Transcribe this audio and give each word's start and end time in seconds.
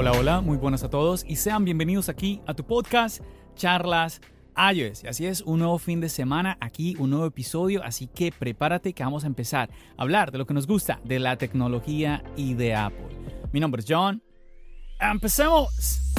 Hola, 0.00 0.12
hola, 0.12 0.40
muy 0.40 0.56
buenas 0.56 0.84
a 0.84 0.90
todos 0.90 1.24
y 1.26 1.34
sean 1.34 1.64
bienvenidos 1.64 2.08
aquí 2.08 2.40
a 2.46 2.54
tu 2.54 2.62
podcast 2.64 3.20
Charlas 3.56 4.20
iOS. 4.56 5.02
Y 5.02 5.08
así 5.08 5.26
es, 5.26 5.40
un 5.40 5.58
nuevo 5.58 5.76
fin 5.76 6.00
de 6.00 6.08
semana, 6.08 6.56
aquí 6.60 6.94
un 7.00 7.10
nuevo 7.10 7.26
episodio, 7.26 7.82
así 7.82 8.06
que 8.06 8.30
prepárate 8.30 8.92
que 8.92 9.02
vamos 9.02 9.24
a 9.24 9.26
empezar 9.26 9.70
a 9.96 10.02
hablar 10.02 10.30
de 10.30 10.38
lo 10.38 10.46
que 10.46 10.54
nos 10.54 10.68
gusta, 10.68 11.00
de 11.02 11.18
la 11.18 11.34
tecnología 11.34 12.22
y 12.36 12.54
de 12.54 12.76
Apple. 12.76 13.08
Mi 13.52 13.58
nombre 13.58 13.80
es 13.80 13.86
John. 13.88 14.22
¡Empecemos! 15.00 16.14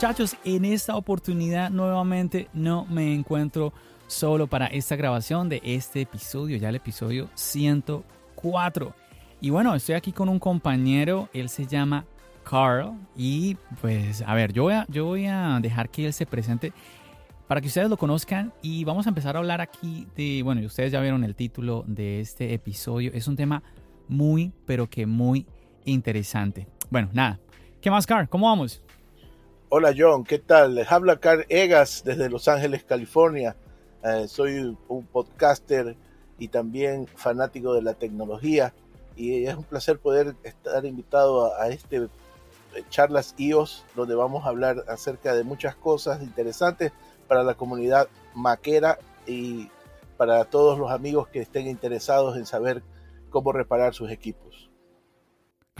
Muchachos, 0.00 0.34
en 0.46 0.64
esta 0.64 0.96
oportunidad 0.96 1.68
nuevamente 1.68 2.48
no 2.54 2.86
me 2.86 3.12
encuentro 3.12 3.74
solo 4.06 4.46
para 4.46 4.64
esta 4.68 4.96
grabación 4.96 5.50
de 5.50 5.60
este 5.62 6.00
episodio, 6.00 6.56
ya 6.56 6.70
el 6.70 6.76
episodio 6.76 7.28
104. 7.34 8.94
Y 9.42 9.50
bueno, 9.50 9.74
estoy 9.74 9.96
aquí 9.96 10.10
con 10.12 10.30
un 10.30 10.38
compañero, 10.38 11.28
él 11.34 11.50
se 11.50 11.66
llama 11.66 12.06
Carl 12.48 12.94
y 13.14 13.58
pues 13.82 14.22
a 14.22 14.32
ver, 14.32 14.54
yo 14.54 14.62
voy 14.62 14.72
a, 14.72 14.86
yo 14.88 15.04
voy 15.04 15.26
a 15.26 15.58
dejar 15.60 15.90
que 15.90 16.06
él 16.06 16.14
se 16.14 16.24
presente 16.24 16.72
para 17.46 17.60
que 17.60 17.66
ustedes 17.66 17.90
lo 17.90 17.98
conozcan 17.98 18.54
y 18.62 18.84
vamos 18.84 19.04
a 19.04 19.10
empezar 19.10 19.36
a 19.36 19.40
hablar 19.40 19.60
aquí 19.60 20.06
de, 20.16 20.40
bueno, 20.42 20.62
ustedes 20.64 20.92
ya 20.92 21.02
vieron 21.02 21.24
el 21.24 21.34
título 21.34 21.84
de 21.86 22.20
este 22.20 22.54
episodio, 22.54 23.10
es 23.12 23.28
un 23.28 23.36
tema 23.36 23.62
muy, 24.08 24.50
pero 24.64 24.88
que 24.88 25.04
muy 25.04 25.46
interesante. 25.84 26.68
Bueno, 26.88 27.10
nada, 27.12 27.38
¿qué 27.82 27.90
más, 27.90 28.06
Carl? 28.06 28.30
¿Cómo 28.30 28.46
vamos? 28.46 28.82
Hola 29.72 29.94
John, 29.96 30.24
¿qué 30.24 30.40
tal? 30.40 30.84
Habla 30.88 31.20
Carl 31.20 31.46
Egas 31.48 32.02
desde 32.04 32.28
Los 32.28 32.48
Ángeles, 32.48 32.82
California. 32.82 33.54
Eh, 34.02 34.26
soy 34.26 34.76
un 34.88 35.06
podcaster 35.06 35.96
y 36.40 36.48
también 36.48 37.06
fanático 37.06 37.72
de 37.72 37.80
la 37.80 37.94
tecnología 37.94 38.74
y 39.14 39.44
es 39.44 39.54
un 39.54 39.62
placer 39.62 40.00
poder 40.00 40.34
estar 40.42 40.84
invitado 40.84 41.54
a, 41.54 41.62
a 41.62 41.68
este 41.68 41.98
eh, 41.98 42.08
charlas 42.88 43.36
iOS 43.38 43.84
donde 43.94 44.16
vamos 44.16 44.44
a 44.44 44.48
hablar 44.48 44.84
acerca 44.88 45.36
de 45.36 45.44
muchas 45.44 45.76
cosas 45.76 46.20
interesantes 46.20 46.90
para 47.28 47.44
la 47.44 47.54
comunidad 47.54 48.08
maquera 48.34 48.98
y 49.24 49.68
para 50.16 50.46
todos 50.46 50.80
los 50.80 50.90
amigos 50.90 51.28
que 51.28 51.38
estén 51.38 51.68
interesados 51.68 52.36
en 52.36 52.44
saber 52.44 52.82
cómo 53.30 53.52
reparar 53.52 53.94
sus 53.94 54.10
equipos. 54.10 54.69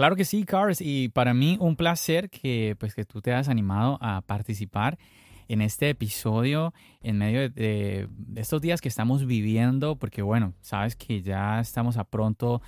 Claro 0.01 0.17
que 0.17 0.25
sí, 0.25 0.45
Cars, 0.45 0.81
y 0.81 1.11
para 1.11 1.35
mí 1.35 1.59
un 1.61 1.77
placer 1.77 2.31
que, 2.31 2.75
pues, 2.81 2.95
que 2.95 3.05
tú 3.05 3.21
te 3.21 3.35
hayas 3.35 3.51
animado 3.51 3.99
a 4.01 4.23
participar 4.23 4.99
en 5.47 5.61
este 5.61 5.91
episodio 5.91 6.73
en 7.03 7.19
medio 7.19 7.51
de, 7.51 8.09
estos 8.35 8.63
días 8.63 8.81
que 8.81 8.89
estamos 8.89 9.27
viviendo, 9.27 9.97
porque 9.97 10.23
bueno, 10.23 10.55
sabes 10.63 10.97
que 10.97 11.21
ya 11.21 11.61
estamos 11.61 11.99
a 11.99 12.05
pronto, 12.05 12.63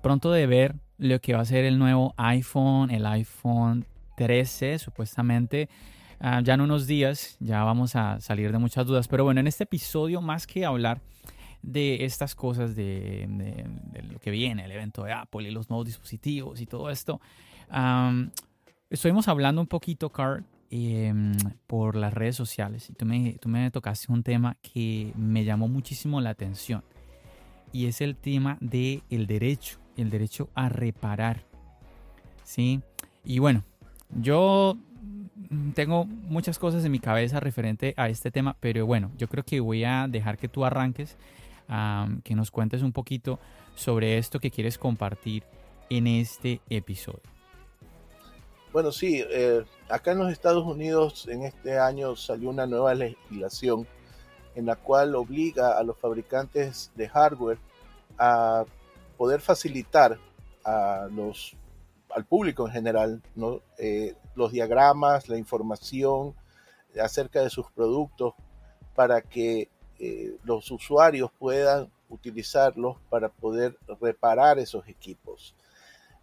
pronto 0.00 0.32
de 0.32 0.46
ver 0.46 0.74
lo 0.96 1.20
que 1.20 1.34
va 1.34 1.40
a 1.40 1.44
ser 1.44 1.66
el 1.66 1.78
nuevo 1.78 2.14
iPhone, 2.16 2.90
el 2.90 3.04
iPhone 3.04 3.84
13, 4.16 4.78
supuestamente. 4.78 5.68
Uh, 6.18 6.42
ya 6.42 6.54
en 6.54 6.62
unos 6.62 6.86
días 6.86 7.36
ya 7.40 7.62
vamos 7.62 7.94
a 7.94 8.22
salir 8.22 8.52
de 8.52 8.58
muchas 8.58 8.86
dudas, 8.86 9.06
pero 9.06 9.24
bueno, 9.24 9.40
en 9.40 9.48
este 9.48 9.64
episodio 9.64 10.22
más 10.22 10.46
que 10.46 10.64
hablar 10.64 11.02
de 11.62 12.04
estas 12.04 12.34
cosas 12.34 12.74
de, 12.74 13.28
lo 14.10 14.18
que 14.18 14.30
viene, 14.30 14.64
el 14.64 14.72
evento 14.72 15.04
de 15.04 15.12
Apple 15.12 15.48
y 15.48 15.50
los 15.50 15.68
nuevos 15.68 15.86
dispositivos 15.86 16.60
y 16.60 16.66
todo 16.66 16.90
esto. 16.90 17.20
Um, 17.72 18.30
estuvimos 18.88 19.28
hablando 19.28 19.60
un 19.60 19.66
poquito, 19.66 20.10
Carl, 20.10 20.44
eh, 20.70 21.12
por 21.66 21.96
las 21.96 22.14
redes 22.14 22.36
sociales 22.36 22.88
y 22.90 22.92
tú 22.92 23.04
me, 23.04 23.32
tú 23.40 23.48
me 23.48 23.70
tocaste 23.70 24.12
un 24.12 24.22
tema 24.22 24.56
que 24.62 25.12
me 25.16 25.44
llamó 25.44 25.66
muchísimo 25.66 26.20
la 26.20 26.30
atención 26.30 26.84
y 27.72 27.86
es 27.86 28.00
el 28.00 28.16
tema 28.16 28.56
del 28.60 29.02
el 29.10 29.26
derecho, 29.26 29.78
el 29.96 30.10
derecho 30.10 30.48
a 30.54 30.68
reparar. 30.68 31.44
¿Sí? 32.44 32.80
Y 33.24 33.38
bueno, 33.38 33.64
yo 34.10 34.76
tengo 35.74 36.04
muchas 36.04 36.58
cosas 36.58 36.84
en 36.84 36.92
mi 36.92 36.98
cabeza 36.98 37.40
referente 37.40 37.94
a 37.96 38.08
este 38.08 38.30
tema, 38.30 38.56
pero 38.60 38.86
bueno, 38.86 39.10
yo 39.16 39.28
creo 39.28 39.44
que 39.44 39.60
voy 39.60 39.84
a 39.84 40.06
dejar 40.08 40.36
que 40.36 40.48
tú 40.48 40.64
arranques 40.64 41.16
que 42.24 42.34
nos 42.34 42.50
cuentes 42.50 42.82
un 42.82 42.92
poquito 42.92 43.38
sobre 43.74 44.18
esto 44.18 44.40
que 44.40 44.50
quieres 44.50 44.76
compartir 44.76 45.44
en 45.88 46.06
este 46.06 46.60
episodio. 46.68 47.22
Bueno, 48.72 48.92
sí, 48.92 49.24
eh, 49.28 49.64
acá 49.88 50.12
en 50.12 50.18
los 50.18 50.30
Estados 50.30 50.64
Unidos 50.64 51.26
en 51.28 51.42
este 51.42 51.78
año 51.78 52.14
salió 52.14 52.50
una 52.50 52.66
nueva 52.66 52.94
legislación 52.94 53.86
en 54.54 54.66
la 54.66 54.76
cual 54.76 55.14
obliga 55.16 55.76
a 55.78 55.82
los 55.82 55.98
fabricantes 55.98 56.92
de 56.94 57.08
hardware 57.08 57.58
a 58.18 58.64
poder 59.16 59.40
facilitar 59.40 60.18
a 60.64 61.08
los, 61.10 61.56
al 62.14 62.24
público 62.24 62.66
en 62.66 62.72
general 62.72 63.22
¿no? 63.34 63.60
eh, 63.78 64.14
los 64.34 64.52
diagramas, 64.52 65.28
la 65.28 65.36
información 65.36 66.34
acerca 67.00 67.42
de 67.42 67.50
sus 67.50 67.70
productos 67.72 68.34
para 68.94 69.22
que 69.22 69.68
eh, 70.02 70.34
los 70.44 70.70
usuarios 70.70 71.30
puedan 71.38 71.90
utilizarlos 72.08 72.96
para 73.10 73.28
poder 73.28 73.76
reparar 74.00 74.58
esos 74.58 74.88
equipos. 74.88 75.54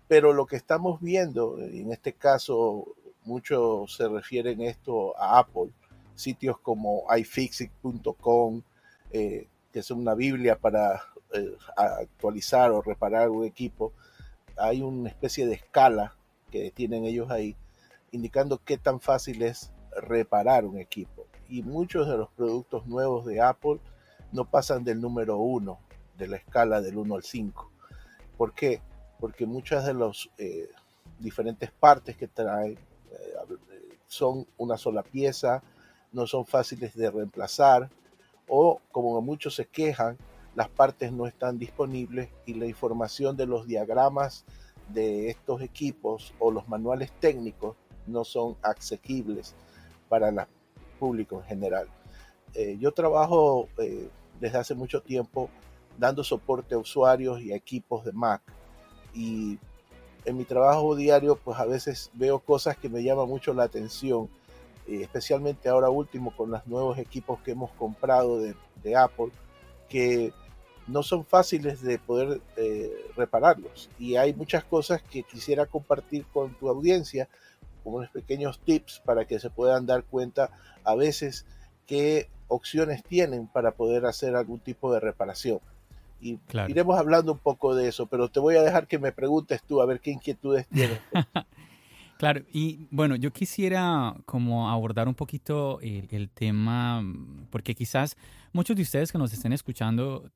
Pero 0.08 0.34
lo 0.34 0.48
que 0.48 0.56
estamos 0.56 1.00
viendo, 1.00 1.60
en 1.60 1.92
este 1.92 2.14
caso, 2.14 2.96
mucho 3.24 3.86
se 3.88 4.08
refieren 4.08 4.62
esto 4.62 5.16
a 5.20 5.38
Apple, 5.38 5.70
sitios 6.16 6.60
como 6.60 7.04
iFixit.com, 7.16 8.64
eh, 9.12 9.48
que 9.72 9.80
es 9.80 9.92
una 9.92 10.16
Biblia 10.16 10.58
para 10.58 11.04
eh, 11.34 11.56
actualizar 11.76 12.72
o 12.72 12.82
reparar 12.82 13.30
un 13.30 13.46
equipo, 13.46 13.94
hay 14.58 14.82
una 14.82 15.10
especie 15.10 15.46
de 15.46 15.54
escala 15.54 16.16
que 16.50 16.72
tienen 16.72 17.06
ellos 17.06 17.30
ahí, 17.30 17.56
indicando 18.12 18.60
qué 18.64 18.78
tan 18.78 19.00
fácil 19.00 19.44
es 19.44 19.72
reparar 20.02 20.66
un 20.66 20.80
equipo 20.80 21.17
y 21.50 21.64
muchos 21.64 22.08
de 22.08 22.18
los 22.18 22.30
productos 22.30 22.86
nuevos 22.88 23.26
de 23.26 23.42
Apple 23.42 23.80
no 24.32 24.46
pasan 24.46 24.84
del 24.84 25.02
número 25.02 25.38
1 25.38 25.80
de 26.18 26.28
la 26.28 26.38
escala 26.38 26.82
del 26.82 26.98
1 26.98 27.16
al 27.16 27.24
5. 27.24 27.72
¿Por 28.38 28.54
qué? 28.54 28.82
Porque 29.20 29.46
muchas 29.46 29.86
de 29.86 29.94
las 29.94 30.30
eh, 30.38 30.70
diferentes 31.20 31.72
partes 31.72 32.16
que 32.18 32.28
traen 32.28 32.74
eh, 33.12 33.56
son 34.08 34.46
una 34.58 34.78
sola 34.78 35.04
pieza, 35.04 35.64
no 36.12 36.28
son 36.28 36.46
fáciles 36.46 36.96
de 36.96 37.12
reemplazar 37.12 37.90
o 38.48 38.80
como 38.92 39.22
muchos 39.22 39.56
se 39.56 39.66
quejan, 39.66 40.18
las 40.56 40.70
partes 40.70 41.12
no 41.12 41.28
están 41.28 41.60
disponibles 41.60 42.30
y 42.46 42.54
la 42.54 42.66
información 42.66 43.38
de 43.38 43.46
los 43.46 43.68
diagramas 43.68 44.46
de 44.90 45.30
estos 45.30 45.62
equipos 45.62 46.34
o 46.40 46.52
los 46.52 46.68
manuales 46.68 47.12
técnicos 47.20 47.76
no 48.08 48.24
son 48.24 48.56
asequibles 48.62 49.54
para 50.10 50.32
las 50.32 50.48
público 50.98 51.40
en 51.42 51.48
general. 51.48 51.88
Eh, 52.54 52.78
yo 52.80 52.92
trabajo 52.92 53.68
eh, 53.78 54.10
desde 54.40 54.58
hace 54.58 54.76
mucho 54.76 55.02
tiempo 55.02 55.50
dando 55.98 56.24
soporte 56.24 56.76
a 56.76 56.78
usuarios 56.78 57.42
y 57.42 57.54
equipos 57.54 58.06
de 58.06 58.12
Mac 58.12 58.42
y 59.14 59.58
en 60.26 60.38
mi 60.38 60.44
trabajo 60.44 60.96
diario 60.96 61.38
pues 61.38 61.58
a 61.60 61.66
veces 61.66 62.12
veo 62.14 62.40
cosas 62.40 62.78
que 62.78 62.90
me 62.90 63.04
llaman 63.04 63.28
mucho 63.28 63.54
la 63.54 63.64
atención, 63.64 64.30
eh, 64.88 65.02
especialmente 65.02 65.70
ahora 65.70 65.90
último 65.90 66.36
con 66.36 66.52
los 66.52 66.66
nuevos 66.68 66.98
equipos 66.98 67.40
que 67.42 67.52
hemos 67.52 67.72
comprado 67.72 68.40
de, 68.40 68.56
de 68.84 68.96
Apple 68.96 69.32
que 69.90 70.34
no 70.88 71.04
son 71.04 71.26
fáciles 71.26 71.82
de 71.82 72.00
poder 72.00 72.42
eh, 72.56 72.92
repararlos 73.16 73.90
y 74.00 74.16
hay 74.16 74.34
muchas 74.34 74.64
cosas 74.64 75.02
que 75.02 75.24
quisiera 75.24 75.66
compartir 75.66 76.26
con 76.34 76.54
tu 76.56 76.70
audiencia 76.70 77.28
como 77.88 78.00
unos 78.00 78.10
pequeños 78.10 78.60
tips 78.60 79.02
para 79.06 79.24
que 79.24 79.40
se 79.40 79.50
puedan 79.50 79.86
dar 79.86 80.04
cuenta 80.04 80.50
a 80.84 80.94
veces 80.94 81.46
qué 81.86 82.28
opciones 82.50 83.02
tienen 83.02 83.48
para 83.48 83.72
poder 83.72 84.06
hacer 84.06 84.36
algún 84.36 84.60
tipo 84.60 84.92
de 84.92 85.00
reparación. 85.00 85.60
Y 86.20 86.36
claro. 86.36 86.70
iremos 86.70 87.00
hablando 87.00 87.32
un 87.32 87.38
poco 87.38 87.76
de 87.76 87.88
eso, 87.88 88.06
pero 88.08 88.28
te 88.28 88.42
voy 88.42 88.58
a 88.58 88.62
dejar 88.62 88.88
que 88.88 89.00
me 89.00 89.14
preguntes 89.14 89.64
tú 89.64 89.82
a 89.82 89.86
ver 89.86 90.02
qué 90.02 90.12
inquietudes 90.12 90.68
tienes. 90.68 91.00
claro, 92.18 92.42
y 92.52 92.90
bueno, 92.92 93.16
yo 93.16 93.32
quisiera 93.32 94.14
como 94.26 94.70
abordar 94.70 95.08
un 95.08 95.16
poquito 95.16 95.80
el, 95.80 96.10
el, 96.12 96.30
tema, 96.30 97.02
porque 97.50 97.74
quizás 97.74 98.18
muchos 98.52 98.76
de 98.76 98.82
ustedes 98.82 99.14
que 99.14 99.18
nos 99.18 99.32
estén 99.32 99.54
escuchando 99.54 100.30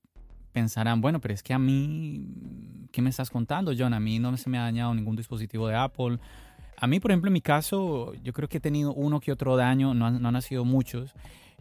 pensarán, 0.53 1.01
bueno, 1.01 1.19
pero 1.19 1.33
es 1.33 1.44
que 1.44 1.53
a 1.53 1.59
mí, 1.59 2.25
¿qué 2.94 3.01
me 3.01 3.09
estás 3.09 3.30
contando, 3.30 3.74
John? 3.77 3.94
A 3.94 4.00
mí 4.00 4.19
no 4.19 4.36
se 4.38 4.50
me 4.50 4.57
ha 4.57 4.62
dañado 4.62 4.94
ningún 4.94 5.18
dispositivo 5.18 5.68
de 5.68 5.75
Apple, 5.75 6.18
a 6.81 6.88
mí, 6.88 7.00
por 7.00 7.12
ejemplo, 7.12 7.30
en 7.30 7.33
mi 7.33 7.42
caso, 7.42 8.12
yo 8.24 8.33
creo 8.33 8.50
que 8.50 8.57
he 8.57 8.60
tenido 8.60 8.92
uno 8.92 9.19
que 9.19 9.31
otro 9.31 9.56
daño, 9.56 9.94
no, 9.94 10.07
han 10.07 10.42
sido 10.42 10.66
muchos. 10.66 11.13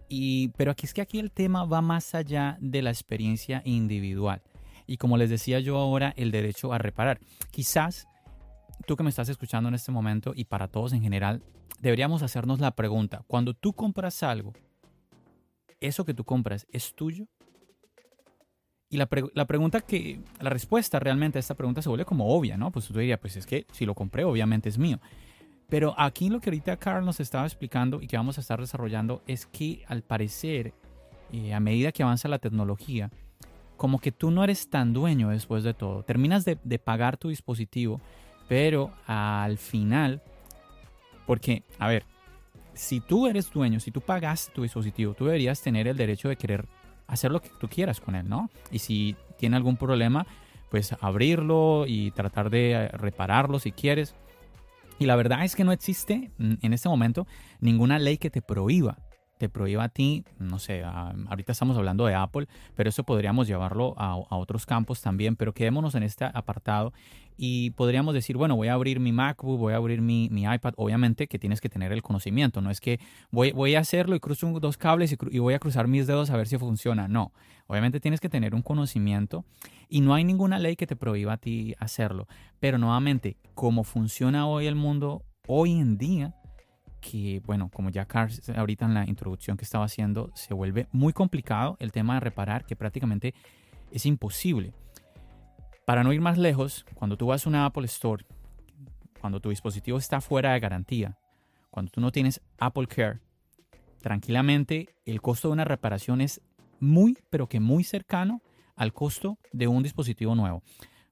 Y, 0.08 0.48
pero 0.56 0.70
aquí 0.70 0.86
es 0.86 0.94
que 0.94 1.02
aquí 1.02 1.18
el 1.18 1.30
tema 1.30 1.66
va 1.66 1.82
más 1.82 2.14
allá 2.14 2.56
de 2.58 2.80
la 2.80 2.88
experiencia 2.88 3.60
individual. 3.66 4.40
Y 4.86 4.96
como 4.96 5.18
les 5.18 5.28
decía 5.28 5.60
yo 5.60 5.76
ahora, 5.76 6.14
el 6.16 6.30
derecho 6.30 6.72
a 6.72 6.78
reparar. 6.78 7.20
Quizás 7.50 8.08
tú 8.86 8.96
que 8.96 9.02
me 9.02 9.10
estás 9.10 9.28
escuchando 9.28 9.68
en 9.68 9.74
este 9.74 9.92
momento 9.92 10.32
y 10.34 10.46
para 10.46 10.68
todos 10.68 10.94
en 10.94 11.02
general, 11.02 11.42
deberíamos 11.80 12.22
hacernos 12.22 12.58
la 12.58 12.70
pregunta, 12.70 13.22
cuando 13.26 13.52
tú 13.52 13.74
compras 13.74 14.22
algo, 14.22 14.54
¿eso 15.80 16.06
que 16.06 16.14
tú 16.14 16.24
compras 16.24 16.66
es 16.72 16.94
tuyo? 16.94 17.26
Y 18.92 18.96
la, 18.96 19.08
la, 19.34 19.46
pregunta 19.46 19.80
que, 19.80 20.20
la 20.40 20.50
respuesta 20.50 20.98
realmente 20.98 21.38
a 21.38 21.40
esta 21.40 21.54
pregunta 21.54 21.80
se 21.80 21.88
vuelve 21.88 22.04
como 22.04 22.26
obvia, 22.26 22.56
¿no? 22.56 22.72
Pues 22.72 22.88
tú 22.88 22.98
dirías, 22.98 23.20
pues 23.20 23.36
es 23.36 23.46
que 23.46 23.64
si 23.70 23.86
lo 23.86 23.94
compré, 23.94 24.24
obviamente 24.24 24.68
es 24.68 24.78
mío. 24.78 24.98
Pero 25.68 25.94
aquí 25.96 26.28
lo 26.28 26.40
que 26.40 26.50
ahorita 26.50 26.76
Carl 26.76 27.06
nos 27.06 27.20
estaba 27.20 27.46
explicando 27.46 28.02
y 28.02 28.08
que 28.08 28.16
vamos 28.16 28.36
a 28.36 28.40
estar 28.40 28.60
desarrollando 28.60 29.22
es 29.28 29.46
que 29.46 29.84
al 29.86 30.02
parecer, 30.02 30.74
eh, 31.32 31.54
a 31.54 31.60
medida 31.60 31.92
que 31.92 32.02
avanza 32.02 32.26
la 32.26 32.40
tecnología, 32.40 33.10
como 33.76 34.00
que 34.00 34.10
tú 34.10 34.32
no 34.32 34.42
eres 34.42 34.68
tan 34.68 34.92
dueño 34.92 35.28
después 35.28 35.62
de 35.62 35.72
todo. 35.72 36.02
Terminas 36.02 36.44
de, 36.44 36.58
de 36.64 36.78
pagar 36.80 37.16
tu 37.16 37.28
dispositivo, 37.28 38.00
pero 38.48 38.92
al 39.06 39.56
final, 39.56 40.20
porque, 41.26 41.62
a 41.78 41.86
ver, 41.86 42.04
si 42.74 42.98
tú 42.98 43.28
eres 43.28 43.52
dueño, 43.52 43.78
si 43.78 43.92
tú 43.92 44.00
pagaste 44.00 44.52
tu 44.52 44.62
dispositivo, 44.62 45.14
tú 45.14 45.26
deberías 45.26 45.62
tener 45.62 45.86
el 45.86 45.96
derecho 45.96 46.28
de 46.28 46.34
querer 46.34 46.66
hacer 47.10 47.30
lo 47.30 47.40
que 47.40 47.50
tú 47.58 47.68
quieras 47.68 48.00
con 48.00 48.14
él, 48.14 48.28
¿no? 48.28 48.50
Y 48.70 48.78
si 48.78 49.16
tiene 49.36 49.56
algún 49.56 49.76
problema, 49.76 50.26
pues 50.70 50.94
abrirlo 51.00 51.84
y 51.86 52.12
tratar 52.12 52.50
de 52.50 52.72
eh, 52.72 52.88
repararlo 52.88 53.58
si 53.58 53.72
quieres. 53.72 54.14
Y 54.98 55.06
la 55.06 55.16
verdad 55.16 55.44
es 55.44 55.56
que 55.56 55.64
no 55.64 55.72
existe 55.72 56.30
mm, 56.38 56.54
en 56.62 56.72
este 56.72 56.88
momento 56.88 57.26
ninguna 57.60 57.98
ley 57.98 58.18
que 58.18 58.30
te 58.30 58.42
prohíba 58.42 58.98
te 59.40 59.48
prohíba 59.48 59.84
a 59.84 59.88
ti, 59.88 60.22
no 60.38 60.58
sé, 60.58 60.84
ahorita 60.84 61.52
estamos 61.52 61.74
hablando 61.78 62.04
de 62.04 62.14
Apple, 62.14 62.46
pero 62.76 62.90
eso 62.90 63.04
podríamos 63.04 63.46
llevarlo 63.46 63.94
a, 63.96 64.16
otros 64.36 64.66
campos 64.66 65.00
también, 65.00 65.34
pero 65.34 65.54
quedémonos 65.54 65.94
en 65.94 66.02
este 66.02 66.26
apartado 66.26 66.92
y 67.38 67.70
podríamos 67.70 68.12
decir, 68.12 68.36
bueno, 68.36 68.54
voy 68.54 68.68
a 68.68 68.74
abrir 68.74 69.00
mi 69.00 69.12
MacBook, 69.12 69.58
voy 69.58 69.72
a 69.72 69.76
abrir 69.76 70.02
mi, 70.02 70.26
iPad, 70.26 70.74
obviamente 70.76 71.26
que 71.26 71.38
tienes 71.38 71.62
que 71.62 71.70
tener 71.70 71.90
el 71.90 72.02
conocimiento, 72.02 72.60
no 72.60 72.70
es 72.70 72.82
que 72.82 73.00
voy, 73.30 73.74
a 73.74 73.80
hacerlo 73.80 74.14
y 74.14 74.20
cruzo 74.20 74.60
dos 74.60 74.76
cables 74.76 75.10
y, 75.10 75.16
y 75.30 75.38
voy 75.38 75.54
a 75.54 75.58
cruzar 75.58 75.88
mis 75.88 76.06
dedos 76.06 76.28
a 76.28 76.36
ver 76.36 76.46
si 76.46 76.58
funciona, 76.58 77.08
no, 77.08 77.32
obviamente 77.66 77.98
tienes 77.98 78.20
que 78.20 78.28
tener 78.28 78.54
un 78.54 78.60
conocimiento 78.60 79.46
y 79.88 80.02
no 80.02 80.12
hay 80.12 80.22
ninguna 80.22 80.58
ley 80.58 80.76
que 80.76 80.86
te 80.86 80.96
prohíba 80.96 81.32
a 81.32 81.38
ti 81.38 81.74
hacerlo, 81.78 82.28
pero 82.58 82.76
nuevamente, 82.76 83.38
como 83.54 83.84
funciona 83.84 84.46
hoy 84.46 84.66
el 84.66 84.74
mundo, 84.74 85.22
hoy 85.46 85.72
en 85.72 85.96
día, 85.96 86.34
que, 87.00 87.40
bueno, 87.44 87.70
como 87.72 87.90
ya 87.90 88.04
Carl 88.04 88.32
ahorita 88.54 88.84
en 88.84 88.94
la 88.94 89.08
introducción 89.08 89.56
que 89.56 89.64
estaba 89.64 89.84
haciendo, 89.84 90.30
se 90.34 90.54
vuelve 90.54 90.86
muy 90.92 91.12
complicado 91.12 91.76
el 91.80 91.92
tema 91.92 92.14
de 92.14 92.20
reparar, 92.20 92.64
que 92.64 92.76
prácticamente 92.76 93.34
es 93.90 94.06
imposible. 94.06 94.72
Para 95.84 96.04
no 96.04 96.12
ir 96.12 96.20
más 96.20 96.38
lejos, 96.38 96.84
cuando 96.94 97.16
tú 97.16 97.26
vas 97.26 97.44
a 97.44 97.48
una 97.48 97.66
Apple 97.66 97.86
Store, 97.86 98.24
cuando 99.20 99.40
tu 99.40 99.50
dispositivo 99.50 99.98
está 99.98 100.20
fuera 100.20 100.52
de 100.52 100.60
garantía, 100.60 101.18
cuando 101.70 101.90
tú 101.90 102.00
no 102.00 102.12
tienes 102.12 102.40
Apple 102.58 102.86
Care, 102.86 103.20
tranquilamente 104.00 104.88
el 105.04 105.20
costo 105.20 105.48
de 105.48 105.52
una 105.52 105.64
reparación 105.64 106.20
es 106.20 106.40
muy, 106.78 107.18
pero 107.28 107.48
que 107.48 107.60
muy 107.60 107.84
cercano 107.84 108.40
al 108.76 108.92
costo 108.92 109.38
de 109.52 109.68
un 109.68 109.82
dispositivo 109.82 110.34
nuevo. 110.34 110.62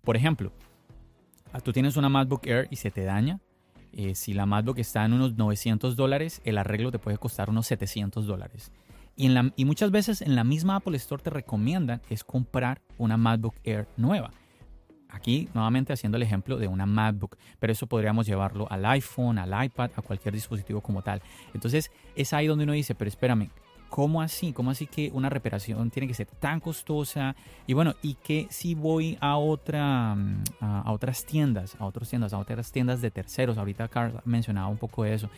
Por 0.02 0.16
ejemplo, 0.16 0.52
tú 1.62 1.72
tienes 1.72 1.96
una 1.96 2.08
MacBook 2.08 2.46
Air 2.46 2.68
y 2.70 2.76
se 2.76 2.90
te 2.90 3.04
daña, 3.04 3.40
eh, 3.98 4.14
si 4.14 4.32
la 4.32 4.46
MacBook 4.46 4.78
está 4.78 5.04
en 5.04 5.12
unos 5.12 5.36
900 5.36 5.96
dólares, 5.96 6.40
el 6.44 6.56
arreglo 6.56 6.92
te 6.92 7.00
puede 7.00 7.18
costar 7.18 7.50
unos 7.50 7.66
700 7.66 8.28
dólares. 8.28 8.70
Y, 9.16 9.28
y 9.56 9.64
muchas 9.64 9.90
veces 9.90 10.22
en 10.22 10.36
la 10.36 10.44
misma 10.44 10.76
Apple 10.76 10.96
Store 10.96 11.20
te 11.20 11.30
recomiendan 11.30 12.00
es 12.08 12.22
comprar 12.22 12.80
una 12.96 13.16
MacBook 13.16 13.56
Air 13.64 13.88
nueva. 13.96 14.30
Aquí 15.08 15.48
nuevamente 15.52 15.92
haciendo 15.92 16.16
el 16.16 16.22
ejemplo 16.22 16.58
de 16.58 16.68
una 16.68 16.86
MacBook, 16.86 17.36
pero 17.58 17.72
eso 17.72 17.88
podríamos 17.88 18.24
llevarlo 18.24 18.70
al 18.70 18.86
iPhone, 18.86 19.36
al 19.36 19.64
iPad, 19.64 19.90
a 19.96 20.02
cualquier 20.02 20.32
dispositivo 20.32 20.80
como 20.80 21.02
tal. 21.02 21.20
Entonces 21.52 21.90
es 22.14 22.32
ahí 22.32 22.46
donde 22.46 22.62
uno 22.62 22.74
dice, 22.74 22.94
pero 22.94 23.08
espérame, 23.08 23.50
¿Cómo 23.88 24.20
así? 24.20 24.52
¿Cómo 24.52 24.70
así 24.70 24.86
que 24.86 25.10
una 25.12 25.30
reparación 25.30 25.90
tiene 25.90 26.06
que 26.06 26.14
ser 26.14 26.26
tan 26.26 26.60
costosa? 26.60 27.34
Y 27.66 27.72
bueno, 27.72 27.94
¿y 28.02 28.14
qué 28.14 28.46
si 28.50 28.74
voy 28.74 29.16
a, 29.20 29.36
otra, 29.36 30.14
mm, 30.14 30.42
a, 30.60 30.92
otras 30.92 31.24
tiendas, 31.24 31.76
a 31.78 31.86
otras 31.86 32.08
tiendas, 32.08 32.32
a 32.32 32.38
otras 32.38 32.70
tiendas 32.70 33.00
de 33.00 33.10
terceros? 33.10 33.56
Ahorita 33.56 33.88
Carl 33.88 34.20
mencionaba 34.24 34.68
un 34.68 34.76
poco 34.76 35.04
de 35.04 35.14
eso. 35.14 35.30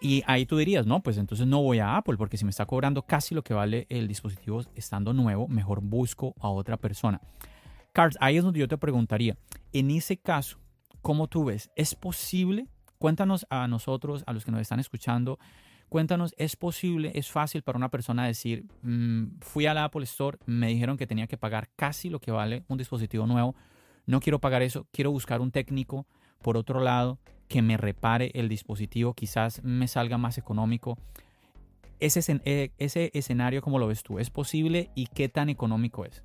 Y 0.00 0.22
ahí 0.26 0.44
tú 0.44 0.58
dirías, 0.58 0.86
no, 0.86 1.02
pues 1.02 1.16
entonces 1.16 1.46
no 1.46 1.62
voy 1.62 1.78
a 1.78 1.96
Apple, 1.96 2.18
porque 2.18 2.36
si 2.36 2.44
me 2.44 2.50
está 2.50 2.66
cobrando 2.66 3.02
casi 3.02 3.34
lo 3.34 3.42
que 3.42 3.54
vale 3.54 3.86
el 3.88 4.06
dispositivo 4.06 4.62
estando 4.74 5.14
nuevo, 5.14 5.48
mejor 5.48 5.80
busco 5.80 6.34
a 6.40 6.50
otra 6.50 6.76
persona. 6.76 7.22
Carl, 7.92 8.12
ahí 8.20 8.36
es 8.36 8.44
donde 8.44 8.60
yo 8.60 8.68
te 8.68 8.76
preguntaría, 8.76 9.38
en 9.72 9.90
ese 9.90 10.18
caso, 10.18 10.58
¿cómo 11.00 11.26
tú 11.28 11.44
ves? 11.44 11.70
¿Es 11.74 11.94
posible? 11.94 12.66
Cuéntanos 12.98 13.46
a 13.48 13.66
nosotros, 13.66 14.24
a 14.26 14.34
los 14.34 14.44
que 14.44 14.50
nos 14.50 14.60
están 14.60 14.80
escuchando, 14.80 15.38
Cuéntanos, 15.88 16.34
¿es 16.38 16.56
posible, 16.56 17.12
es 17.14 17.30
fácil 17.30 17.62
para 17.62 17.78
una 17.78 17.90
persona 17.90 18.26
decir, 18.26 18.66
mm, 18.82 19.38
fui 19.40 19.66
a 19.66 19.74
la 19.74 19.84
Apple 19.84 20.04
Store, 20.04 20.38
me 20.46 20.68
dijeron 20.68 20.96
que 20.96 21.06
tenía 21.06 21.26
que 21.26 21.36
pagar 21.36 21.68
casi 21.76 22.10
lo 22.10 22.20
que 22.20 22.32
vale 22.32 22.64
un 22.68 22.78
dispositivo 22.78 23.26
nuevo, 23.26 23.54
no 24.06 24.20
quiero 24.20 24.40
pagar 24.40 24.62
eso, 24.62 24.86
quiero 24.92 25.10
buscar 25.10 25.40
un 25.40 25.50
técnico, 25.50 26.06
por 26.42 26.56
otro 26.56 26.80
lado, 26.80 27.18
que 27.48 27.62
me 27.62 27.76
repare 27.76 28.30
el 28.34 28.48
dispositivo, 28.48 29.14
quizás 29.14 29.62
me 29.62 29.88
salga 29.88 30.18
más 30.18 30.38
económico. 30.38 30.98
Ese, 32.00 32.40
eh, 32.44 32.70
escenario, 32.78 33.62
¿cómo 33.62 33.78
lo 33.78 33.86
ves 33.86 34.02
tú? 34.02 34.18
¿Es 34.18 34.30
posible 34.30 34.90
y 34.94 35.06
qué 35.06 35.28
tan 35.28 35.48
económico 35.48 36.04
es? 36.04 36.22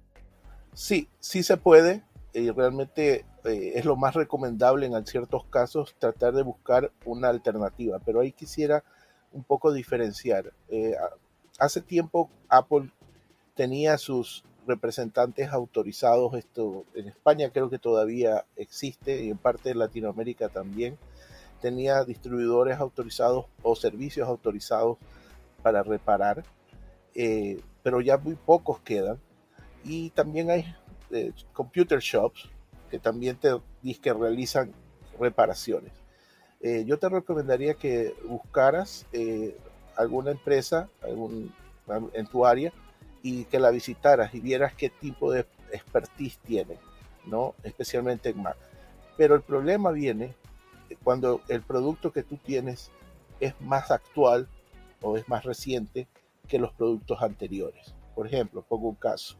Sí, 0.73 1.07
sí 1.19 1.43
se 1.43 1.57
puede. 1.57 2.03
y 2.33 2.51
realmente 2.51 3.25
eh, 3.45 3.71
es 3.75 3.85
lo 3.85 3.95
más 3.95 4.13
recomendable 4.13 4.85
en 4.85 5.05
ciertos 5.05 5.45
casos 5.45 5.95
tratar 5.97 6.33
de 6.33 6.43
buscar 6.43 6.91
una 7.05 7.29
alternativa. 7.29 7.99
Pero 8.05 8.19
ahí 8.19 8.31
quisiera 8.31 8.83
un 9.31 9.43
poco 9.43 9.71
diferenciar. 9.71 10.53
Eh, 10.69 10.95
hace 11.57 11.81
tiempo 11.81 12.29
Apple 12.47 12.89
tenía 13.55 13.97
sus 13.97 14.43
representantes 14.67 15.49
autorizados, 15.51 16.33
esto 16.35 16.85
en 16.93 17.07
España 17.07 17.49
creo 17.51 17.69
que 17.69 17.79
todavía 17.79 18.45
existe 18.55 19.23
y 19.23 19.29
en 19.29 19.37
parte 19.37 19.69
de 19.69 19.75
Latinoamérica 19.75 20.49
también, 20.49 20.97
tenía 21.59 22.03
distribuidores 22.05 22.79
autorizados 22.79 23.45
o 23.63 23.75
servicios 23.75 24.27
autorizados 24.27 24.97
para 25.61 25.83
reparar, 25.83 26.43
eh, 27.15 27.59
pero 27.83 28.01
ya 28.01 28.17
muy 28.17 28.35
pocos 28.35 28.79
quedan. 28.79 29.19
Y 29.83 30.09
también 30.11 30.49
hay 30.51 30.75
eh, 31.11 31.33
computer 31.53 31.99
shops 31.99 32.49
que 32.89 32.99
también 32.99 33.37
te 33.37 33.49
que 34.01 34.13
realizan 34.13 34.71
reparaciones. 35.19 35.91
Eh, 36.61 36.83
yo 36.85 36.99
te 36.99 37.07
recomendaría 37.07 37.73
que 37.73 38.13
buscaras 38.27 39.05
eh, 39.13 39.57
alguna 39.95 40.31
empresa 40.31 40.89
en 42.13 42.27
tu 42.27 42.45
área 42.45 42.73
y 43.21 43.45
que 43.45 43.59
la 43.59 43.69
visitaras 43.71 44.33
y 44.33 44.39
vieras 44.39 44.73
qué 44.73 44.89
tipo 44.89 45.31
de 45.31 45.45
expertise 45.71 46.37
tiene, 46.39 46.77
¿no? 47.25 47.55
especialmente 47.63 48.29
en 48.29 48.41
Mac. 48.41 48.57
Pero 49.17 49.35
el 49.35 49.41
problema 49.41 49.91
viene 49.91 50.35
cuando 51.03 51.41
el 51.47 51.61
producto 51.61 52.11
que 52.11 52.23
tú 52.23 52.37
tienes 52.37 52.91
es 53.39 53.53
más 53.61 53.91
actual 53.91 54.47
o 55.01 55.17
es 55.17 55.27
más 55.29 55.43
reciente 55.43 56.07
que 56.47 56.59
los 56.59 56.73
productos 56.73 57.21
anteriores. 57.21 57.93
Por 58.15 58.27
ejemplo, 58.27 58.63
pongo 58.67 58.89
un 58.89 58.95
caso, 58.95 59.37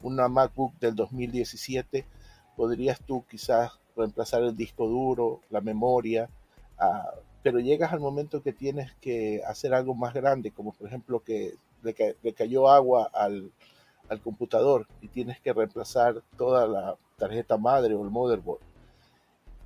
una 0.00 0.28
MacBook 0.28 0.78
del 0.78 0.94
2017, 0.94 2.06
podrías 2.56 3.00
tú 3.00 3.24
quizás 3.28 3.72
reemplazar 3.96 4.42
el 4.42 4.56
disco 4.56 4.86
duro, 4.86 5.40
la 5.50 5.60
memoria, 5.60 6.30
Ah, 6.78 7.14
pero 7.42 7.58
llegas 7.58 7.92
al 7.92 8.00
momento 8.00 8.42
que 8.42 8.52
tienes 8.52 8.92
que 9.00 9.42
hacer 9.46 9.74
algo 9.74 9.94
más 9.94 10.14
grande, 10.14 10.50
como 10.50 10.72
por 10.72 10.86
ejemplo 10.86 11.20
que 11.20 11.54
le, 11.82 12.32
cayó 12.34 12.68
agua 12.68 13.10
al, 13.12 13.50
al, 14.08 14.20
computador 14.20 14.86
y 15.00 15.08
tienes 15.08 15.40
que 15.40 15.52
reemplazar 15.52 16.22
toda 16.36 16.66
la 16.68 16.96
tarjeta 17.16 17.56
madre 17.56 17.94
o 17.94 18.04
el 18.04 18.10
motherboard. 18.10 18.60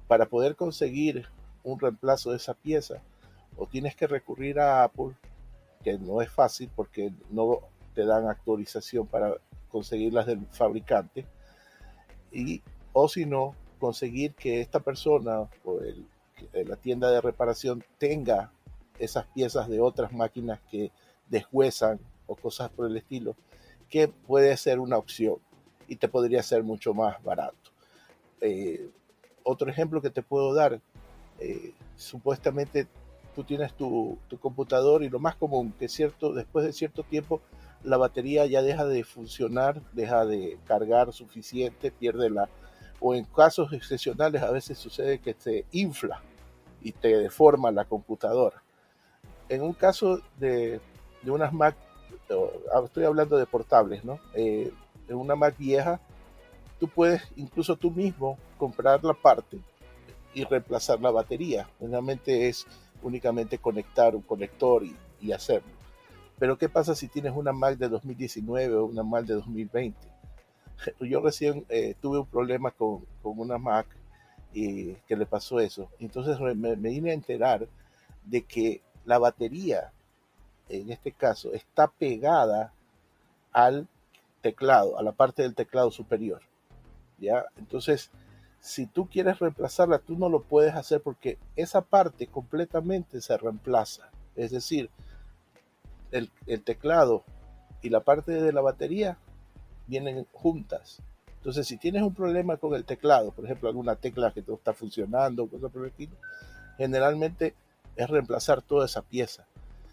Para 0.09 0.27
poder 0.27 0.57
conseguir 0.57 1.27
un 1.65 1.79
reemplazo 1.79 2.31
de 2.31 2.37
esa 2.37 2.55
pieza, 2.55 3.03
o 3.57 3.67
tienes 3.67 3.97
que 3.97 4.07
recurrir 4.07 4.61
a 4.61 4.85
Apple, 4.85 5.15
que 5.83 5.99
no 5.99 6.23
es 6.23 6.31
fácil 6.31 6.71
porque 6.75 7.13
no 7.31 7.61
te 7.95 8.05
dan 8.05 8.29
actualización 8.29 9.07
para 9.07 9.35
conseguirlas 9.71 10.27
del 10.27 10.47
fabricante, 10.47 11.27
y 12.33 12.63
o 12.93 13.09
si 13.09 13.27
no, 13.27 13.55
conseguir 13.79 14.35
que 14.35 14.61
esta 14.61 14.81
persona 14.81 15.49
o 15.65 15.81
el 15.81 16.07
la 16.53 16.77
tienda 16.77 17.11
de 17.11 17.21
reparación 17.21 17.85
tenga 17.99 18.51
esas 18.99 19.27
piezas 19.27 19.69
de 19.69 19.81
otras 19.81 20.13
máquinas 20.13 20.61
que 20.71 20.91
deshuesan 21.29 21.99
o 22.27 22.37
cosas 22.37 22.71
por 22.71 22.87
el 22.87 22.97
estilo, 22.97 23.37
que 23.89 24.09
puede 24.09 24.57
ser 24.57 24.81
una 24.81 24.97
opción 24.97 25.37
y 25.89 25.97
te 25.97 26.09
podría 26.09 26.43
ser 26.43 26.63
mucho 26.63 26.95
más 26.95 27.23
barato. 27.23 27.71
Eh, 28.41 28.89
otro 29.43 29.71
ejemplo 29.71 30.03
que 30.03 30.11
te 30.11 30.23
puedo 30.23 30.55
dar, 30.55 30.81
eh, 31.39 31.73
supuestamente 31.97 32.87
tú 33.35 33.45
tienes 33.45 33.73
tu, 33.75 34.19
tu, 34.29 34.39
computador 34.39 35.03
y 35.03 35.11
lo 35.11 35.19
más 35.19 35.37
común 35.37 35.73
que 35.79 35.89
cierto, 35.89 36.33
después 36.33 36.65
de 36.65 36.73
cierto 36.73 37.03
tiempo 37.03 37.43
la 37.85 37.99
batería 37.99 38.47
ya 38.47 38.63
deja 38.63 38.87
de 38.87 39.05
funcionar, 39.05 39.83
deja 39.93 40.25
de 40.25 40.59
cargar 40.67 41.13
suficiente, 41.13 41.91
pierde 41.91 42.31
la... 42.31 42.49
O 42.99 43.15
en 43.15 43.25
casos 43.25 43.73
excepcionales 43.75 44.43
a 44.43 44.51
veces 44.51 44.79
sucede 44.79 45.19
que 45.19 45.37
se 45.39 45.67
infla 45.71 46.23
y 46.87 46.93
te 46.93 47.19
deforma 47.19 47.73
la 47.73 47.85
computadora. 47.85 48.63
En 49.49 49.63
un 49.63 49.73
caso 49.73 50.21
de, 50.39 50.81
de 51.21 51.31
unas 51.33 51.53
Mac, 51.53 51.75
ah, 52.73 52.83
estoy 52.85 53.03
hablando 53.03 53.37
de 53.37 53.45
portables, 53.45 54.05
¿no? 54.05 54.21
Eh, 54.35 54.73
en 55.09 55.17
una 55.17 55.35
Mac 55.35 55.57
vieja, 55.59 55.99
tú 56.79 56.87
puedes 56.87 57.23
incluso 57.35 57.75
tú 57.75 57.91
mismo 57.91 58.39
comprar 58.57 59.03
la 59.03 59.15
parte 59.15 59.59
y 60.33 60.45
reemplazar 60.45 61.01
la 61.01 61.11
batería. 61.11 61.69
Realmente 61.81 62.47
es 62.47 62.65
únicamente 63.03 63.59
conectar 63.59 64.15
un 64.15 64.23
conector 64.23 64.85
y, 64.85 64.95
y, 65.21 65.33
hacerlo. 65.33 65.73
Pero 66.39 66.57
¿qué 66.57 66.69
pasa 66.69 66.95
si 66.95 67.09
tienes 67.09 67.33
una 67.35 67.53
Mac 67.53 67.79
de 67.79 67.89
2019 67.89 68.77
o 68.77 68.85
una 68.85 69.03
Mac 69.03 69.25
de 69.25 69.35
2020? 69.35 69.99
Yo 71.01 71.21
recién 71.21 71.67
eh, 71.69 71.97
tuve 72.01 72.21
un 72.21 72.27
problema 72.27 72.71
con, 72.71 73.05
con, 73.25 73.41
una 73.41 73.59
Mac 73.59 73.89
y 74.53 74.95
que 75.07 75.17
le 75.17 75.27
pasó 75.27 75.61
eso. 75.61 75.89
Entonces 75.99 76.39
me, 76.41 76.55
me 76.55 76.91
vine 76.91 77.11
a 77.11 77.15
enterar 77.15 77.69
de 78.25 78.43
que 78.43 78.83
la 79.05 79.19
batería, 79.19 79.93
en 80.69 80.91
este 80.91 81.13
caso, 81.13 81.53
está 81.53 81.89
pegada 81.89 82.73
al 83.53 83.87
teclado, 84.43 84.99
a 84.99 85.03
la 85.03 85.13
parte 85.13 85.43
del 85.43 85.55
teclado 85.55 85.91
superior. 85.91 86.41
¿Ya? 87.19 87.47
Entonces, 87.57 88.11
si 88.61 88.87
tú 88.87 89.09
quieres 89.09 89.39
reemplazarla, 89.39 90.01
tú 90.01 90.19
no 90.19 90.29
lo 90.29 90.43
puedes 90.43 90.75
hacer 90.75 91.01
porque 91.01 91.39
esa 91.55 91.83
parte 91.83 92.27
completamente 92.27 93.21
se 93.21 93.37
reemplaza. 93.37 94.11
Es 94.35 94.51
decir, 94.51 94.91
el, 96.11 96.31
teclado 96.65 97.25
y 97.83 97.91
la 97.91 98.01
parte 98.01 98.33
de 98.33 98.53
la 98.53 98.61
batería 98.61 99.19
vienen 99.87 100.27
juntas. 100.33 101.01
Entonces, 101.47 101.69
si 101.69 101.77
tienes 101.77 102.03
un 102.03 102.13
problema 102.13 102.57
con 102.57 102.75
el 102.75 102.85
teclado, 102.85 103.31
por 103.31 103.45
ejemplo, 103.45 103.69
alguna 103.69 103.95
tecla 103.95 104.33
que 104.33 104.43
no 104.45 104.55
está 104.55 104.73
funcionando, 104.73 105.49
generalmente 106.77 107.55
es 107.95 108.11
reemplazar 108.11 108.63
toda 108.63 108.87
esa 108.87 109.03
pieza. 109.03 109.47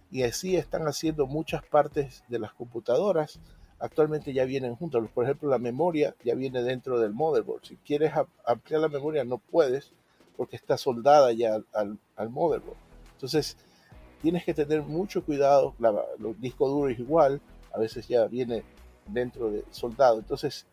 Y 0.10 0.24
así 0.24 0.56
están 0.56 0.88
haciendo 0.88 1.28
muchas 1.28 1.64
partes 1.64 2.24
de 2.28 2.40
las 2.40 2.54
computadoras 2.54 3.40
actualmente 3.78 4.34
ya 4.34 4.46
vienen 4.46 4.76
juntos. 4.76 5.08
Por 5.14 5.26
ejemplo, 5.26 5.48
la 5.48 5.60
memoria 5.60 6.16
ya 6.24 6.34
viene 6.34 6.64
dentro 6.64 7.00
del 7.00 7.14
motherboard. 7.14 7.66
Si 7.66 7.76
quieres 7.76 8.14
ampliar 8.48 8.82
la 8.82 8.88
memoria 8.88 9.24
no 9.24 9.38
puedes 9.38 9.92
porque 10.36 10.56
está 10.56 10.76
soldada 10.76 11.34
ya 11.34 11.60
al, 11.72 12.00
al 12.16 12.30
motherboard. 12.32 12.78
Entonces, 13.12 13.58
tienes 14.24 14.44
que 14.44 14.56
tener 14.56 14.82
mucho 14.82 15.24
cuidado. 15.24 15.76
La, 15.78 15.94
los 16.18 16.42
discos 16.42 16.72
duros 16.72 16.98
igual, 16.98 17.42
a 17.72 17.78
veces 17.78 18.08
ya 18.08 18.26
viene 18.26 18.64
dentro 19.06 19.52
de 19.52 19.64
soldado. 19.70 20.18
Entonces, 20.18 20.66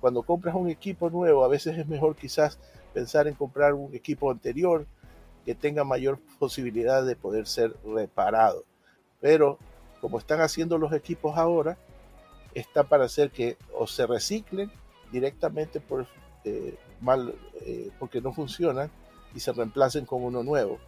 cuando 0.00 0.22
compras 0.22 0.54
un 0.54 0.68
equipo 0.68 1.10
nuevo, 1.10 1.44
a 1.44 1.48
veces 1.48 1.78
es 1.78 1.86
mejor 1.86 2.16
quizás 2.16 2.58
pensar 2.92 3.26
en 3.28 3.34
comprar 3.34 3.74
un 3.74 3.94
equipo 3.94 4.30
anterior 4.30 4.86
que 5.44 5.54
tenga 5.54 5.84
mayor 5.84 6.18
posibilidad 6.38 7.04
de 7.04 7.16
poder 7.16 7.46
ser 7.46 7.74
reparado. 7.84 8.64
Pero 9.20 9.58
como 10.00 10.18
están 10.18 10.40
haciendo 10.40 10.78
los 10.78 10.92
equipos 10.92 11.36
ahora, 11.36 11.76
está 12.54 12.84
para 12.84 13.04
hacer 13.04 13.30
que 13.30 13.56
o 13.74 13.86
se 13.86 14.06
reciclen 14.06 14.70
directamente 15.12 15.80
por 15.80 16.06
eh, 16.44 16.74
mal 17.00 17.34
eh, 17.62 17.90
porque 17.98 18.20
no 18.20 18.32
funcionan 18.32 18.90
y 19.34 19.40
se 19.40 19.52
reemplacen 19.52 20.06
con 20.06 20.22
uno 20.22 20.42
nuevo 20.42 20.78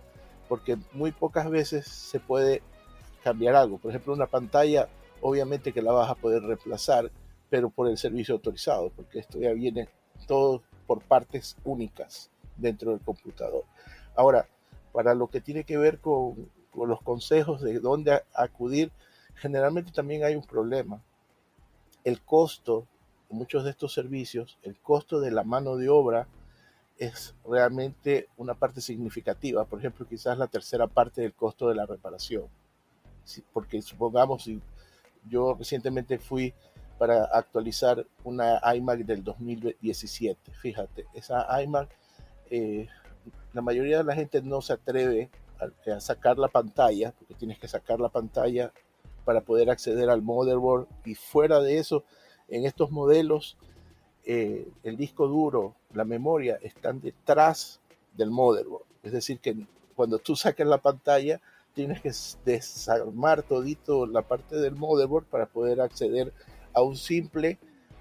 porque 0.48 0.78
muy 0.92 1.12
pocas 1.12 1.50
veces 1.50 1.86
se 1.86 2.20
puede 2.20 2.62
cambiar 3.22 3.54
algo 3.54 3.76
por 3.78 3.90
ejemplo 3.90 4.14
una 4.14 4.26
pantalla 4.26 4.88
obviamente 5.20 5.72
que 5.72 5.82
la 5.82 5.92
vas 5.92 6.10
a 6.10 6.14
poder 6.14 6.42
reemplazar 6.42 7.10
pero 7.50 7.70
por 7.70 7.88
el 7.88 7.98
servicio 7.98 8.34
autorizado 8.34 8.90
porque 8.90 9.20
esto 9.20 9.38
ya 9.38 9.52
viene 9.52 9.88
todo 10.26 10.62
por 10.86 11.02
partes 11.02 11.56
únicas 11.64 12.30
dentro 12.56 12.90
del 12.92 13.00
computador 13.00 13.64
ahora 14.16 14.48
para 14.92 15.14
lo 15.14 15.28
que 15.28 15.40
tiene 15.40 15.64
que 15.64 15.78
ver 15.78 15.98
con, 15.98 16.50
con 16.70 16.88
los 16.88 17.02
consejos 17.02 17.60
de 17.60 17.78
dónde 17.80 18.22
acudir 18.34 18.90
generalmente 19.34 19.92
también 19.92 20.24
hay 20.24 20.34
un 20.34 20.44
problema 20.44 21.02
el 22.04 22.20
costo 22.22 22.86
muchos 23.30 23.64
de 23.64 23.70
estos 23.70 23.92
servicios, 23.92 24.58
el 24.62 24.76
costo 24.78 25.20
de 25.20 25.30
la 25.30 25.44
mano 25.44 25.76
de 25.76 25.88
obra 25.88 26.26
es 26.98 27.34
realmente 27.44 28.28
una 28.36 28.54
parte 28.54 28.80
significativa. 28.80 29.64
Por 29.64 29.78
ejemplo, 29.78 30.06
quizás 30.06 30.38
la 30.38 30.48
tercera 30.48 30.86
parte 30.86 31.22
del 31.22 31.34
costo 31.34 31.68
de 31.68 31.74
la 31.74 31.86
reparación. 31.86 32.44
porque 33.52 33.82
supongamos, 33.82 34.44
si 34.44 34.60
yo 35.28 35.54
recientemente 35.54 36.18
fui 36.18 36.54
para 36.98 37.24
actualizar 37.24 38.04
una 38.24 38.60
iMac 38.74 39.00
del 39.00 39.22
2017. 39.24 40.52
Fíjate, 40.52 41.06
esa 41.14 41.46
iMac, 41.62 41.88
eh, 42.50 42.88
la 43.52 43.62
mayoría 43.62 43.98
de 43.98 44.04
la 44.04 44.14
gente 44.14 44.42
no 44.42 44.60
se 44.60 44.72
atreve 44.72 45.30
a, 45.60 45.92
a, 45.92 46.00
sacar 46.00 46.38
la 46.38 46.48
pantalla, 46.48 47.12
porque 47.12 47.34
tienes 47.34 47.58
que 47.58 47.68
sacar 47.68 48.00
la 48.00 48.08
pantalla 48.08 48.72
para 49.24 49.42
poder 49.42 49.70
acceder 49.70 50.08
al 50.10 50.22
motherboard 50.22 50.86
y 51.04 51.14
fuera 51.14 51.60
de 51.60 51.78
eso, 51.78 52.04
en 52.48 52.64
estos 52.64 52.90
modelos, 52.90 53.58
eh, 54.24 54.68
el 54.82 54.96
disco 54.96 55.28
duro, 55.28 55.74
la 55.92 56.04
memoria 56.04 56.58
están 56.62 57.00
detrás 57.00 57.80
del 58.14 58.30
motherboard. 58.30 58.84
Es 59.02 59.12
decir, 59.12 59.38
que 59.38 59.56
cuando 59.94 60.18
tú 60.18 60.36
saques 60.36 60.66
la 60.66 60.78
pantalla, 60.78 61.40
tienes 61.74 62.00
que 62.00 62.12
desarmar 62.44 63.42
todito 63.42 64.06
la 64.06 64.22
parte 64.22 64.56
del 64.56 64.74
motherboard 64.74 65.24
para 65.24 65.46
poder 65.46 65.80
acceder 65.80 66.32
un 66.82 66.96
simple 66.96 67.58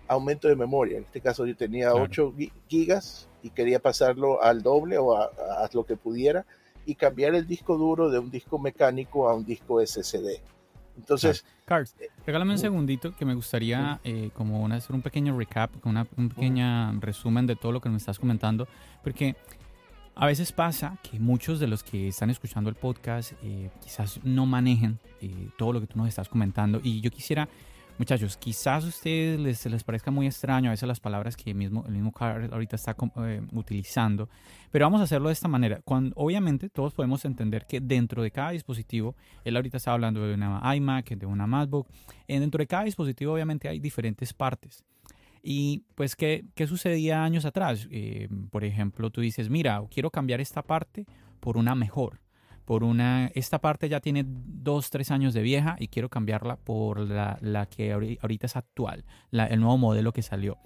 aumento 0.07 0.47
de 0.47 0.55
memoria. 0.55 0.97
En 0.97 1.03
este 1.03 1.21
caso 1.21 1.45
yo 1.45 1.55
tenía 1.55 1.93
8 1.93 2.33
gigas 2.67 3.27
y 3.43 3.49
quería 3.49 3.79
pasarlo 3.79 4.41
al 4.41 4.63
doble 4.63 4.97
o 4.97 5.15
a, 5.15 5.25
a, 5.25 5.69
lo 5.73 5.85
que 5.85 5.95
pudiera 5.95 6.45
y 6.85 6.95
cambiar 6.95 7.35
el 7.35 7.45
disco 7.45 7.77
duro 7.77 8.09
de 8.09 8.19
un 8.19 8.31
disco 8.31 8.57
mecánico 8.57 9.29
a 9.29 9.35
un 9.35 9.45
disco 9.45 9.85
SSD. 9.85 10.41
Entonces... 10.97 11.45
Eh, 11.69 12.09
regálame 12.25 12.53
un 12.53 12.57
segundito 12.57 13.15
que 13.15 13.25
me 13.25 13.35
gustaría 13.35 13.99
eh, 14.03 14.29
como 14.33 14.65
hacer 14.67 14.95
un 14.95 15.01
pequeño 15.01 15.37
recap, 15.37 15.85
una, 15.85 16.07
un 16.15 16.29
pequeño 16.29 16.99
resumen 16.99 17.45
de 17.45 17.55
todo 17.55 17.71
lo 17.71 17.81
que 17.81 17.89
me 17.89 17.97
estás 17.97 18.19
comentando, 18.19 18.67
porque 19.03 19.35
a 20.15 20.25
veces 20.25 20.51
pasa 20.51 20.97
que 21.03 21.19
muchos 21.19 21.59
de 21.59 21.67
los 21.67 21.83
que 21.83 22.07
están 22.07 22.29
escuchando 22.29 22.69
el 22.69 22.75
podcast 22.75 23.33
eh, 23.43 23.69
quizás 23.83 24.19
no 24.23 24.45
manejen 24.45 24.99
todo 25.57 25.73
lo 25.73 25.81
que 25.81 25.87
tú 25.87 25.97
nos 25.97 26.07
estás 26.07 26.29
comentando. 26.29 26.79
Y 26.81 27.01
yo 27.01 27.11
quisiera 27.11 27.47
Muchachos, 27.97 28.37
quizás 28.37 28.83
a 28.83 28.87
ustedes 28.87 29.39
les, 29.39 29.65
les 29.65 29.83
parezca 29.83 30.11
muy 30.11 30.27
extraño 30.27 30.69
a 30.69 30.73
veces 30.73 30.87
las 30.87 30.99
palabras 30.99 31.35
que 31.35 31.55
mismo, 31.55 31.83
el 31.87 31.93
mismo 31.93 32.11
Carl 32.11 32.47
ahorita 32.53 32.75
está 32.75 32.95
eh, 33.25 33.41
utilizando, 33.53 34.29
pero 34.69 34.85
vamos 34.85 35.01
a 35.01 35.05
hacerlo 35.05 35.29
de 35.29 35.33
esta 35.33 35.47
manera. 35.47 35.81
Cuando, 35.83 36.13
obviamente 36.15 36.69
todos 36.69 36.93
podemos 36.93 37.25
entender 37.25 37.65
que 37.65 37.81
dentro 37.81 38.21
de 38.21 38.29
cada 38.29 38.51
dispositivo, 38.51 39.15
él 39.43 39.55
ahorita 39.55 39.77
está 39.77 39.93
hablando 39.93 40.21
de 40.27 40.35
una 40.35 40.75
iMac, 40.75 41.09
de 41.09 41.25
una 41.25 41.47
MacBook, 41.47 41.87
eh, 42.27 42.39
dentro 42.39 42.59
de 42.59 42.67
cada 42.67 42.83
dispositivo 42.83 43.33
obviamente 43.33 43.67
hay 43.67 43.79
diferentes 43.79 44.31
partes. 44.31 44.83
Y 45.41 45.83
pues, 45.95 46.15
¿qué, 46.15 46.45
qué 46.53 46.67
sucedía 46.67 47.23
años 47.23 47.45
atrás? 47.45 47.87
Eh, 47.89 48.29
por 48.51 48.63
ejemplo, 48.63 49.09
tú 49.09 49.21
dices, 49.21 49.49
mira, 49.49 49.81
quiero 49.89 50.11
cambiar 50.11 50.39
esta 50.39 50.61
parte 50.61 51.07
por 51.39 51.57
una 51.57 51.73
mejor 51.73 52.19
por 52.67 52.83
una, 52.83 53.27
esta 53.27 53.59
parte 53.59 53.87
ya 53.87 54.01
tiene 54.01 54.25
dos, 54.27 54.89
tres 54.89 55.09
años 55.09 55.33
de 55.33 55.41
vieja 55.41 55.77
y 55.79 55.87
quiero 55.87 56.09
cambiarla 56.09 56.57
por 56.57 56.99
la, 56.99 57.37
la 57.39 57.65
que 57.65 57.93
ahorita 57.93 58.45
es 58.45 58.57
actual, 58.57 59.05
el 59.31 59.61
nuevo 59.61 59.77
modelo 59.77 60.11
que 60.11 60.21
salió. 60.21 60.57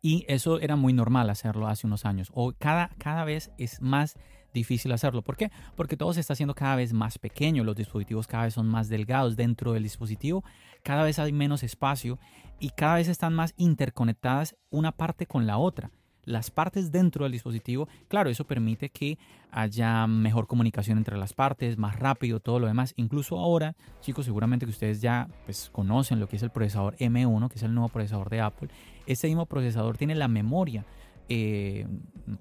Y 0.00 0.24
eso 0.28 0.60
era 0.60 0.76
muy 0.76 0.92
normal 0.92 1.28
hacerlo 1.28 1.66
hace 1.66 1.88
unos 1.88 2.04
años. 2.04 2.30
O 2.34 2.52
cada, 2.52 2.90
cada 2.98 3.24
vez 3.24 3.50
es 3.58 3.82
más 3.82 4.14
difícil 4.54 4.92
hacerlo. 4.92 5.22
¿Por 5.22 5.36
qué? 5.36 5.50
Porque 5.74 5.96
todo 5.96 6.12
se 6.12 6.20
está 6.20 6.34
haciendo 6.34 6.54
cada 6.54 6.76
vez 6.76 6.92
más 6.92 7.18
pequeño, 7.18 7.64
los 7.64 7.74
dispositivos 7.74 8.28
cada 8.28 8.44
vez 8.44 8.54
son 8.54 8.68
más 8.68 8.88
delgados 8.88 9.34
dentro 9.34 9.72
del 9.72 9.82
dispositivo, 9.82 10.44
cada 10.84 11.02
vez 11.02 11.18
hay 11.18 11.32
menos 11.32 11.64
espacio 11.64 12.20
y 12.60 12.70
cada 12.70 12.94
vez 12.94 13.08
están 13.08 13.34
más 13.34 13.54
interconectadas 13.56 14.56
una 14.70 14.92
parte 14.92 15.26
con 15.26 15.48
la 15.48 15.58
otra 15.58 15.90
las 16.28 16.50
partes 16.50 16.92
dentro 16.92 17.24
del 17.24 17.32
dispositivo. 17.32 17.88
Claro, 18.08 18.30
eso 18.30 18.44
permite 18.44 18.90
que 18.90 19.18
haya 19.50 20.06
mejor 20.06 20.46
comunicación 20.46 20.98
entre 20.98 21.16
las 21.16 21.32
partes, 21.32 21.78
más 21.78 21.98
rápido, 21.98 22.40
todo 22.40 22.60
lo 22.60 22.66
demás. 22.66 22.92
Incluso 22.96 23.38
ahora, 23.38 23.74
chicos, 24.00 24.26
seguramente 24.26 24.66
que 24.66 24.70
ustedes 24.70 25.00
ya 25.00 25.28
pues, 25.44 25.70
conocen 25.72 26.20
lo 26.20 26.28
que 26.28 26.36
es 26.36 26.42
el 26.42 26.50
procesador 26.50 26.96
M1, 26.96 27.48
que 27.48 27.56
es 27.56 27.62
el 27.62 27.74
nuevo 27.74 27.88
procesador 27.88 28.28
de 28.30 28.40
Apple. 28.40 28.68
Este 29.06 29.26
mismo 29.26 29.46
procesador 29.46 29.96
tiene 29.96 30.14
la 30.14 30.28
memoria 30.28 30.84
eh, 31.30 31.86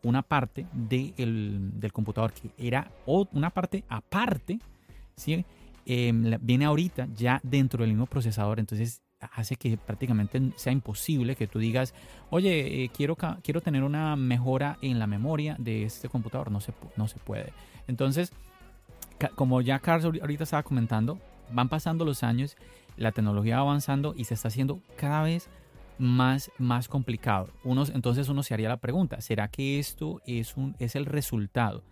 una 0.04 0.22
parte 0.22 0.66
del 0.72 1.92
computador 1.92 2.32
que 2.32 2.52
era 2.58 2.92
una 3.06 3.50
parte 3.50 3.84
aparte. 3.90 4.60
Eh, 5.90 6.12
viene 6.42 6.66
ahorita 6.66 7.08
ya 7.16 7.40
dentro 7.44 7.82
del 7.82 7.92
mismo 7.92 8.06
procesador, 8.06 8.60
entonces 8.60 9.02
hace 9.20 9.56
que 9.56 9.78
prácticamente 9.78 10.42
sea 10.56 10.72
imposible 10.72 11.36
que 11.36 11.48
tú 11.48 11.60
digas, 11.60 11.94
oye, 12.30 12.84
eh, 12.84 12.90
quiero, 12.90 13.18
quiero 13.44 13.62
tener 13.62 13.84
una 13.84 14.16
mejora 14.16 14.78
en 14.82 15.00
la 15.00 15.08
memoria 15.08 15.56
de 15.60 15.84
este 15.84 16.10
computador. 16.10 16.52
No 16.52 16.62
se, 16.62 16.74
no 16.96 17.08
se 17.08 17.20
puede. 17.20 17.54
Entonces, 17.88 18.32
como 19.36 19.62
ya 19.62 19.80
Carlos 19.80 20.14
ahorita 20.22 20.44
estaba 20.44 20.64
comentando, 20.64 21.20
van 21.52 21.70
pasando 21.70 22.06
los 22.06 22.24
años, 22.24 22.56
la 22.98 23.12
tecnología 23.12 23.58
va 23.58 23.62
avanzando 23.62 24.14
y 24.16 24.26
se 24.26 24.34
está 24.34 24.50
haciendo 24.50 24.82
cada 24.96 25.24
vez 25.24 25.50
más, 25.98 26.52
más 26.58 26.88
complicado. 26.88 27.50
Unos, 27.64 27.90
entonces 27.90 28.30
uno 28.30 28.44
se 28.44 28.54
haría 28.54 28.70
la 28.70 28.78
pregunta, 28.78 29.22
¿será 29.22 29.48
que 29.48 29.80
esto 29.80 30.22
es, 30.26 30.58
un, 30.58 30.76
es 30.80 30.96
el 30.96 31.06
resultado 31.06 31.84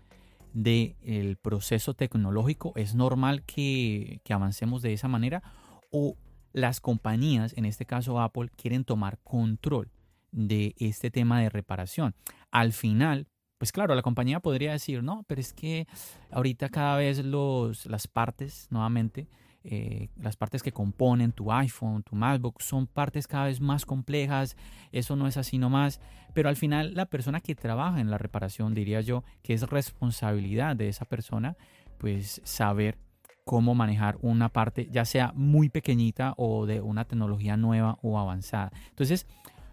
del 0.54 1.38
proceso 1.42 1.94
tecnológico? 1.94 2.72
¿Es 2.76 2.96
normal 2.96 3.44
que, 3.44 4.22
que 4.24 4.34
avancemos 4.34 4.82
de 4.82 4.94
esa 4.94 5.08
manera? 5.08 5.44
¿O 5.92 6.16
las 6.56 6.80
compañías, 6.80 7.54
en 7.58 7.66
este 7.66 7.86
caso 7.86 8.20
Apple, 8.22 8.50
quieren 8.56 8.86
tomar 8.86 9.20
control 9.20 9.92
de 10.32 10.74
este 10.80 11.12
tema 11.12 11.42
de 11.42 11.50
reparación? 11.50 12.16
Al 12.50 12.72
final, 12.72 13.28
pues 13.58 13.74
claro, 13.74 13.94
la 13.94 14.02
compañía 14.02 14.40
podría 14.40 14.72
decir, 14.72 15.04
no, 15.04 15.26
pero 15.28 15.42
es 15.42 15.54
que 15.54 15.86
ahorita 16.32 16.70
cada 16.70 16.96
vez 16.98 17.24
los, 17.26 17.86
las 17.86 18.08
partes, 18.08 18.68
nuevamente, 18.70 19.28
eh, 19.66 20.08
las 20.16 20.38
partes 20.38 20.64
que 20.64 20.72
componen 20.72 21.34
tu 21.34 21.52
iPhone, 21.52 22.04
tu 22.04 22.16
MacBook, 22.16 22.62
son 22.62 22.88
partes 22.88 23.28
cada 23.28 23.48
vez 23.48 23.60
más 23.60 23.86
complejas, 23.86 24.56
eso 24.94 25.18
no 25.18 25.28
es 25.28 25.36
así 25.36 25.58
nomás, 25.58 26.00
pero 26.34 26.48
al 26.48 26.56
final 26.56 26.94
la 26.94 27.08
persona 27.08 27.42
que 27.42 27.56
trabaja 27.56 28.00
en 28.00 28.10
la 28.10 28.18
reparación, 28.18 28.74
diría 28.74 29.02
yo, 29.02 29.26
que 29.42 29.54
es 29.54 29.64
responsabilidad 29.64 30.78
de 30.78 30.88
esa 30.88 31.04
persona, 31.04 31.58
pues 31.98 32.40
saber 32.46 32.98
cómo 33.46 33.76
manejar 33.76 34.18
una 34.22 34.50
parte, 34.50 34.90
ya 34.92 35.06
sea 35.06 35.32
muy 35.36 35.70
pequeñita 35.70 36.34
o 36.36 36.66
de 36.66 36.82
una 36.82 37.06
tecnología 37.06 37.56
nueva 37.56 37.98
o 38.02 38.20
avanzada. 38.20 38.72
Entonces, 38.90 39.26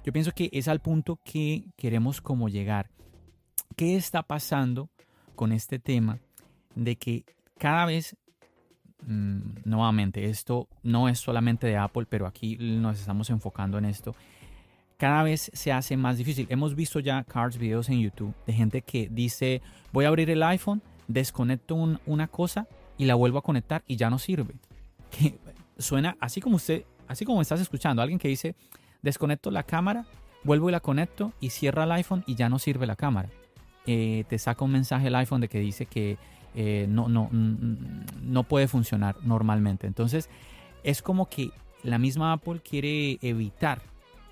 yo 0.05 0.13
pienso 0.13 0.33
que 0.33 0.49
es 0.53 0.69
al 0.69 0.81
punto 0.81 1.19
que 1.25 1.65
queremos 1.77 2.21
como 2.21 2.49
llegar. 2.49 2.91
¿Qué 3.75 3.97
está 3.97 4.23
pasando 4.23 4.91
con 5.35 5.51
este 5.53 5.79
tema 5.79 6.21
de 6.77 6.97
que 6.97 7.25
cada 7.59 7.87
vez 7.87 8.17
Mm, 9.07 9.41
nuevamente, 9.65 10.27
esto 10.27 10.69
no 10.83 11.09
es 11.09 11.19
solamente 11.19 11.67
de 11.67 11.77
Apple, 11.77 12.07
pero 12.09 12.27
aquí 12.27 12.57
nos 12.59 13.01
estamos 13.01 13.31
enfocando 13.31 13.79
en 13.79 13.85
esto. 13.85 14.15
Cada 14.97 15.25
vez 15.25 15.51
se 15.53 15.73
hace 15.73 15.97
más 15.97 16.19
difícil. 16.19 16.47
Hemos 16.49 16.77
visto 16.77 17.01
ya 17.01 17.25
cards, 17.25 17.59
videos 17.59 17.89
en 17.89 18.01
YouTube 18.01 18.35
de 18.47 18.53
gente 18.53 18.83
que 18.83 19.09
dice, 19.11 19.61
voy 19.93 20.05
a 20.05 20.09
abrir 20.09 20.31
el 20.31 20.43
iPhone, 20.45 20.83
desconecto 21.09 21.75
una 22.07 22.29
cosa 22.29 22.69
y 23.03 23.05
la 23.05 23.17
vuelvo 23.17 23.39
a 23.39 23.43
conectar 23.43 23.83
y 23.89 23.97
ya 23.97 24.11
no 24.11 24.21
sirve. 24.21 24.55
Suena 25.79 26.17
así 26.21 26.41
como 26.41 26.55
usted, 26.55 26.85
así 27.09 27.25
como 27.25 27.43
estás 27.43 27.61
escuchando, 27.61 28.01
alguien 28.01 28.21
que 28.21 28.29
dice, 28.29 28.55
desconecto 29.03 29.51
la 29.51 29.65
cámara, 29.65 30.07
vuelvo 30.45 30.69
y 30.69 30.73
la 30.73 30.79
conecto 30.79 31.33
y 31.41 31.51
cierra 31.51 31.83
el 31.83 31.91
iPhone 31.91 32.23
y 32.29 32.37
ya 32.37 32.49
no 32.49 32.61
sirve 32.61 32.87
la 32.87 32.95
cámara. 32.95 33.29
Eh, 33.87 34.23
te 34.29 34.39
saca 34.39 34.65
un 34.65 34.71
mensaje 34.71 35.09
el 35.09 35.17
iPhone 35.17 35.41
de 35.41 35.49
que 35.49 35.59
dice 35.59 35.87
que 35.87 36.17
eh, 36.55 36.87
no, 36.89 37.09
no, 37.09 37.29
no 37.33 38.45
puede 38.45 38.69
funcionar 38.69 39.17
normalmente. 39.25 39.89
Entonces, 39.89 40.31
es 40.85 41.03
como 41.03 41.29
que 41.29 41.51
la 41.83 41.99
misma 41.99 42.33
Apple 42.33 42.61
quiere 42.61 43.19
evitar 43.21 43.83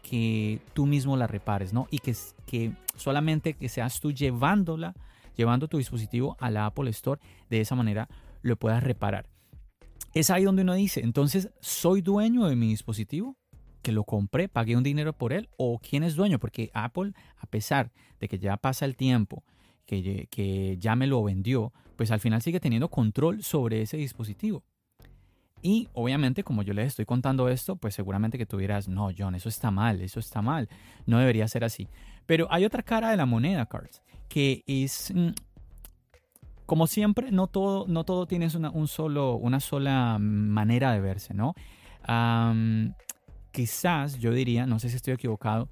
que 0.08 0.60
tú 0.74 0.86
mismo 0.86 1.16
la 1.16 1.26
repares, 1.26 1.72
¿no? 1.72 1.88
Y 1.90 1.98
que, 1.98 2.14
que 2.46 2.70
solamente 2.94 3.54
que 3.54 3.68
seas 3.68 3.98
tú 3.98 4.12
llevándola, 4.12 4.94
llevando 5.34 5.66
tu 5.66 5.78
dispositivo 5.78 6.36
a 6.38 6.50
la 6.50 6.66
Apple 6.66 6.88
Store, 6.90 7.20
de 7.48 7.60
esa 7.60 7.74
manera 7.74 8.08
lo 8.42 8.56
puedas 8.56 8.82
reparar. 8.82 9.28
Es 10.12 10.30
ahí 10.30 10.44
donde 10.44 10.62
uno 10.62 10.74
dice, 10.74 11.00
entonces, 11.00 11.50
¿soy 11.60 12.02
dueño 12.02 12.46
de 12.46 12.56
mi 12.56 12.68
dispositivo? 12.68 13.36
que 13.82 13.92
lo 13.92 14.04
compré, 14.04 14.48
pagué 14.48 14.76
un 14.76 14.82
dinero 14.82 15.12
por 15.12 15.32
él, 15.32 15.48
o 15.56 15.78
quién 15.78 16.02
es 16.02 16.14
dueño, 16.14 16.38
porque 16.38 16.70
Apple, 16.74 17.12
a 17.38 17.46
pesar 17.46 17.92
de 18.18 18.28
que 18.28 18.38
ya 18.38 18.56
pasa 18.56 18.84
el 18.84 18.96
tiempo, 18.96 19.44
que, 19.86 20.28
que 20.30 20.76
ya 20.78 20.96
me 20.96 21.06
lo 21.06 21.22
vendió, 21.22 21.72
pues 21.96 22.10
al 22.10 22.20
final 22.20 22.42
sigue 22.42 22.60
teniendo 22.60 22.88
control 22.88 23.42
sobre 23.42 23.82
ese 23.82 23.96
dispositivo. 23.96 24.64
Y 25.62 25.88
obviamente, 25.92 26.42
como 26.42 26.62
yo 26.62 26.72
les 26.72 26.88
estoy 26.88 27.04
contando 27.04 27.48
esto, 27.48 27.76
pues 27.76 27.94
seguramente 27.94 28.38
que 28.38 28.46
tú 28.46 28.56
dirás, 28.56 28.88
no, 28.88 29.10
John, 29.16 29.34
eso 29.34 29.48
está 29.48 29.70
mal, 29.70 30.00
eso 30.00 30.20
está 30.20 30.40
mal, 30.40 30.68
no 31.06 31.18
debería 31.18 31.48
ser 31.48 31.64
así. 31.64 31.88
Pero 32.24 32.46
hay 32.50 32.64
otra 32.64 32.82
cara 32.82 33.10
de 33.10 33.16
la 33.16 33.26
moneda, 33.26 33.66
Carls, 33.66 34.02
que 34.28 34.62
es, 34.66 35.12
mm, 35.14 35.30
como 36.70 36.86
siempre, 36.86 37.32
no 37.32 37.48
todo, 37.48 37.86
no 37.88 38.04
todo 38.04 38.26
tiene 38.26 38.46
una, 38.54 38.70
un 38.70 38.86
solo, 38.86 39.34
una 39.34 39.58
sola 39.58 40.18
manera 40.20 40.92
de 40.92 41.00
verse, 41.00 41.34
¿no? 41.34 41.56
quizás 43.50 44.20
yo 44.20 44.30
diría, 44.30 44.66
no 44.66 44.78
sé 44.78 44.88
si 44.88 44.94
estoy 44.94 45.14
equivocado, 45.14 45.68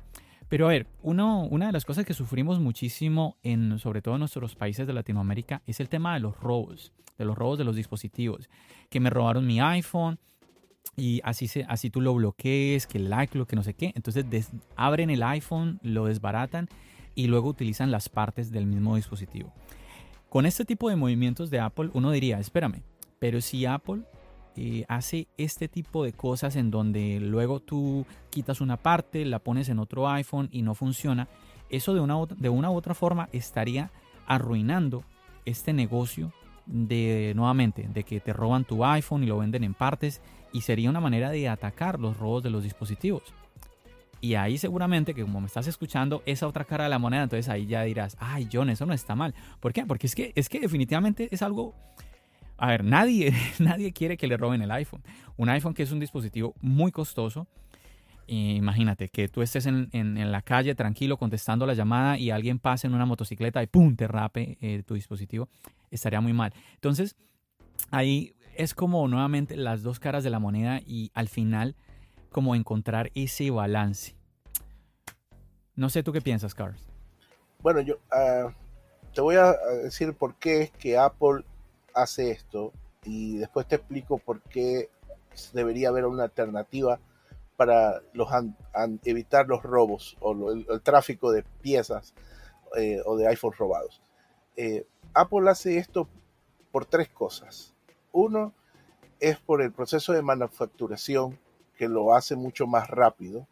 pero 0.49 0.67
a 0.67 0.71
ver, 0.71 0.89
uno, 1.03 1.45
una 1.45 1.67
de 1.67 1.73
las 1.73 1.85
cosas 1.85 2.05
que 2.05 2.15
sufrimos 2.15 2.59
muchísimo, 2.59 3.37
en, 3.45 3.79
sobre 3.79 4.03
todo 4.03 4.17
en 4.17 4.19
nuestros 4.19 4.57
países 4.57 4.89
de 4.89 4.93
Latinoamérica, 4.93 5.63
es 5.69 5.79
el 5.79 5.89
tema 5.89 6.15
de 6.15 6.21
los 6.21 6.37
robos, 6.37 6.93
de 7.17 7.25
los 7.25 7.39
robos 7.39 7.59
de 7.59 7.65
los 7.65 7.77
dispositivos. 7.77 8.51
Que 8.91 8.99
me 8.99 9.09
robaron 9.09 9.47
mi 9.47 9.61
iPhone 9.61 10.19
y 10.97 11.21
así, 11.23 11.47
se, 11.47 11.63
así 11.69 11.91
tú 11.91 12.01
lo 12.01 12.13
bloquees, 12.13 12.89
que 12.89 12.99
el 12.99 13.09
like, 13.09 13.39
lo 13.39 13.47
que 13.47 13.55
no 13.55 13.63
sé 13.63 13.75
qué. 13.75 13.93
Entonces 13.95 14.51
abren 14.75 15.11
el 15.11 15.23
iPhone, 15.23 15.79
lo 15.85 16.07
desbaratan 16.07 16.67
y 17.15 17.29
luego 17.29 17.51
utilizan 17.51 17.93
las 17.93 18.09
partes 18.09 18.51
del 18.51 18.67
mismo 18.67 18.97
dispositivo. 18.97 19.55
Con 20.29 20.45
este 20.45 20.67
tipo 20.67 20.91
de 20.91 20.97
movimientos 20.97 21.49
de 21.49 21.59
Apple, 21.59 21.91
uno 21.95 22.11
diría, 22.11 22.39
espérame, 22.39 22.83
pero 23.19 23.41
si 23.41 23.65
Apple 23.65 24.03
eh, 24.57 24.85
hace 24.87 25.27
este 25.39 25.69
tipo 25.69 26.05
de 26.05 26.13
cosas 26.13 26.55
en 26.57 26.71
donde 26.71 27.19
luego 27.19 27.61
tú 27.61 28.05
quitas 28.29 28.61
una 28.61 28.77
parte, 28.77 29.25
la 29.25 29.39
pones 29.39 29.71
en 29.71 29.79
otro 29.79 30.07
iPhone 30.09 30.51
y 30.53 30.61
no 30.61 30.75
funciona, 30.75 31.29
eso 31.71 31.95
de 31.95 32.01
una, 32.01 32.17
de 32.37 32.49
una 32.51 32.71
u 32.71 32.75
otra 32.75 32.93
forma 32.93 33.31
estaría 33.33 33.91
arruinando 34.27 35.03
este 35.47 35.73
negocio 35.73 36.33
de 36.67 37.33
nuevamente 37.35 37.89
de 37.89 38.05
que 38.05 38.21
te 38.21 38.35
roban 38.35 38.65
tu 38.65 38.85
iPhone 38.85 39.25
y 39.25 39.27
lo 39.27 39.39
venden 39.39 39.65
en 39.65 39.73
partes 39.73 40.21
y 40.53 40.61
sería 40.61 40.91
una 40.91 41.01
manera 41.01 41.31
de 41.31 41.49
atacar 41.49 41.99
los 41.99 42.19
robos 42.19 42.43
de 42.43 42.51
los 42.51 42.63
dispositivos. 42.63 43.23
Y 44.21 44.35
ahí 44.35 44.59
seguramente 44.59 45.15
que 45.15 45.23
como 45.23 45.41
me 45.41 45.47
estás 45.47 45.67
escuchando 45.67 46.23
esa 46.27 46.47
otra 46.47 46.65
cara 46.65 46.85
de 46.85 46.91
la 46.91 46.99
moneda, 46.99 47.23
entonces 47.23 47.49
ahí 47.49 47.67
ya 47.67 47.83
dirás, 47.83 48.17
ay 48.19 48.49
John, 48.53 48.71
eso 48.71 48.85
no 48.87 48.93
está 48.93 49.15
mal. 49.15 49.35
¿Por 49.61 49.73
qué? 49.73 49.87
Porque 49.87 50.07
es 50.07 50.15
que, 50.15 50.33
es 50.35 50.49
que 50.49 50.61
definitivamente 50.61 51.29
es 51.31 51.43
algo 51.43 51.75
a 52.59 52.67
ver, 52.67 52.85
nadie, 52.85 53.33
nadie 53.61 53.93
quiere 53.93 54.17
que 54.17 54.27
le 54.27 54.37
roben 54.37 54.61
el 54.61 54.71
iPhone. 54.73 55.03
Un 55.37 55.49
iPhone 55.49 55.75
que 55.75 55.85
es 55.85 55.93
un 55.93 56.01
dispositivo 56.01 56.55
muy 56.61 56.91
costoso. 56.91 57.47
imagínate 58.27 59.09
que 59.09 59.29
tú 59.29 59.41
estés 59.41 59.67
en, 59.67 60.33
la 60.33 60.43
calle 60.43 60.75
tranquilo 60.75 61.17
contestando 61.17 61.67
la 61.67 61.75
llamada 61.75 62.19
y 62.19 62.31
alguien 62.31 62.59
pase 62.59 62.89
en 62.89 62.95
una 62.95 63.07
motocicleta 63.07 63.63
y 63.63 63.69
¡pum! 63.69 63.95
te 63.95 64.09
rape 64.09 64.59
eh, 64.61 64.83
tu 64.85 64.95
dispositivo. 64.95 65.49
Estaría 65.91 66.21
muy 66.21 66.33
mal. 66.33 66.53
Entonces, 66.75 67.17
ahí 67.91 68.35
es 68.57 68.75
como 68.75 69.07
nuevamente 69.07 69.57
las 69.57 69.83
dos 69.85 70.01
caras 70.01 70.25
de 70.25 70.31
la 70.31 70.41
moneda 70.41 70.81
y 70.85 71.13
al 71.15 71.29
final 71.29 71.77
como 72.31 72.55
encontrar 72.55 73.11
ese 73.15 73.51
balance. 73.51 74.15
No 75.75 75.89
sé 75.91 76.03
tú 76.03 76.13
qué 76.13 76.21
piensas, 76.21 76.55
Carlos. 76.55 76.81
Bueno, 77.61 77.81
yo 77.81 77.99
ah, 78.11 78.53
te 79.15 79.21
voy 79.21 79.37
a 79.37 79.53
decir 79.83 80.15
por 80.15 80.35
qué 80.37 80.63
es 80.63 80.71
que 80.71 80.97
Apple 80.99 81.45
hace 81.95 82.31
esto 82.31 82.73
y 83.05 83.39
después 83.39 83.67
te 83.67 83.77
explico 83.77 84.19
por 84.19 84.41
qué 84.43 84.91
debería 85.53 85.89
haber 85.89 86.05
una 86.07 86.25
alternativa 86.25 86.99
para 87.57 88.03
evitar 89.05 89.49
los 89.49 89.63
robos 89.63 90.17
o 90.21 90.53
el, 90.53 90.67
tráfico 90.83 91.33
de 91.33 91.43
piezas 91.61 92.15
eh, 92.77 93.01
o 93.05 93.17
de 93.17 93.27
iPhone 93.27 93.53
robados. 93.59 94.01
Eh, 94.57 94.87
Apple 95.15 95.51
hace 95.51 95.79
esto 95.79 96.09
por 96.71 96.87
tres 96.87 97.09
cosas. 97.09 97.75
Uno 98.13 98.53
es 99.19 99.39
por 99.39 99.63
el 99.63 99.73
proceso 99.73 100.13
de 100.13 100.23
manufacturación 100.23 101.39
que 101.79 101.89
lo 101.89 102.15
hace 102.15 102.37
mucho 102.37 102.67
más 102.67 102.89
rápido. 102.89 103.47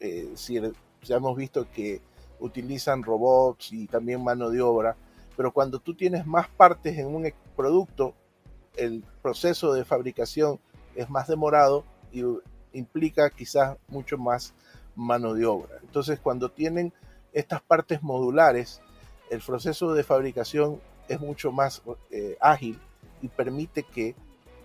Eh, 0.00 0.32
si, 0.34 0.60
ya 1.02 1.16
hemos 1.16 1.36
visto 1.36 1.70
que 1.70 2.02
utilizan 2.40 3.02
robots 3.02 3.72
y 3.72 3.86
también 3.86 4.22
mano 4.22 4.50
de 4.50 4.60
obra 4.60 4.96
pero 5.38 5.52
cuando 5.52 5.78
tú 5.78 5.94
tienes 5.94 6.26
más 6.26 6.48
partes 6.48 6.98
en 6.98 7.06
un 7.06 7.32
producto, 7.54 8.12
el 8.76 9.04
proceso 9.22 9.72
de 9.72 9.84
fabricación 9.84 10.58
es 10.96 11.08
más 11.10 11.28
demorado 11.28 11.84
y 12.10 12.24
implica 12.72 13.30
quizás 13.30 13.76
mucho 13.86 14.18
más 14.18 14.52
mano 14.96 15.34
de 15.34 15.46
obra. 15.46 15.78
Entonces, 15.80 16.18
cuando 16.18 16.50
tienen 16.50 16.92
estas 17.32 17.62
partes 17.62 18.02
modulares, 18.02 18.82
el 19.30 19.40
proceso 19.40 19.94
de 19.94 20.02
fabricación 20.02 20.80
es 21.06 21.20
mucho 21.20 21.52
más 21.52 21.82
eh, 22.10 22.36
ágil 22.40 22.76
y 23.22 23.28
permite 23.28 23.84
que 23.84 24.16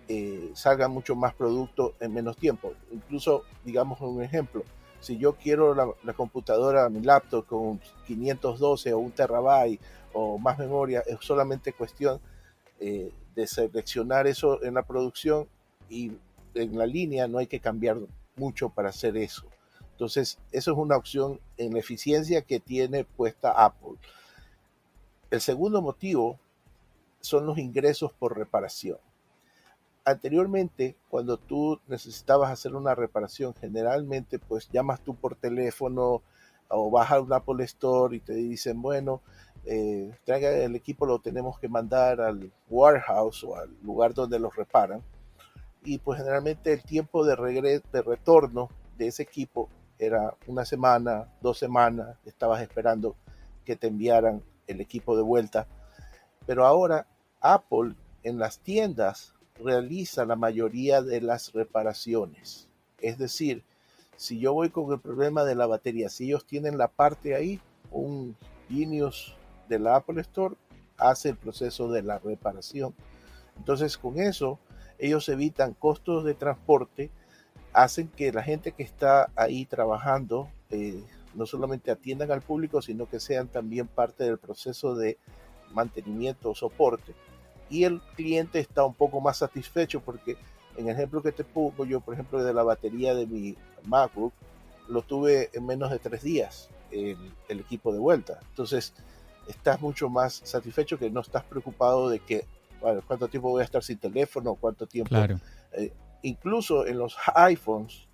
eh, 0.08 0.52
salga 0.54 0.88
mucho 0.88 1.16
más 1.16 1.34
producto 1.34 1.96
en 2.00 2.14
menos 2.14 2.38
tiempo. 2.38 2.74
Incluso, 2.92 3.44
digamos 3.64 4.02
un 4.02 4.22
ejemplo, 4.22 4.64
si 5.00 5.18
yo 5.18 5.34
quiero 5.34 5.76
la, 5.76 6.14
computadora, 6.14 6.90
mi 6.90 7.02
laptop 7.02 7.46
con 7.46 7.80
512 8.08 8.94
o 8.94 9.00
un 9.00 9.12
terabyte 9.12 9.82
o 10.14 10.38
más 10.38 10.58
memoria, 10.58 11.04
es 11.06 11.18
solamente 11.22 11.74
cuestión 11.74 12.20
eh, 12.80 13.12
de 13.36 13.48
seleccionar 13.48 14.28
eso 14.28 14.64
en 14.64 14.76
la 14.76 14.84
producción 14.84 15.48
y 15.90 16.12
en 16.54 16.78
la 16.78 16.86
línea 16.86 17.28
no 17.28 17.40
hay 17.40 17.48
que 17.48 17.60
cambiar 17.60 17.98
mucho 18.36 18.70
para 18.70 18.90
hacer 18.90 19.18
eso. 19.18 19.46
Entonces, 19.92 20.40
eso 20.52 20.72
es 20.72 20.78
una 20.78 20.98
opción 20.98 21.40
en 21.58 21.78
eficiencia 21.78 22.42
que 22.42 22.60
tiene 22.60 23.04
puesta 23.04 23.52
Apple. 23.52 23.94
El 25.30 25.42
segundo 25.42 25.82
motivo 25.82 26.40
son 27.22 27.46
los 27.46 27.58
ingresos 27.58 28.12
por 28.14 28.38
reparación. 28.38 28.98
Anteriormente, 30.06 30.98
cuando 31.08 31.38
tú 31.38 31.80
necesitabas 31.88 32.52
hacer 32.52 32.76
una 32.76 32.94
reparación, 32.94 33.54
generalmente 33.54 34.38
pues 34.38 34.70
llamas 34.70 35.02
tú 35.02 35.16
por 35.16 35.36
teléfono 35.36 36.22
o 36.68 36.92
vas 36.92 37.12
a 37.12 37.22
un 37.22 37.32
Apple 37.32 37.64
Store 37.64 38.16
y 38.16 38.20
te 38.20 38.34
dicen, 38.34 38.82
bueno, 38.82 39.22
eh, 39.66 40.14
traiga 40.26 40.50
el 40.50 40.76
equipo, 40.76 41.06
lo 41.06 41.20
tenemos 41.20 41.58
que 41.58 41.70
mandar 41.70 42.20
al 42.20 42.52
warehouse 42.70 43.46
o 43.46 43.56
al 43.56 43.70
lugar 43.82 44.14
donde 44.14 44.40
lo 44.40 44.50
reparan. 44.50 45.02
Y 45.86 46.00
pues 46.00 46.20
generalmente 46.20 46.74
el 46.74 46.84
tiempo 46.84 47.26
de, 47.26 47.82
de 47.92 48.02
retorno 48.02 48.70
de 48.98 49.08
ese 49.08 49.24
equipo 49.24 49.70
era 50.00 50.36
una 50.48 50.66
semana, 50.66 51.30
dos 51.42 51.60
semanas, 51.60 52.18
estabas 52.26 52.62
esperando 52.62 53.16
que 53.64 53.78
te 53.78 53.88
enviaran 53.88 54.44
el 54.68 54.82
equipo 54.82 55.16
de 55.16 55.24
vuelta. 55.24 55.68
Pero 56.46 56.66
ahora 56.66 57.08
Apple 57.40 57.96
en 58.24 58.38
las 58.38 58.60
tiendas 58.60 59.34
realiza 59.64 60.26
la 60.26 60.36
mayoría 60.36 61.02
de 61.02 61.22
las 61.22 61.54
reparaciones. 61.54 62.68
Es 63.00 63.18
decir, 63.18 63.64
si 64.16 64.40
yo 64.40 64.54
voy 64.54 64.70
con 64.70 64.92
el 64.92 65.00
problema 65.00 65.44
de 65.44 65.56
la 65.56 65.68
batería, 65.68 66.10
si 66.10 66.26
ellos 66.26 66.46
tienen 66.46 66.78
la 66.78 66.88
parte 66.88 67.36
ahí, 67.36 67.60
un 67.92 68.36
Genius 68.70 69.36
de 69.70 69.80
la 69.80 69.96
Apple 69.96 70.22
Store 70.22 70.56
hace 70.98 71.30
el 71.30 71.38
proceso 71.38 71.92
de 71.92 72.04
la 72.04 72.20
reparación. 72.20 72.94
Entonces 73.58 73.98
con 73.98 74.20
eso 74.20 74.60
ellos 75.00 75.28
evitan 75.30 75.74
costos 75.74 76.24
de 76.24 76.34
transporte, 76.34 77.12
hacen 77.74 78.08
que 78.08 78.32
la 78.32 78.44
gente 78.44 78.72
que 78.72 78.84
está 78.84 79.32
ahí 79.36 79.66
trabajando 79.66 80.50
eh, 80.70 81.04
no 81.34 81.46
solamente 81.46 81.92
atiendan 81.92 82.32
al 82.32 82.42
público, 82.42 82.82
sino 82.82 83.08
que 83.08 83.20
sean 83.20 83.48
también 83.48 83.88
parte 83.88 84.24
del 84.24 84.38
proceso 84.38 84.96
de 84.96 85.18
mantenimiento 85.74 86.52
o 86.52 86.56
soporte. 86.56 87.14
Y 87.70 87.86
el 87.86 88.02
cliente 88.16 88.60
está 88.60 88.84
un 88.84 88.94
poco 88.94 89.22
más 89.22 89.38
satisfecho 89.38 90.02
porque 90.02 90.38
en 90.78 90.88
el 90.88 90.96
ejemplo 90.96 91.22
que 91.22 91.32
te 91.32 91.44
pongo 91.44 91.86
yo, 91.86 92.02
por 92.02 92.14
ejemplo, 92.14 92.44
de 92.44 92.54
la 92.54 92.64
batería 92.64 93.14
de 93.16 93.26
mi 93.26 93.56
MacBook, 93.86 94.34
lo 94.88 95.02
tuve 95.02 95.50
en 95.54 95.66
menos 95.66 95.92
de 95.92 96.00
tres 96.00 96.24
días 96.24 96.70
el, 96.92 97.18
el 97.48 97.60
equipo 97.60 97.94
de 97.94 98.00
vuelta. 98.00 98.40
Entonces, 98.50 98.94
estás 99.48 99.82
mucho 99.82 100.10
más 100.10 100.42
satisfecho 100.44 100.98
que 100.98 101.10
no 101.10 101.22
estás 101.22 101.44
preocupado 101.44 102.10
de 102.10 102.20
que, 102.20 102.46
bueno, 102.82 103.02
cuánto 103.06 103.28
tiempo 103.28 103.50
voy 103.50 103.62
a 103.62 103.66
estar 103.66 103.84
sin 103.84 103.98
teléfono, 103.98 104.56
cuánto 104.56 104.88
tiempo. 104.88 105.10
Claro. 105.10 105.40
Eh, 105.74 105.92
incluso 106.22 106.86
en 106.86 106.98
los 106.98 107.16
iPhones, 107.36 108.08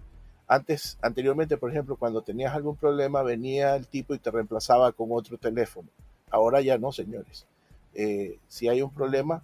antes, 0.48 0.98
anteriormente, 1.02 1.58
por 1.58 1.72
ejemplo, 1.72 1.96
cuando 1.96 2.22
tenías 2.22 2.54
algún 2.54 2.76
problema, 2.76 3.22
venía 3.24 3.76
el 3.76 3.88
tipo 3.88 4.14
y 4.16 4.20
te 4.20 4.32
reemplazaba 4.32 4.92
con 4.92 5.10
otro 5.12 5.38
teléfono. 5.38 5.90
Ahora 6.32 6.62
ya 6.62 6.78
no, 6.78 6.92
señores. 6.92 7.46
Eh, 7.94 8.40
si 8.48 8.68
hay 8.68 8.82
un 8.82 8.94
problema, 8.94 9.44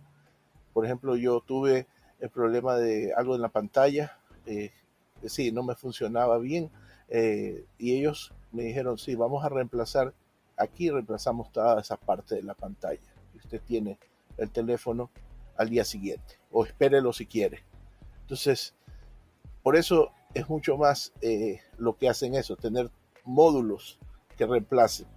por 0.74 0.86
ejemplo, 0.86 1.16
yo 1.16 1.42
tuve 1.42 1.88
el 2.20 2.30
problema 2.30 2.76
de 2.76 3.14
algo 3.14 3.36
en 3.36 3.42
la 3.42 3.50
pantalla, 3.50 4.18
eh, 4.46 4.72
sí, 5.26 5.52
no 5.52 5.64
me 5.64 5.76
funcionaba 5.76 6.38
bien, 6.38 6.72
eh, 7.10 7.66
y 7.78 7.98
ellos 7.98 8.34
me 8.52 8.64
dijeron, 8.64 8.98
sí, 8.98 9.16
vamos 9.16 9.44
a 9.44 9.50
reemplazar 9.50 10.14
Aquí 10.58 10.90
reemplazamos 10.90 11.52
toda 11.52 11.80
esa 11.82 11.98
parte 11.98 12.36
de 12.36 12.44
la 12.44 12.54
pantalla. 12.54 13.02
Usted 13.36 13.62
tiene 13.62 14.00
el 14.38 14.50
teléfono 14.52 15.10
al 15.58 15.70
día 15.70 15.84
siguiente 15.84 16.40
o 16.52 16.66
espérelo 16.66 17.12
si 17.12 17.26
quiere. 17.26 17.64
Entonces, 18.22 18.74
por 19.64 19.76
eso 19.76 20.12
es 20.34 20.50
mucho 20.50 20.78
más 20.78 21.14
eh, 21.22 21.62
lo 21.78 21.98
que 21.98 22.10
hacen 22.10 22.36
eso, 22.36 22.56
tener 22.56 22.90
módulos 23.26 24.00
que 24.38 24.46
reemplacen. 24.46 25.08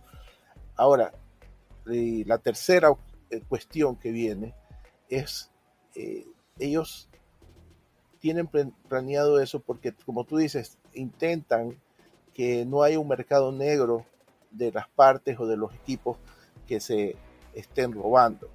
Ahora, 0.76 1.12
la 1.84 2.38
tercera 2.38 2.90
eh, 2.90 2.96
cuestión 3.48 3.96
que 3.96 4.10
viene 4.10 4.54
es, 5.08 5.50
eh, 5.94 6.26
ellos 6.58 7.08
tienen 8.20 8.48
planeado 8.88 9.40
eso 9.40 9.60
porque, 9.60 9.92
como 10.04 10.24
tú 10.24 10.38
dices, 10.38 10.78
intentan 10.94 11.78
que 12.34 12.64
no 12.64 12.82
haya 12.82 12.98
un 12.98 13.08
mercado 13.08 13.52
negro 13.52 14.04
de 14.50 14.72
las 14.72 14.88
partes 14.88 15.38
o 15.38 15.46
de 15.46 15.56
los 15.56 15.74
equipos 15.74 16.18
que 16.66 16.80
se 16.80 17.16
estén 17.54 17.92
robando, 17.92 18.48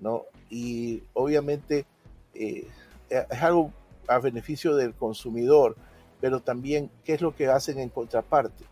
¿no? 0.00 0.24
Y 0.48 1.02
obviamente 1.12 1.86
eh, 2.34 2.66
es 3.08 3.42
algo 3.42 3.72
a 4.08 4.18
beneficio 4.18 4.74
del 4.74 4.94
consumidor, 4.94 5.76
pero 6.20 6.40
también 6.40 6.90
qué 7.04 7.14
es 7.14 7.20
lo 7.20 7.34
que 7.34 7.48
hacen 7.48 7.78
en 7.78 7.88
contraparte. 7.88 8.64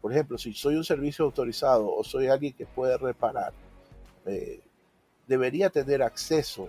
Por 0.00 0.12
ejemplo, 0.12 0.38
si 0.38 0.52
soy 0.54 0.76
un 0.76 0.84
servicio 0.84 1.24
autorizado 1.24 1.94
o 1.94 2.04
soy 2.04 2.28
alguien 2.28 2.54
que 2.54 2.66
puede 2.66 2.96
reparar, 2.96 3.52
eh, 4.26 4.60
debería 5.26 5.70
tener 5.70 6.02
acceso 6.02 6.68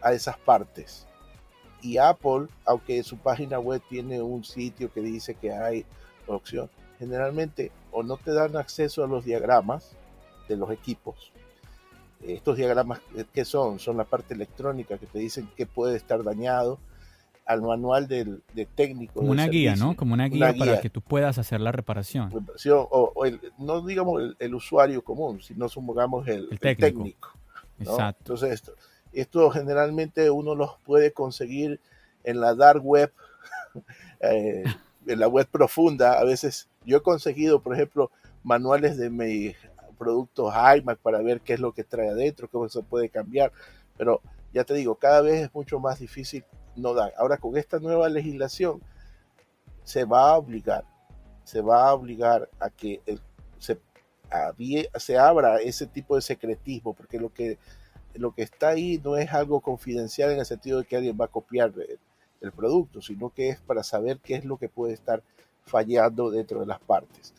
a 0.00 0.12
esas 0.12 0.36
partes. 0.38 1.06
Y 1.80 1.98
Apple, 1.98 2.48
aunque 2.64 3.02
su 3.02 3.16
página 3.18 3.58
web 3.58 3.82
tiene 3.88 4.20
un 4.20 4.44
sitio 4.44 4.92
que 4.92 5.00
dice 5.00 5.34
que 5.34 5.52
hay 5.52 5.84
opción, 6.26 6.68
generalmente 6.98 7.70
o 7.92 8.02
no 8.02 8.16
te 8.16 8.32
dan 8.32 8.56
acceso 8.56 9.04
a 9.04 9.06
los 9.06 9.24
diagramas 9.24 9.96
de 10.48 10.56
los 10.56 10.70
equipos. 10.70 11.32
Estos 12.22 12.56
diagramas, 12.56 13.00
eh, 13.16 13.24
¿qué 13.32 13.44
son? 13.44 13.78
Son 13.78 13.96
la 13.96 14.04
parte 14.04 14.34
electrónica 14.34 14.98
que 14.98 15.06
te 15.06 15.20
dicen 15.20 15.48
qué 15.56 15.66
puede 15.66 15.96
estar 15.96 16.24
dañado, 16.24 16.80
al 17.48 17.62
manual 17.62 18.06
del, 18.06 18.42
técnico. 18.74 19.14
Como 19.14 19.30
una 19.30 19.48
guía, 19.48 19.74
¿no? 19.74 19.96
Como 19.96 20.12
una 20.12 20.28
guía, 20.28 20.54
para 20.56 20.80
que 20.80 20.90
tú 20.90 21.00
puedas 21.00 21.38
hacer 21.38 21.60
la 21.60 21.72
reparación. 21.72 22.30
O, 22.74 23.24
no 23.58 23.80
digamos 23.86 24.34
el, 24.38 24.54
usuario 24.54 25.02
común, 25.02 25.40
sino 25.40 25.66
supongamos 25.68 26.28
el, 26.28 26.48
el 26.50 26.58
técnico. 26.76 27.30
Exacto. 27.78 28.20
Entonces, 28.20 28.50
esto, 28.52 28.74
esto 29.12 29.50
generalmente 29.50 30.30
uno 30.30 30.54
los 30.54 30.76
puede 30.84 31.12
conseguir 31.12 31.80
en 32.24 32.40
la 32.40 32.54
dark 32.54 32.84
web, 32.84 33.12
eh, 34.20 34.64
en 35.06 35.20
la 35.20 35.28
web 35.28 35.46
profunda. 35.50 36.18
A 36.18 36.24
veces 36.24 36.68
yo 36.84 36.98
he 36.98 37.02
conseguido, 37.02 37.60
por 37.60 37.74
ejemplo, 37.74 38.10
manuales 38.42 38.96
de 38.96 39.10
mis 39.10 39.56
productos 39.98 40.54
iMac 40.54 40.98
para 40.98 41.20
ver 41.20 41.40
qué 41.40 41.54
es 41.54 41.60
lo 41.60 41.72
que 41.72 41.84
trae 41.84 42.08
adentro, 42.08 42.48
cómo 42.48 42.68
se 42.68 42.82
puede 42.82 43.08
cambiar, 43.10 43.52
pero 43.96 44.22
ya 44.52 44.64
te 44.64 44.74
digo, 44.74 44.94
cada 44.94 45.20
vez 45.20 45.42
es 45.42 45.54
mucho 45.54 45.80
más 45.80 45.98
difícil 45.98 46.44
no 46.76 46.94
dar. 46.94 47.12
Ahora 47.18 47.36
con 47.36 47.56
esta 47.56 47.78
nueva 47.78 48.08
legislación 48.08 48.80
se 49.82 50.04
va 50.04 50.30
a 50.30 50.36
obligar, 50.36 50.84
se 51.44 51.60
va 51.60 51.88
a 51.88 51.94
obligar 51.94 52.48
a 52.60 52.70
que 52.70 53.00
se, 53.58 53.78
se 54.96 55.18
abra 55.18 55.58
ese 55.58 55.86
tipo 55.86 56.14
de 56.14 56.22
secretismo, 56.22 56.94
porque 56.94 57.18
lo 57.18 57.32
que, 57.32 57.58
lo 58.14 58.32
que 58.32 58.42
está 58.42 58.68
ahí 58.68 59.00
no 59.02 59.16
es 59.16 59.32
algo 59.32 59.60
confidencial 59.60 60.30
en 60.32 60.40
el 60.40 60.46
sentido 60.46 60.78
de 60.78 60.84
que 60.84 60.96
alguien 60.96 61.16
va 61.20 61.26
a 61.26 61.28
copiar 61.28 61.72
el, 61.76 61.98
el 62.40 62.52
producto, 62.52 63.00
sino 63.00 63.30
que 63.30 63.50
es 63.50 63.60
para 63.60 63.82
saber 63.82 64.18
qué 64.22 64.36
es 64.36 64.44
lo 64.44 64.56
que 64.56 64.68
puede 64.68 64.94
estar 64.94 65.22
fallando 65.64 66.30
dentro 66.30 66.60
de 66.60 66.66
las 66.66 66.80
partes. 66.80 67.34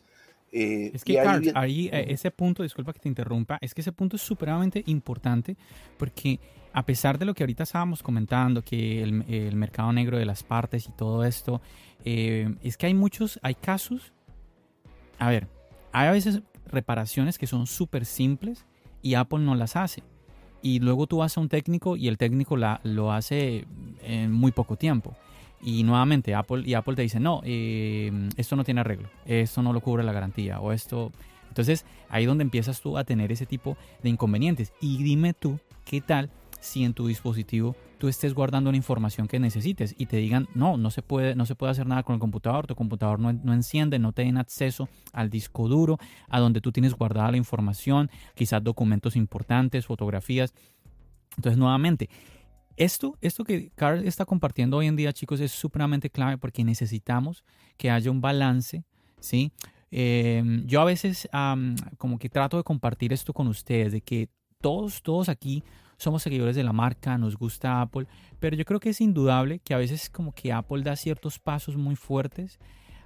Eh, 0.52 0.91
es 0.93 1.04
que, 1.04 1.19
ahí, 1.19 1.89
eh, 1.91 2.06
ese 2.10 2.32
punto, 2.32 2.63
disculpa 2.63 2.93
que 2.93 2.99
te 2.99 3.08
interrumpa, 3.08 3.58
es 3.62 3.73
que 3.73 3.82
ese 3.82 3.91
punto 3.91 4.15
es 4.15 4.21
supremamente 4.21 4.84
importante 4.88 5.56
porque 5.97 6.39
a 6.73 6.86
pesar 6.86 7.19
de 7.19 7.25
lo 7.25 7.34
que 7.34 7.43
ahorita 7.43 7.63
estábamos 7.63 8.02
comentando, 8.02 8.63
que 8.63 9.02
el, 9.02 9.56
mercado 9.56 9.91
negro 9.91 10.17
de 10.17 10.25
las 10.25 10.43
partes 10.43 10.88
y 10.88 10.91
todo 10.91 11.23
esto, 11.23 11.62
eh, 12.06 12.56
es 12.63 12.78
que 12.78 12.88
hay 12.88 12.93
muchos, 12.93 13.39
hay 13.43 13.56
casos, 13.56 14.13
a 15.17 15.30
ver, 15.30 15.47
hay 15.91 16.08
a 16.08 16.12
veces 16.12 16.41
reparaciones 16.71 17.38
que 17.38 17.47
son 17.47 17.67
súper 17.67 18.05
simples 18.05 18.65
y 19.01 19.15
Apple 19.15 19.39
no 19.39 19.55
las 19.55 19.75
hace. 19.75 20.03
Y 20.62 20.79
luego 20.79 21.08
tú 21.08 21.17
vas 21.17 21.38
a 21.38 21.41
un 21.41 21.49
técnico 21.49 21.95
y 21.95 22.08
el 22.08 22.17
técnico 22.17 22.58
la, 22.58 22.82
lo 22.84 23.12
hace 23.12 23.65
en 24.03 24.32
muy 24.32 24.51
poco 24.51 24.75
tiempo. 24.75 25.15
Y 25.62 25.84
nuevamente 25.84 26.36
Apple 26.36 26.63
y 26.65 26.73
Apple 26.73 26.95
te 26.95 27.01
dice, 27.01 27.19
no, 27.19 27.41
eh, 27.43 28.12
esto 28.38 28.55
no 28.55 28.63
tiene 28.63 28.82
arreglo, 28.82 29.10
esto 29.25 29.62
no 29.62 29.73
lo 29.73 29.82
cubre 29.82 30.03
la 30.03 30.13
garantía 30.13 30.60
o 30.60 30.71
esto... 30.71 31.12
Entonces 31.49 31.84
ahí 32.10 32.25
donde 32.25 32.43
empiezas 32.43 32.79
tú 32.79 32.97
a 32.97 33.03
tener 33.03 33.32
ese 33.32 33.45
tipo 33.45 33.75
de 34.03 34.10
inconvenientes. 34.10 34.71
Y 34.79 35.01
dime 35.03 35.34
tú, 35.34 35.60
¿qué 35.84 35.99
tal 35.99 36.29
si 36.60 36.84
en 36.84 36.93
tu 36.93 37.08
dispositivo 37.08 37.75
tú 37.99 38.07
estés 38.07 38.33
guardando 38.33 38.71
la 38.71 38.77
información 38.77 39.27
que 39.27 39.39
necesites 39.39 39.93
y 39.97 40.07
te 40.07 40.17
digan, 40.17 40.47
no, 40.55 40.77
no 40.77 40.89
se 40.89 41.03
puede, 41.03 41.35
no 41.35 41.45
se 41.45 41.53
puede 41.55 41.71
hacer 41.71 41.85
nada 41.85 42.01
con 42.03 42.15
el 42.15 42.19
computador, 42.19 42.65
tu 42.65 42.73
computador 42.73 43.19
no, 43.19 43.31
no 43.33 43.53
enciende, 43.53 43.99
no 43.99 44.13
te 44.13 44.23
den 44.23 44.38
acceso 44.38 44.89
al 45.12 45.29
disco 45.29 45.67
duro, 45.67 45.99
a 46.29 46.39
donde 46.39 46.62
tú 46.62 46.71
tienes 46.71 46.95
guardada 46.95 47.31
la 47.31 47.38
información, 47.38 48.09
quizás 48.35 48.63
documentos 48.63 49.15
importantes, 49.15 49.85
fotografías. 49.85 50.53
Entonces, 51.35 51.59
nuevamente, 51.59 52.09
esto, 52.77 53.17
esto 53.19 53.43
que 53.43 53.71
Carl 53.75 54.07
está 54.07 54.25
compartiendo 54.25 54.77
hoy 54.77 54.88
en 54.88 54.95
día, 54.95 55.12
chicos, 55.12 55.41
es 55.41 55.51
supremamente 55.51 56.09
clave 56.09 56.38
porque 56.38 56.63
necesitamos 56.63 57.43
que 57.77 57.91
haya 57.91 58.09
un 58.09 58.21
balance, 58.21 58.85
¿sí? 59.19 59.51
Em, 59.91 60.65
yo 60.65 60.79
a 60.79 60.85
veces 60.85 61.27
como 61.97 62.17
que 62.17 62.29
trato 62.29 62.55
de 62.55 62.63
compartir 62.63 63.12
esto 63.12 63.33
con 63.33 63.47
ustedes, 63.47 63.91
de 63.91 64.01
que 64.01 64.29
todos, 64.62 65.01
todos 65.01 65.27
aquí 65.27 65.63
somos 65.99 66.23
seguidores 66.23 66.55
de 66.55 66.63
la 66.63 66.73
marca, 66.73 67.17
nos 67.17 67.35
gusta 67.35 67.81
Apple, 67.81 68.07
pero 68.39 68.55
yo 68.55 68.63
creo 68.63 68.79
que 68.79 68.89
es 68.89 69.01
indudable 69.01 69.59
que 69.59 69.73
a 69.73 69.77
veces 69.77 70.09
como 70.09 70.31
que 70.31 70.53
Apple 70.53 70.81
da 70.81 70.95
ciertos 70.95 71.39
pasos 71.39 71.75
muy 71.75 71.95
fuertes, 71.95 72.57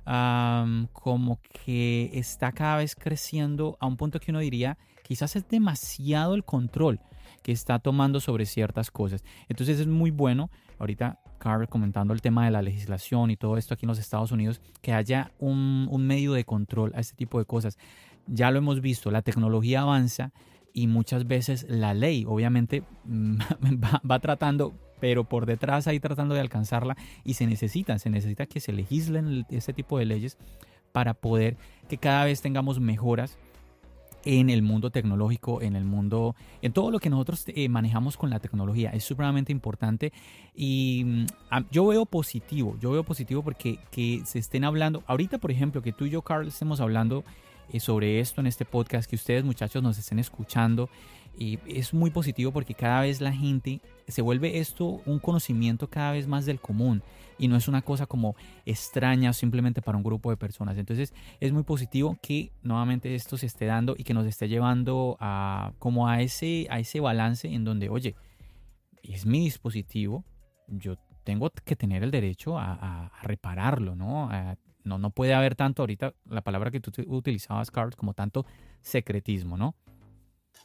como 0.06 1.40
que 1.66 2.12
está 2.14 2.52
cada 2.52 2.78
vez 2.78 2.96
creciendo 2.96 3.78
a 3.80 3.88
un 3.88 3.98
punto 3.98 4.20
que 4.20 4.32
uno 4.32 4.40
diría, 4.40 4.78
quizás 5.02 5.36
es 5.36 5.48
demasiado 5.48 6.36
el 6.36 6.46
control 6.46 7.00
que 7.42 7.52
está 7.52 7.80
tomando 7.80 8.20
sobre 8.20 8.46
ciertas 8.46 8.92
cosas. 8.92 9.24
Entonces 9.50 9.80
es 9.80 9.88
muy 9.88 10.12
bueno, 10.12 10.52
ahorita 10.78 11.20
Carl 11.40 11.68
comentando 11.68 12.14
el 12.14 12.22
tema 12.22 12.46
de 12.46 12.52
la 12.52 12.62
legislación 12.62 13.32
y 13.32 13.38
todo 13.38 13.58
esto 13.58 13.74
aquí 13.74 13.86
en 13.86 13.90
los 13.90 14.00
Estados 14.00 14.32
Unidos, 14.32 14.62
que 14.82 14.94
haya 14.94 15.32
un, 15.40 15.88
un 15.90 16.06
medio 16.06 16.34
de 16.34 16.46
control 16.46 16.92
a 16.96 17.00
este 17.00 17.16
tipo 17.16 17.40
de 17.40 17.46
cosas. 17.46 17.78
Ya 18.28 18.52
lo 18.52 18.60
hemos 18.60 18.82
visto, 18.82 19.10
la 19.10 19.24
tecnología 19.24 19.82
avanza 19.82 20.32
y 20.74 20.88
muchas 20.88 21.28
veces 21.28 21.66
la 21.70 21.94
ley 21.94 22.26
obviamente 22.28 22.84
va, 23.06 24.02
va, 24.10 24.20
tratando 24.20 24.74
pero 25.00 25.24
por 25.26 25.46
detrás 25.46 25.88
ahí 25.88 26.00
tratando 26.00 26.34
de 26.34 26.42
alcanzarla 26.42 26.96
y 27.24 27.34
se 27.34 27.46
necesita, 27.46 28.00
se 28.00 28.10
necesita 28.10 28.46
que 28.46 28.60
se 28.60 28.72
legislen 28.72 29.46
este 29.50 29.74
tipo 29.74 30.00
de 30.00 30.06
leyes 30.06 30.38
para 30.94 31.14
poder 31.14 31.58
que 31.90 31.98
cada 31.98 32.26
vez 32.26 32.42
tengamos 32.42 32.80
mejoras 32.80 33.38
en 34.26 34.50
el 34.50 34.62
mundo 34.62 34.90
tecnológico, 34.90 35.62
en 35.62 35.76
el 35.76 35.84
mundo, 35.84 36.36
en 36.62 36.72
todo 36.72 36.92
lo 36.92 37.00
que 37.00 37.10
nosotros 37.10 37.44
eh, 37.48 37.68
manejamos 37.70 38.18
con 38.18 38.30
la 38.30 38.40
tecnología. 38.40 38.92
Es 38.92 39.04
supremamente 39.04 39.52
importante 39.52 40.14
y 40.56 41.04
mm, 41.06 41.26
yo 41.72 41.88
veo 41.88 42.06
positivo, 42.06 42.78
yo 42.80 42.92
veo 42.92 43.04
positivo 43.04 43.44
porque 43.44 43.80
que 43.92 44.22
se 44.26 44.40
estén 44.40 44.64
hablando, 44.64 45.04
ahorita 45.08 45.38
por 45.38 45.52
ejemplo, 45.52 45.82
que 45.82 45.92
tú 45.92 46.06
y 46.06 46.12
yo, 46.12 46.22
Carl, 46.22 46.48
estemos 46.48 46.80
hablando 46.80 47.24
sobre 47.80 48.20
esto 48.20 48.42
en 48.42 48.48
este 48.48 48.66
podcast, 48.66 49.10
que 49.10 49.16
ustedes 49.16 49.44
muchachos 49.44 49.82
nos 49.82 49.98
estén 49.98 50.20
escuchando 50.20 50.90
y 51.38 51.60
es 51.68 51.94
muy 51.94 52.12
positivo 52.12 52.52
porque 52.52 52.76
cada 52.76 53.02
vez 53.02 53.20
la 53.20 53.34
gente 53.34 53.82
se 54.08 54.22
vuelve 54.22 54.60
esto 54.60 55.02
un 55.06 55.20
conocimiento 55.20 55.90
cada 55.90 56.12
vez 56.12 56.28
más 56.28 56.46
del 56.46 56.60
común 56.60 57.02
y 57.40 57.48
no 57.48 57.56
es 57.56 57.68
una 57.68 57.82
cosa 57.82 58.06
como 58.06 58.36
extraña 58.66 59.34
simplemente 59.34 59.82
para 59.82 59.98
un 59.98 60.04
grupo 60.04 60.30
de 60.30 60.38
personas. 60.38 60.78
Entonces 60.78 61.14
es 61.40 61.52
muy 61.52 61.64
positivo 61.64 62.18
que 62.22 62.52
nuevamente 62.62 63.16
esto 63.16 63.38
se 63.38 63.48
esté 63.48 63.66
dando 63.66 63.96
y 63.98 64.04
que 64.04 64.14
nos 64.14 64.28
esté 64.28 64.48
llevando 64.48 65.18
a 65.20 65.74
como 65.80 66.08
a 66.08 66.22
ese, 66.22 66.68
a 66.70 66.80
ese 66.80 67.00
balance 67.00 67.48
en 67.48 67.64
donde, 67.64 67.90
oye, 67.90 68.16
es 69.02 69.26
mi 69.26 69.40
dispositivo, 69.40 70.24
yo 70.68 70.98
tengo 71.24 71.50
que 71.66 71.76
tener 71.76 72.04
el 72.04 72.12
derecho 72.12 72.58
a, 72.60 73.12
repararlo, 73.24 73.96
¿no? 73.96 74.30
No, 74.84 74.98
no 74.98 75.10
puede 75.10 75.34
haber 75.34 75.56
tanto 75.56 75.84
ahorita, 75.84 76.14
la 76.30 76.42
palabra 76.42 76.72
que 76.72 76.80
tú 76.80 76.92
utilizabas, 77.08 77.72
Carl, 77.72 77.96
como 77.96 78.14
tanto 78.14 78.46
secretismo, 78.82 79.58
¿no? 79.58 79.76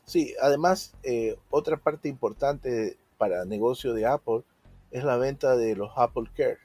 Sí, 0.05 0.35
además, 0.41 0.95
eh, 1.03 1.37
otra 1.51 1.77
parte 1.77 2.09
importante 2.09 2.97
para 3.19 3.43
el 3.43 3.49
negocio 3.49 3.93
de 3.93 4.07
Apple 4.07 4.43
es 4.91 5.05
la 5.05 5.17
venta 5.17 5.57
de 5.57 5.77
los 5.77 5.91
Apple 5.97 6.31
Care. 6.35 6.59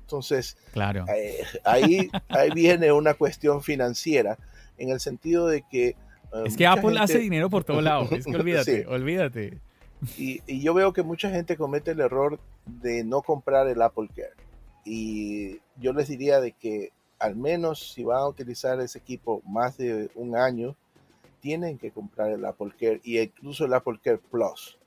Entonces, 0.00 0.56
claro. 0.72 1.04
Eh, 1.14 1.44
ahí, 1.64 2.08
ahí 2.28 2.50
viene 2.54 2.92
una 2.92 3.14
cuestión 3.14 3.62
financiera, 3.62 4.38
en 4.78 4.90
el 4.90 5.00
sentido 5.00 5.46
de 5.46 5.62
que... 5.70 5.88
Eh, 5.88 5.96
es 6.46 6.56
que 6.56 6.66
Apple 6.66 6.98
hace 6.98 7.18
dinero 7.18 7.50
por 7.50 7.64
todos 7.64 7.82
lados, 7.82 8.10
es 8.12 8.24
que 8.24 8.36
olvídate, 8.36 8.86
olvídate. 8.88 9.60
Y, 10.16 10.40
y, 10.46 10.62
yo 10.62 10.74
veo 10.74 10.92
que 10.92 11.02
mucha 11.02 11.30
gente 11.30 11.56
comete 11.56 11.92
el 11.92 12.00
error 12.00 12.38
de 12.66 13.02
no 13.02 13.22
comprar 13.22 13.66
el 13.68 13.80
Apple 13.80 14.08
Care. 14.14 14.45
Y 14.86 15.60
yo 15.78 15.92
les 15.92 16.08
diría 16.08 16.40
de 16.40 16.52
que 16.52 16.92
al 17.18 17.36
menos 17.36 17.92
si 17.92 18.04
van 18.04 18.18
a 18.18 18.28
utilizar 18.28 18.80
ese 18.80 18.98
equipo 18.98 19.42
más 19.46 19.76
de 19.76 20.10
un 20.14 20.36
año, 20.36 20.76
tienen 21.40 21.78
que 21.78 21.90
comprar 21.90 22.30
el 22.30 22.44
Apple 22.44 22.72
Care 22.78 23.00
y 23.04 23.18
incluso 23.18 23.64
el 23.64 23.74
Apple 23.74 23.98
Care 24.02 24.18
Plus. 24.18 24.78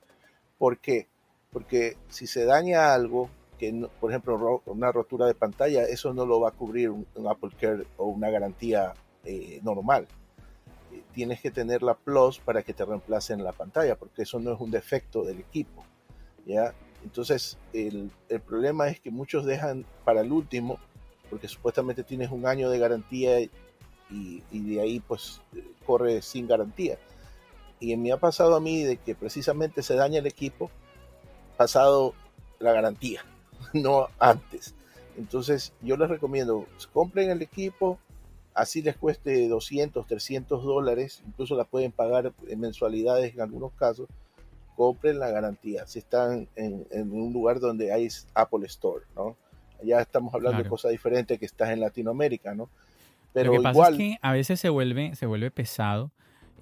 ¿Por 0.58 0.78
qué? 0.78 1.06
Porque 1.52 1.96
si 2.08 2.26
se 2.26 2.44
daña 2.44 2.94
algo, 2.94 3.28
que 3.58 3.88
por 4.00 4.10
ejemplo 4.10 4.62
una 4.66 4.92
rotura 4.92 5.26
de 5.26 5.34
pantalla, 5.34 5.84
eso 5.84 6.14
no 6.14 6.24
lo 6.24 6.40
va 6.40 6.50
a 6.50 6.52
cubrir 6.52 6.90
un, 6.90 7.06
Apple 7.28 7.50
Care 7.60 7.86
o 7.96 8.06
una 8.06 8.30
garantía 8.30 8.94
eh, 9.24 9.60
normal. 9.62 10.06
Tienes 11.12 11.40
que 11.40 11.50
tener 11.50 11.82
la 11.82 11.94
Plus 11.94 12.38
para 12.38 12.62
que 12.62 12.72
te 12.72 12.84
reemplacen 12.84 13.44
la 13.44 13.52
pantalla, 13.52 13.96
porque 13.96 14.22
eso 14.22 14.38
no 14.38 14.52
es 14.52 14.60
un 14.60 14.70
defecto 14.70 15.22
del 15.22 15.40
equipo. 15.40 15.84
¿ya? 16.46 16.72
Entonces, 17.02 17.58
el, 17.72 18.10
el 18.28 18.40
problema 18.40 18.88
es 18.88 19.00
que 19.00 19.10
muchos 19.10 19.44
dejan 19.44 19.86
para 20.04 20.20
el 20.20 20.32
último, 20.32 20.78
porque 21.30 21.48
supuestamente 21.48 22.02
tienes 22.02 22.30
un 22.30 22.46
año 22.46 22.68
de 22.68 22.78
garantía 22.78 23.40
y, 24.10 24.42
de 24.50 24.80
ahí 24.80 25.00
pues 25.00 25.40
corre 25.86 26.20
sin 26.22 26.48
garantía. 26.48 26.98
Y 27.78 27.96
me 27.96 28.12
ha 28.12 28.18
pasado 28.18 28.56
a 28.56 28.60
mí 28.60 28.82
de 28.82 28.96
que 28.96 29.14
precisamente 29.14 29.82
se 29.82 29.94
daña 29.94 30.18
el 30.18 30.26
equipo 30.26 30.70
pasado 31.56 32.14
la 32.58 32.72
garantía, 32.72 33.24
no 33.72 34.08
antes. 34.18 34.74
Entonces 35.16 35.72
yo 35.80 35.96
les 35.96 36.08
recomiendo, 36.08 36.66
compren 36.92 37.30
el 37.30 37.42
equipo, 37.42 37.98
así 38.54 38.82
les 38.82 38.96
cueste 38.96 39.48
200, 39.48 40.06
300 40.06 40.64
dólares, 40.64 41.22
incluso 41.26 41.54
la 41.54 41.64
pueden 41.64 41.92
pagar 41.92 42.32
en 42.48 42.60
mensualidades 42.60 43.34
en 43.34 43.40
algunos 43.40 43.72
casos, 43.72 44.08
compren 44.80 45.18
la 45.18 45.28
garantía, 45.28 45.86
si 45.86 45.98
están 45.98 46.48
en, 46.56 46.86
un 47.12 47.34
lugar 47.34 47.60
donde 47.60 47.92
hay 47.92 48.08
Apple 48.32 48.64
Store, 48.64 49.04
¿no? 49.14 49.36
Ya 49.84 50.00
estamos 50.00 50.32
hablando 50.32 50.62
de 50.62 50.66
cosas 50.70 50.90
diferentes 50.90 51.38
que 51.38 51.44
estás 51.44 51.68
en 51.68 51.80
Latinoamérica, 51.80 52.54
¿no? 52.54 52.70
Pero 53.34 53.52
Lo 53.52 53.58
que 53.58 53.62
pasa 53.62 53.90
es 53.90 53.96
que 53.98 54.16
a 54.22 54.32
veces 54.32 54.58
se 54.58 54.70
vuelve, 54.70 55.14
se 55.16 55.26
vuelve 55.26 55.50
pesado, 55.50 56.12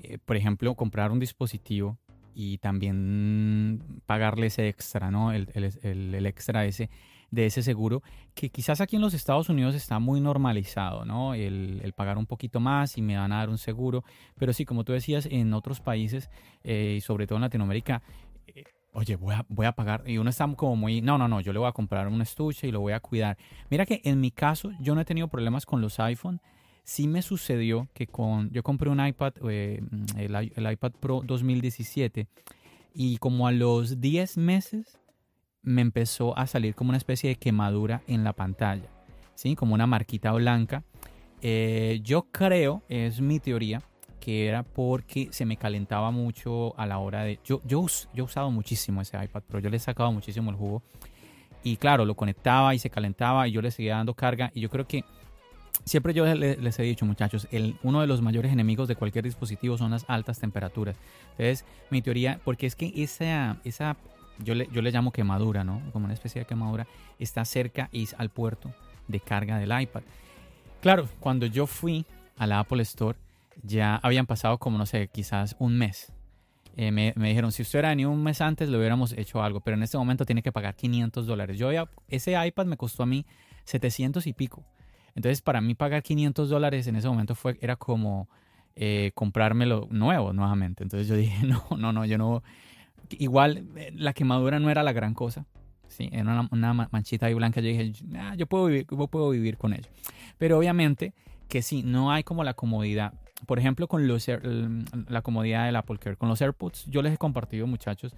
eh, 0.03 0.19
por 0.19 0.35
ejemplo, 0.37 0.75
comprar 0.75 1.13
un 1.13 1.21
dispositivo 1.21 1.97
y 2.35 2.59
también 2.59 4.01
pagarle 4.07 4.49
ese 4.49 4.67
extra, 4.67 5.13
¿no? 5.13 5.33
El, 5.33 5.49
el, 5.55 6.13
el, 6.13 6.27
extra 6.27 6.65
ese 6.65 6.91
de 7.31 7.47
ese 7.47 7.63
seguro, 7.63 8.03
que 8.35 8.51
quizás 8.51 8.81
aquí 8.81 8.97
en 8.97 9.03
los 9.03 9.15
Estados 9.15 9.49
Unidos 9.49 9.75
está 9.75 9.99
muy 9.99 10.21
normalizado, 10.21 11.05
¿no? 11.05 11.35
El, 11.35 11.81
el, 11.83 11.93
pagar 11.93 12.17
un 12.19 12.27
poquito 12.27 12.61
más 12.61 12.97
y 12.97 13.03
me 13.03 13.17
van 13.17 13.33
a 13.33 13.39
dar 13.39 13.51
un 13.51 13.59
seguro, 13.59 14.05
pero 14.39 14.53
sí, 14.53 14.65
como 14.65 14.85
tú 14.85 14.93
decías, 14.93 15.27
en 15.31 15.53
otros 15.53 15.81
países 15.81 16.31
eh, 16.65 17.01
sobre 17.03 17.27
todo 17.27 17.37
en 17.37 17.43
Latinoamérica, 17.43 18.03
eh, 18.47 18.65
oye, 18.93 19.17
voy 19.17 19.35
a, 19.35 19.45
voy 19.49 19.67
a 19.67 19.73
pagar, 19.73 20.03
y 20.07 20.19
uno 20.19 20.31
está 20.31 20.47
como 20.55 20.77
muy, 20.77 21.01
no, 21.01 21.19
no, 21.19 21.29
no, 21.29 21.41
yo 21.41 21.53
le 21.53 21.59
voy 21.59 21.69
a 21.69 21.73
comprar 21.73 22.09
un 22.09 22.21
estuche 22.21 22.69
y 22.69 22.73
lo 22.73 22.81
voy 22.81 22.93
a 22.93 23.01
cuidar. 23.01 23.39
Mira 23.71 23.87
que 23.87 24.01
en 24.05 24.21
mi 24.21 24.31
caso 24.31 24.71
yo 24.81 24.95
no 24.95 25.01
he 25.01 25.05
tenido 25.05 25.29
problemas 25.29 25.67
con 25.67 25.81
los 25.81 26.01
iPhone, 26.01 26.41
sí 26.85 27.07
me 27.07 27.23
sucedió 27.23 27.89
que 27.95 28.07
con, 28.07 28.51
yo 28.51 28.63
compré 28.63 28.91
un 28.91 29.05
iPad, 29.05 29.35
eh, 29.49 29.81
el, 30.17 30.73
iPad 30.73 30.93
Pro 31.01 31.23
2017, 31.25 32.27
y 32.95 33.19
como 33.19 33.47
a 33.47 33.53
los 33.53 34.01
10 34.01 34.37
meses 34.39 34.99
me 35.69 35.83
empezó 35.83 36.37
a 36.39 36.47
salir 36.47 36.75
como 36.75 36.91
una 36.91 36.99
especie 36.99 37.31
de 37.31 37.37
quemadura 37.37 38.03
en 38.07 38.25
la 38.25 38.33
pantalla, 38.33 38.89
¿sí? 39.35 39.55
Como 39.55 39.75
una 39.75 39.87
marquita 39.87 40.33
blanca. 40.33 40.83
Eh, 41.43 42.01
yo 42.03 42.27
creo, 42.31 42.83
es 42.89 43.21
mi 43.21 43.39
teoría, 43.39 43.83
que 44.21 44.49
era 44.49 44.63
porque 44.63 45.29
se 45.31 45.47
me 45.47 45.57
calentaba 45.57 46.11
mucho 46.11 46.79
a 46.79 46.87
la 46.87 46.99
hora 46.99 47.23
de... 47.23 47.39
Yo, 47.45 47.61
yo, 47.65 47.87
yo 48.13 48.25
he 48.25 48.27
usado 48.27 48.51
muchísimo 48.51 49.01
ese 49.01 49.23
iPad 49.23 49.43
Pro, 49.43 49.61
yo 49.61 49.71
le 49.71 49.77
he 49.77 49.81
sacado 49.81 50.11
muchísimo 50.13 50.51
el 50.51 50.57
jugo. 50.57 50.83
Y 51.63 51.77
claro, 51.77 52.05
lo 52.05 52.15
conectaba 52.15 52.75
y 52.75 52.79
se 52.79 52.91
calentaba 52.91 53.47
y 53.47 53.53
yo 53.53 53.63
le 53.63 53.71
seguía 53.71 53.97
dando 53.97 54.15
carga. 54.15 54.51
Y 54.55 54.61
yo 54.61 54.71
creo 54.71 54.87
que 54.87 55.05
Siempre 55.85 56.13
yo 56.13 56.27
les, 56.35 56.79
he 56.79 56.83
dicho, 56.83 57.07
muchachos, 57.07 57.49
uno 57.83 58.01
de 58.01 58.07
los 58.07 58.21
mayores 58.21 58.53
enemigos 58.53 58.89
de 58.89 58.97
cualquier 58.97 59.25
dispositivo 59.25 59.79
son 59.79 59.93
las 59.93 60.05
altas 60.09 60.39
temperaturas. 60.39 60.97
Entonces, 61.31 61.65
mi 61.89 62.03
teoría, 62.03 62.41
porque 62.45 62.67
es 62.67 62.77
que 62.77 62.93
esa, 62.95 63.57
esa 63.65 63.97
yo, 64.43 64.55
le, 64.55 64.69
yo 64.73 64.83
le 64.83 64.91
llamo 64.91 65.13
quemadura, 65.13 65.65
¿no? 65.65 65.83
Como 65.93 66.05
una 66.05 66.15
especie 66.15 66.41
de 66.41 66.47
quemadura, 66.47 66.87
está 67.19 67.45
cerca 67.45 67.89
y 67.93 68.09
al 68.17 68.31
puerto 68.31 68.73
de 69.07 69.21
carga 69.21 69.59
del 69.59 69.81
iPad. 69.81 70.03
Claro, 70.81 71.09
cuando 71.21 71.47
yo 71.47 71.67
fui 71.67 72.07
a 72.37 72.47
la 72.47 72.61
Apple 72.61 72.83
Store, 72.83 73.19
ya 73.63 73.97
habían 73.97 74.27
pasado 74.27 74.59
como, 74.59 74.79
no 74.79 74.87
sé, 74.87 75.09
quizás 75.09 75.57
un 75.59 75.77
mes. 75.77 76.13
Eh, 76.77 76.93
me, 76.93 77.13
dijeron, 77.17 77.51
si 77.51 77.63
usted 77.63 77.81
era 77.81 77.95
ni 77.95 78.05
un 78.05 78.23
mes 78.23 78.41
antes, 78.41 78.69
le 78.69 78.79
hubiéramos 78.79 79.13
hecho 79.13 79.43
algo, 79.43 79.61
pero 79.61 79.77
en 79.77 79.83
este 79.83 79.99
momento 79.99 80.25
tiene 80.25 80.43
que 80.43 80.53
pagar 80.53 80.77
500 80.77 81.27
dólares. 81.27 81.59
Yo 81.59 81.71
ese 82.07 82.47
iPad 82.47 82.67
me 82.67 82.77
costó 82.77 83.03
a 83.03 83.07
mí 83.07 83.27
700 83.65 84.27
y 84.29 84.33
pico. 84.33 84.65
Entonces, 85.17 85.43
para 85.43 85.61
mí 85.61 85.75
pagar 85.75 86.05
500 86.05 86.49
dólares 86.49 86.87
en 86.87 86.95
ese 86.95 87.09
momento 87.09 87.35
fue, 87.35 87.59
era 87.61 87.75
como 87.75 88.29
eh, 88.77 89.11
comprármelo 89.17 89.89
nuevo 89.91 90.33
nuevamente. 90.33 90.85
Entonces 90.85 91.09
yo 91.09 91.17
dije, 91.17 91.45
no, 91.47 91.65
no, 91.77 91.93
no, 91.93 92.05
yo 92.05 92.17
no... 92.17 92.45
Igual 93.11 93.69
eh, 93.77 93.93
la 93.95 94.13
quemadura 94.13 94.59
no 94.59 94.71
era 94.71 94.83
la 94.83 94.93
gran 94.93 95.15
cosa. 95.15 95.47
Sí, 95.89 96.09
era 96.13 96.47
una, 96.51 96.73
manchita 96.75 97.27
ahí 97.27 97.35
blanca. 97.35 97.61
Yo 97.61 97.69
dije, 97.69 97.93
ah, 98.19 98.35
yo, 98.37 98.47
puedo 98.47 98.67
vivir, 98.67 98.87
yo 98.91 99.07
puedo 99.09 99.31
vivir 99.31 99.57
con 99.57 99.73
ello. 99.73 99.89
Pero 100.37 100.59
obviamente 100.59 101.15
que 101.49 101.63
sí, 101.63 101.83
no 101.83 102.13
hay 102.13 102.23
como 102.23 102.45
la 102.45 102.55
comodidad. 102.55 103.15
Por 103.47 103.59
ejemplo, 103.59 103.89
con 103.89 104.07
los, 104.07 104.29
la 105.09 105.23
comodidad 105.23 105.67
del 105.67 105.77
Apple 105.77 105.99
Care. 105.99 106.17
Con 106.17 106.29
los 106.29 106.41
AirPods, 106.41 106.87
yo 106.87 107.03
les 107.03 107.15
he 107.15 107.19
compartido, 107.19 107.67
muchachos. 107.67 108.15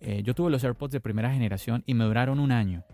Eh, 0.00 0.22
yo 0.22 0.34
tuve 0.34 0.50
los 0.50 0.62
AirPods 0.62 0.92
de 0.92 1.00
primera 1.00 1.32
generación 1.32 1.82
y 1.86 1.94
me 1.94 2.04
duraron 2.04 2.38
un 2.38 2.52
año. 2.52 2.84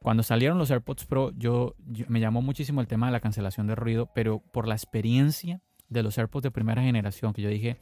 Cuando 0.00 0.22
salieron 0.22 0.58
los 0.58 0.70
AirPods 0.70 1.04
Pro, 1.04 1.32
yo, 1.36 1.74
me 2.08 2.20
llamó 2.20 2.40
muchísimo 2.40 2.80
el 2.80 2.86
tema 2.86 3.06
de 3.06 3.12
la 3.12 3.20
cancelación 3.20 3.66
de 3.66 3.74
ruido, 3.74 4.08
pero 4.14 4.38
por 4.38 4.66
la 4.66 4.74
experiencia 4.74 5.60
de 5.88 6.02
los 6.02 6.16
AirPods 6.16 6.44
de 6.44 6.50
primera 6.50 6.82
generación, 6.82 7.34
que 7.34 7.42
yo 7.42 7.50
dije, 7.50 7.78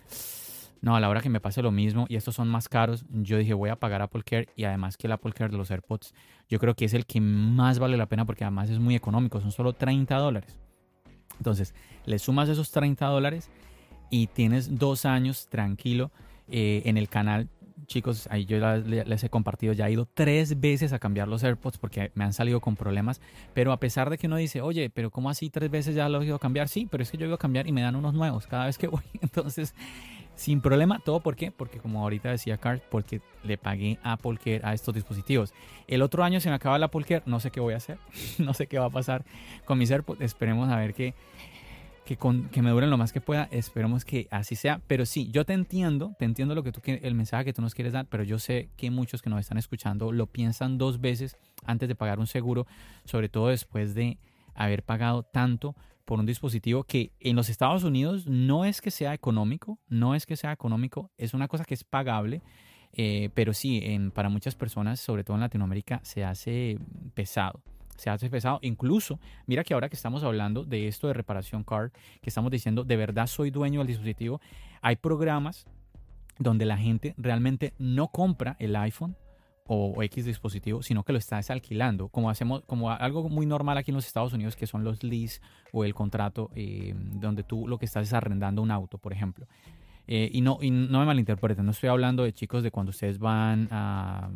no, 0.81 0.95
a 0.95 1.01
la 1.01 1.09
hora 1.09 1.21
que 1.21 1.29
me 1.29 1.41
pase 1.41 1.63
lo 1.63 1.71
mismo 1.71 2.07
y 2.09 2.17
estos 2.17 2.35
son 2.35 2.49
más 2.49 2.69
caros, 2.69 3.05
yo 3.11 3.37
dije 3.37 3.55
voy 3.55 3.71
a 3.71 3.77
pagar 3.77 4.03
Apple 4.03 4.23
Care 4.25 4.49
y 4.57 4.65
además 4.65 4.97
que 4.97 5.07
el 5.07 5.13
Apple 5.13 5.33
Care 5.33 5.51
de 5.51 5.59
los 5.59 5.71
AirPods, 5.71 6.15
yo 6.49 6.59
creo 6.59 6.75
que 6.75 6.85
es 6.85 6.95
el 6.95 7.07
que 7.07 7.21
más 7.21 7.79
vale 7.79 7.97
la 7.97 8.07
pena 8.07 8.25
porque 8.25 8.45
además 8.45 8.71
es 8.71 8.79
muy 8.79 8.95
económico, 8.95 9.41
son 9.41 9.53
solo 9.53 9.73
30 9.73 10.17
dólares. 10.17 10.59
Entonces, 11.39 11.75
le 12.05 12.19
sumas 12.19 12.49
esos 12.49 12.71
30 12.71 13.07
dólares 13.07 13.51
y 14.11 14.29
tienes 14.29 14.79
dos 14.79 15.05
años 15.05 15.49
tranquilo 15.49 16.11
eh, 16.49 16.83
en 16.85 16.97
el 16.97 17.09
canal 17.09 17.49
chicos, 17.87 18.29
ahí 18.31 18.45
yo 18.45 18.59
les 18.59 19.25
he 19.25 19.31
compartido, 19.31 19.73
ya 19.73 19.89
he 19.89 19.93
ido 19.93 20.07
tres 20.07 20.61
veces 20.61 20.93
a 20.93 20.99
cambiar 20.99 21.29
los 21.29 21.43
AirPods 21.43 21.79
porque 21.79 22.13
me 22.15 22.25
han 22.25 22.33
salido 22.33 22.61
con 22.61 22.77
problemas, 22.77 23.21
pero 23.55 23.73
a 23.73 23.81
pesar 23.81 24.11
de 24.11 24.19
que 24.19 24.27
uno 24.27 24.37
dice, 24.37 24.61
oye, 24.61 24.91
pero 24.91 25.11
¿cómo 25.11 25.31
así 25.31 25.51
tres 25.51 25.71
veces 25.71 25.95
ya 25.95 26.09
los 26.09 26.23
he 26.23 26.27
ido 26.27 26.37
a 26.37 26.39
cambiar? 26.39 26.69
Sí, 26.69 26.87
pero 26.91 27.03
es 27.03 27.11
que 27.11 27.17
yo 27.17 27.27
he 27.27 27.33
a 27.33 27.39
cambiar 27.39 27.67
y 27.67 27.73
me 27.73 27.83
dan 27.83 27.97
unos 27.97 28.15
nuevos 28.15 28.47
cada 28.47 28.67
vez 28.67 28.79
que 28.79 28.89
voy. 28.89 29.03
Entonces, 29.21 29.75
sin 30.39 30.61
problema, 30.61 31.01
¿todo 31.05 31.19
por 31.21 31.35
qué? 31.35 31.51
Porque 31.51 31.81
como 31.81 32.01
ahorita 32.01 32.31
decía 32.31 32.59
Carl, 32.59 32.81
porque 32.91 33.21
le 33.43 33.59
pagué 33.59 33.99
Apple 34.05 34.39
Care 34.39 34.61
a 34.63 34.73
estos 34.73 34.95
dispositivos. 34.95 35.53
El 35.89 36.01
otro 36.01 36.23
año 36.23 36.41
se 36.41 36.49
me 36.49 36.55
acaba 36.55 36.77
el 36.77 36.83
Apple 36.85 37.05
Care, 37.05 37.25
no 37.27 37.41
sé 37.41 37.51
qué 37.51 37.59
voy 37.59 37.75
a 37.75 37.79
hacer, 37.79 37.99
no 38.39 38.55
sé 38.55 38.69
qué 38.69 38.79
va 38.79 38.87
a 38.87 38.91
pasar 38.91 39.25
con 39.65 39.79
mis 39.79 39.91
AirPods, 39.91 40.21
esperemos 40.21 40.71
a 40.71 40.77
ver 40.77 40.95
qué 40.95 41.15
que, 42.05 42.17
con, 42.17 42.49
que 42.49 42.63
me 42.63 42.71
duren 42.71 42.89
lo 42.89 42.97
más 42.97 43.13
que 43.13 43.21
pueda. 43.21 43.49
Esperemos 43.51 44.07
que 44.07 44.29
así 44.31 44.57
sea. 44.57 44.81
Pero 44.87 45.05
sí, 45.05 45.29
yo 45.31 45.45
te 45.45 45.53
entiendo, 45.53 46.15
te 46.19 46.25
entiendo 46.25 46.55
lo 46.55 46.63
que 46.63 46.73
tú, 46.73 46.81
el 46.87 47.15
mensaje 47.15 47.45
que 47.45 47.53
tú 47.53 47.61
nos 47.61 47.75
quieres 47.75 47.93
dar, 47.93 48.07
pero 48.07 48.23
yo 48.23 48.39
sé 48.39 48.71
que 48.79 48.91
muchos 48.91 49.21
que 49.21 49.29
nos 49.29 49.41
están 49.41 49.59
escuchando 49.59 50.11
lo 50.11 50.27
piensan 50.27 50.79
dos 50.79 51.03
veces 51.03 51.37
antes 51.67 51.87
de 51.87 51.95
pagar 51.95 52.19
un 52.19 52.27
seguro, 52.27 52.67
sobre 53.05 53.29
todo 53.29 53.49
después 53.49 53.95
de 53.95 54.17
haber 54.55 54.85
pagado 54.85 55.23
tanto 55.25 55.75
por 56.09 56.21
un 56.21 56.25
dispositivo 56.25 56.85
que 56.85 57.13
en 57.21 57.37
los 57.37 57.51
Estados 57.51 57.85
Unidos 57.85 58.27
no 58.27 58.65
es 58.65 58.81
que 58.81 58.91
sea 58.91 59.13
económico, 59.13 59.79
no 59.89 60.15
es 60.15 60.25
que 60.25 60.37
sea 60.37 60.53
económico, 60.53 61.11
es 61.19 61.35
una 61.35 61.49
cosa 61.49 61.67
que 61.67 61.75
es 61.75 61.85
pagable. 61.85 62.41
Eh, 62.95 63.29
pero 63.35 63.53
sí, 63.53 63.83
en, 63.83 64.11
para 64.11 64.31
muchas 64.31 64.55
personas, 64.55 65.01
sobre 65.01 65.23
todo 65.23 65.37
en 65.37 65.43
Latinoamérica, 65.43 66.01
se 66.03 66.25
hace 66.25 66.79
pesado 67.13 67.61
se 67.99 68.11
hace 68.11 68.31
pesado. 68.31 68.61
Incluso, 68.63 69.19
mira 69.47 69.65
que 69.65 69.75
ahora 69.75 69.89
que 69.89 69.97
estamos 69.97 70.23
hablando 70.23 70.65
de 70.65 70.87
esto 70.87 71.09
de 71.09 71.15
reparación 71.15 71.65
card, 71.65 71.91
que 72.23 72.31
estamos 72.31 72.51
diciendo, 72.53 72.85
de 72.85 72.97
verdad 72.97 73.27
soy 73.27 73.51
dueño 73.51 73.81
del 73.81 73.89
dispositivo, 73.89 74.41
hay 74.81 74.95
programas 74.95 75.67
donde 76.39 76.65
la 76.65 76.79
gente 76.79 77.15
realmente 77.19 77.75
no 77.77 78.07
compra 78.07 78.55
el 78.61 78.77
iPhone 78.77 79.17
o, 79.69 80.03
X 80.03 80.25
dispositivo, 80.25 80.83
sino 80.83 81.05
que 81.05 81.13
lo 81.13 81.19
está 81.19 81.41
alquilando, 81.49 82.09
como 82.09 82.31
hacemos, 82.31 82.63
como 82.67 82.91
algo 82.91 83.29
muy 83.29 83.47
normal 83.47 83.79
aquí 83.79 83.91
en 83.91 83.97
los 83.97 84.07
Estados 84.07 84.33
Unidos, 84.33 84.57
que 84.57 84.67
son 84.67 84.83
los 84.83 85.05
lease 85.05 85.41
o 85.73 85.85
el 85.85 85.95
contrato, 85.95 86.51
eh, 86.55 86.95
donde 86.97 87.45
tú 87.45 87.69
lo 87.69 87.79
que 87.79 87.85
estás 87.85 88.09
es 88.09 88.13
arrendando 88.13 88.63
un 88.63 88.71
auto, 88.71 88.99
por 88.99 89.13
ejemplo. 89.13 89.47
Eh, 90.11 90.31
y, 90.33 90.41
no, 90.41 90.59
y 90.63 90.71
no 90.71 91.01
me 91.01 91.05
malinterpreten, 91.05 91.67
no 91.67 91.73
estoy 91.73 91.91
hablando 91.91 92.25
de 92.25 92.33
chicos 92.33 92.63
de 92.63 92.71
cuando 92.71 92.91
ustedes 92.91 93.19
van 93.19 93.69
a, 93.71 94.31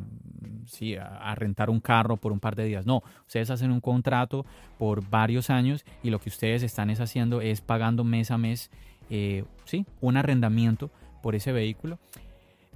sí, 0.67 0.97
a, 0.97 1.35
rentar 1.35 1.71
un 1.71 1.81
carro 1.81 2.19
por 2.19 2.31
un 2.31 2.41
par 2.41 2.55
de 2.55 2.65
días. 2.65 2.85
No, 2.85 3.03
ustedes 3.27 3.49
hacen 3.49 3.73
un 3.73 3.81
contrato 3.81 4.45
por 4.79 5.09
varios 5.09 5.49
años 5.49 5.87
y 6.03 6.11
lo 6.11 6.21
que 6.21 6.29
ustedes 6.29 6.63
están 6.63 6.91
es 6.91 7.01
haciendo 7.01 7.41
es 7.41 7.63
pagando 7.63 8.05
mes 8.05 8.31
a 8.31 8.37
mes 8.37 8.71
eh, 9.09 9.45
sí, 9.65 9.87
un 10.01 10.17
arrendamiento 10.17 10.91
por 11.23 11.35
ese 11.35 11.53
vehículo. 11.53 11.99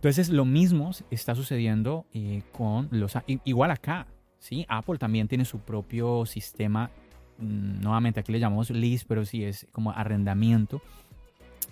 Entonces 0.06 0.28
lo 0.28 0.44
mismo 0.44 0.92
está 1.10 1.34
sucediendo 1.34 2.06
eh, 2.14 2.42
con 2.52 2.86
los... 2.92 3.14
Igual 3.26 3.72
acá, 3.72 4.06
¿sí? 4.38 4.64
Apple 4.68 4.98
también 4.98 5.26
tiene 5.26 5.44
su 5.44 5.58
propio 5.58 6.24
sistema, 6.26 6.92
mm, 7.38 7.80
nuevamente 7.80 8.20
aquí 8.20 8.30
le 8.30 8.38
llamamos 8.38 8.70
lease, 8.70 9.04
pero 9.08 9.24
sí 9.24 9.42
es 9.42 9.66
como 9.72 9.90
arrendamiento, 9.90 10.80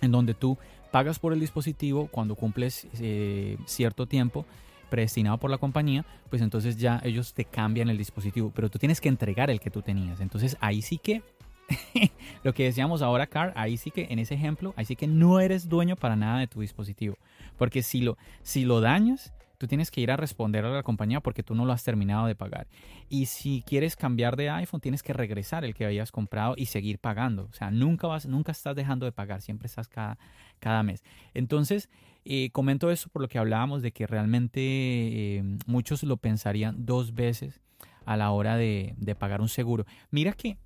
en 0.01 0.11
donde 0.11 0.33
tú 0.33 0.57
pagas 0.91 1.17
por 1.17 1.31
el 1.31 1.39
dispositivo 1.39 2.09
cuando 2.11 2.35
cumples 2.35 2.89
eh, 2.99 3.57
cierto 3.67 4.05
tiempo 4.05 4.45
predestinado 4.89 5.37
por 5.37 5.49
la 5.49 5.57
compañía, 5.57 6.05
pues 6.29 6.41
entonces 6.41 6.75
ya 6.75 6.99
ellos 7.05 7.33
te 7.33 7.45
cambian 7.45 7.87
el 7.87 7.97
dispositivo, 7.97 8.51
pero 8.53 8.69
tú 8.69 8.79
tienes 8.79 8.99
que 8.99 9.07
entregar 9.07 9.49
el 9.49 9.61
que 9.61 9.69
tú 9.69 9.81
tenías. 9.81 10.19
Entonces 10.19 10.57
ahí 10.59 10.81
sí 10.81 10.97
que, 10.97 11.21
lo 12.43 12.53
que 12.53 12.63
decíamos 12.63 13.01
ahora, 13.01 13.27
Car, 13.27 13.53
ahí 13.55 13.77
sí 13.77 13.91
que 13.91 14.07
en 14.09 14.19
ese 14.19 14.35
ejemplo, 14.35 14.73
ahí 14.77 14.85
sí 14.85 14.95
que 14.95 15.07
no 15.07 15.39
eres 15.39 15.67
dueño 15.67 15.95
para 15.95 16.15
nada 16.15 16.39
de 16.39 16.47
tu 16.47 16.61
dispositivo. 16.61 17.17
Porque 17.57 17.83
si 17.83 18.01
lo, 18.01 18.17
si 18.43 18.65
lo 18.65 18.81
dañas, 18.81 19.33
tú 19.57 19.67
tienes 19.67 19.91
que 19.91 20.01
ir 20.01 20.11
a 20.11 20.17
responder 20.17 20.65
a 20.65 20.69
la 20.69 20.83
compañía 20.83 21.21
porque 21.21 21.43
tú 21.43 21.55
no 21.55 21.65
lo 21.65 21.73
has 21.73 21.83
terminado 21.83 22.27
de 22.27 22.35
pagar. 22.35 22.67
Y 23.09 23.27
si 23.27 23.63
quieres 23.65 23.95
cambiar 23.95 24.35
de 24.35 24.49
iPhone, 24.49 24.81
tienes 24.81 25.03
que 25.03 25.13
regresar 25.13 25.65
el 25.65 25.73
que 25.73 25.85
habías 25.85 26.11
comprado 26.11 26.55
y 26.57 26.67
seguir 26.67 26.99
pagando. 26.99 27.47
O 27.51 27.53
sea, 27.53 27.71
nunca 27.71 28.07
vas, 28.07 28.25
nunca 28.25 28.51
estás 28.51 28.75
dejando 28.75 29.05
de 29.05 29.11
pagar, 29.11 29.41
siempre 29.41 29.67
estás 29.67 29.87
cada, 29.87 30.17
cada 30.59 30.83
mes. 30.83 31.03
Entonces, 31.33 31.89
eh, 32.25 32.49
comento 32.51 32.91
eso 32.91 33.09
por 33.09 33.21
lo 33.21 33.27
que 33.27 33.37
hablábamos 33.37 33.81
de 33.81 33.91
que 33.91 34.07
realmente 34.07 34.59
eh, 34.61 35.43
muchos 35.67 36.03
lo 36.03 36.17
pensarían 36.17 36.85
dos 36.85 37.13
veces 37.13 37.61
a 38.05 38.17
la 38.17 38.31
hora 38.31 38.55
de, 38.57 38.93
de 38.97 39.15
pagar 39.15 39.41
un 39.41 39.49
seguro. 39.49 39.85
Mira 40.11 40.33
que 40.33 40.57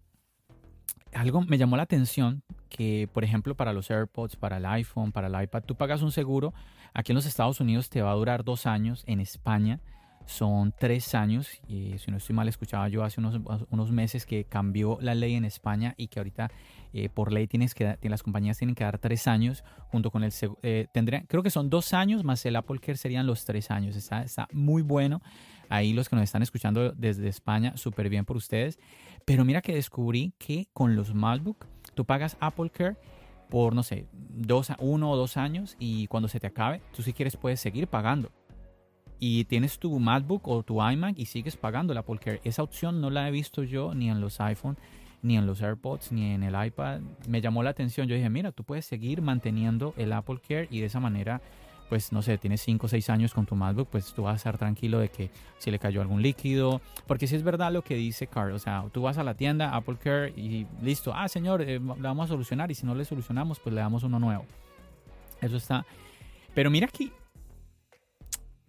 algo 1.13 1.41
me 1.41 1.57
llamó 1.57 1.77
la 1.77 1.83
atención 1.83 2.43
que, 2.69 3.09
por 3.13 3.23
ejemplo, 3.23 3.55
para 3.55 3.73
los 3.73 3.89
AirPods, 3.89 4.35
para 4.35 4.57
el 4.57 4.65
iPhone, 4.65 5.11
para 5.11 5.27
el 5.27 5.43
iPad, 5.43 5.63
tú 5.63 5.75
pagas 5.75 6.01
un 6.01 6.11
seguro. 6.11 6.53
Aquí 6.93 7.11
en 7.11 7.15
los 7.15 7.25
Estados 7.25 7.59
Unidos 7.59 7.89
te 7.89 8.01
va 8.01 8.11
a 8.11 8.15
durar 8.15 8.43
dos 8.43 8.65
años. 8.65 9.03
En 9.07 9.19
España 9.19 9.79
son 10.25 10.73
tres 10.77 11.15
años. 11.15 11.49
Y 11.67 11.97
si 11.97 12.11
no 12.11 12.17
estoy 12.17 12.35
mal, 12.35 12.47
escuchaba 12.47 12.87
yo 12.87 13.03
hace 13.03 13.19
unos, 13.19 13.39
unos 13.69 13.91
meses 13.91 14.25
que 14.25 14.45
cambió 14.45 14.97
la 15.01 15.15
ley 15.15 15.35
en 15.35 15.45
España 15.45 15.95
y 15.97 16.07
que 16.07 16.19
ahorita 16.19 16.51
eh, 16.93 17.09
por 17.09 17.31
ley 17.31 17.47
tienes 17.47 17.73
que, 17.73 17.97
las 18.01 18.23
compañías 18.23 18.57
tienen 18.57 18.75
que 18.75 18.83
dar 18.83 18.99
tres 18.99 19.27
años 19.27 19.63
junto 19.91 20.11
con 20.11 20.23
el 20.23 20.31
eh, 20.63 20.87
tendrían, 20.91 21.25
creo 21.27 21.43
que 21.43 21.49
son 21.49 21.69
dos 21.69 21.93
años 21.93 22.23
más 22.23 22.45
el 22.45 22.55
Apple 22.55 22.79
Care 22.79 22.97
serían 22.97 23.25
los 23.25 23.45
tres 23.45 23.71
años. 23.71 23.95
Está, 23.95 24.21
está 24.21 24.47
muy 24.51 24.83
bueno. 24.83 25.21
Ahí 25.67 25.93
los 25.93 26.09
que 26.09 26.15
nos 26.15 26.23
están 26.23 26.41
escuchando 26.41 26.91
desde 26.93 27.27
España, 27.27 27.77
súper 27.77 28.09
bien 28.09 28.25
por 28.25 28.37
ustedes. 28.37 28.79
Pero 29.29 29.45
mira 29.45 29.61
que 29.61 29.75
descubrí 29.75 30.33
que 30.39 30.69
con 30.73 30.95
los 30.95 31.13
MacBook 31.13 31.67
tú 31.93 32.03
pagas 32.03 32.35
Apple 32.39 32.71
Care 32.71 32.95
por, 33.51 33.75
no 33.75 33.83
sé, 33.83 34.07
dos, 34.11 34.71
uno 34.79 35.11
o 35.11 35.15
dos 35.15 35.37
años 35.37 35.75
y 35.77 36.07
cuando 36.07 36.27
se 36.27 36.39
te 36.39 36.47
acabe, 36.47 36.81
tú 36.95 37.03
si 37.03 37.13
quieres 37.13 37.37
puedes 37.37 37.59
seguir 37.59 37.85
pagando 37.85 38.31
y 39.19 39.43
tienes 39.43 39.77
tu 39.77 39.99
MacBook 39.99 40.47
o 40.47 40.63
tu 40.63 40.81
iMac 40.81 41.19
y 41.19 41.27
sigues 41.27 41.57
pagando 41.57 41.93
la 41.93 41.99
Apple 41.99 42.17
Care. 42.17 42.41
Esa 42.43 42.63
opción 42.63 43.01
no 43.01 43.11
la 43.11 43.27
he 43.27 43.31
visto 43.31 43.61
yo 43.61 43.93
ni 43.93 44.09
en 44.09 44.19
los 44.19 44.41
iPhone, 44.41 44.79
ni 45.21 45.37
en 45.37 45.45
los 45.45 45.61
AirPods, 45.61 46.11
ni 46.11 46.31
en 46.31 46.41
el 46.41 46.65
iPad. 46.65 47.01
Me 47.27 47.39
llamó 47.39 47.61
la 47.61 47.69
atención. 47.69 48.07
Yo 48.07 48.15
dije, 48.15 48.31
mira, 48.31 48.51
tú 48.51 48.63
puedes 48.63 48.85
seguir 48.85 49.21
manteniendo 49.21 49.93
el 49.95 50.11
Apple 50.11 50.39
Care 50.39 50.67
y 50.71 50.79
de 50.79 50.87
esa 50.87 50.99
manera, 50.99 51.39
pues 51.89 52.11
no 52.11 52.21
sé, 52.21 52.37
tienes 52.37 52.61
5 52.61 52.85
o 52.85 52.89
6 52.89 53.09
años 53.09 53.33
con 53.33 53.47
tu 53.47 53.55
MacBook, 53.55 53.89
pues 53.89 54.13
tú 54.13 54.23
vas 54.23 54.33
a 54.33 54.35
estar 54.37 54.57
tranquilo 54.57 54.99
de 54.99 55.09
que 55.09 55.31
si 55.57 55.71
le 55.71 55.79
cayó 55.79 56.01
algún 56.01 56.21
líquido. 56.21 56.81
Porque 57.07 57.25
si 57.25 57.35
es 57.35 57.43
verdad 57.43 57.73
lo 57.73 57.81
que 57.81 57.95
dice 57.95 58.27
Carl, 58.27 58.53
o 58.53 58.59
sea, 58.59 58.85
tú 58.91 59.01
vas 59.01 59.17
a 59.17 59.23
la 59.23 59.33
tienda, 59.33 59.75
Apple 59.75 59.97
Care 60.01 60.29
y 60.37 60.67
listo. 60.81 61.11
Ah, 61.13 61.27
señor, 61.27 61.61
eh, 61.63 61.79
le 61.79 61.79
vamos 61.79 62.25
a 62.25 62.27
solucionar 62.27 62.69
y 62.69 62.75
si 62.75 62.85
no 62.85 62.93
le 62.93 63.03
solucionamos, 63.05 63.59
pues 63.59 63.73
le 63.73 63.81
damos 63.81 64.03
uno 64.03 64.19
nuevo. 64.19 64.45
Eso 65.41 65.57
está. 65.57 65.85
Pero 66.53 66.69
mira 66.69 66.87
aquí, 66.87 67.11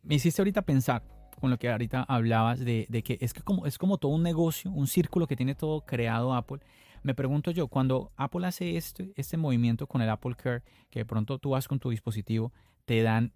me 0.02 0.14
hiciste 0.14 0.40
ahorita 0.40 0.62
pensar 0.62 1.02
con 1.40 1.50
lo 1.50 1.58
que 1.58 1.70
ahorita 1.70 2.04
hablabas 2.04 2.60
de, 2.60 2.86
que 3.04 3.18
es 3.20 3.32
que 3.32 3.42
como 3.42 3.66
es 3.66 3.78
como 3.78 3.98
todo 3.98 4.12
un 4.12 4.22
negocio, 4.22 4.70
un 4.70 4.86
círculo 4.86 5.26
que 5.26 5.36
tiene 5.36 5.54
todo 5.54 5.82
creado 5.82 6.34
Apple. 6.34 6.60
Me 7.02 7.14
pregunto 7.14 7.50
yo, 7.50 7.68
cuando 7.68 8.12
Apple 8.16 8.46
hace 8.46 8.76
este, 8.76 9.12
este 9.16 9.38
movimiento 9.38 9.86
con 9.86 10.02
el 10.02 10.10
Apple 10.10 10.34
Care, 10.36 10.62
que 10.90 11.00
de 11.00 11.04
pronto 11.06 11.38
tú 11.38 11.50
vas 11.50 11.66
con 11.66 11.78
tu 11.78 11.88
dispositivo, 11.88 12.52
te 12.90 13.04
dan, 13.04 13.32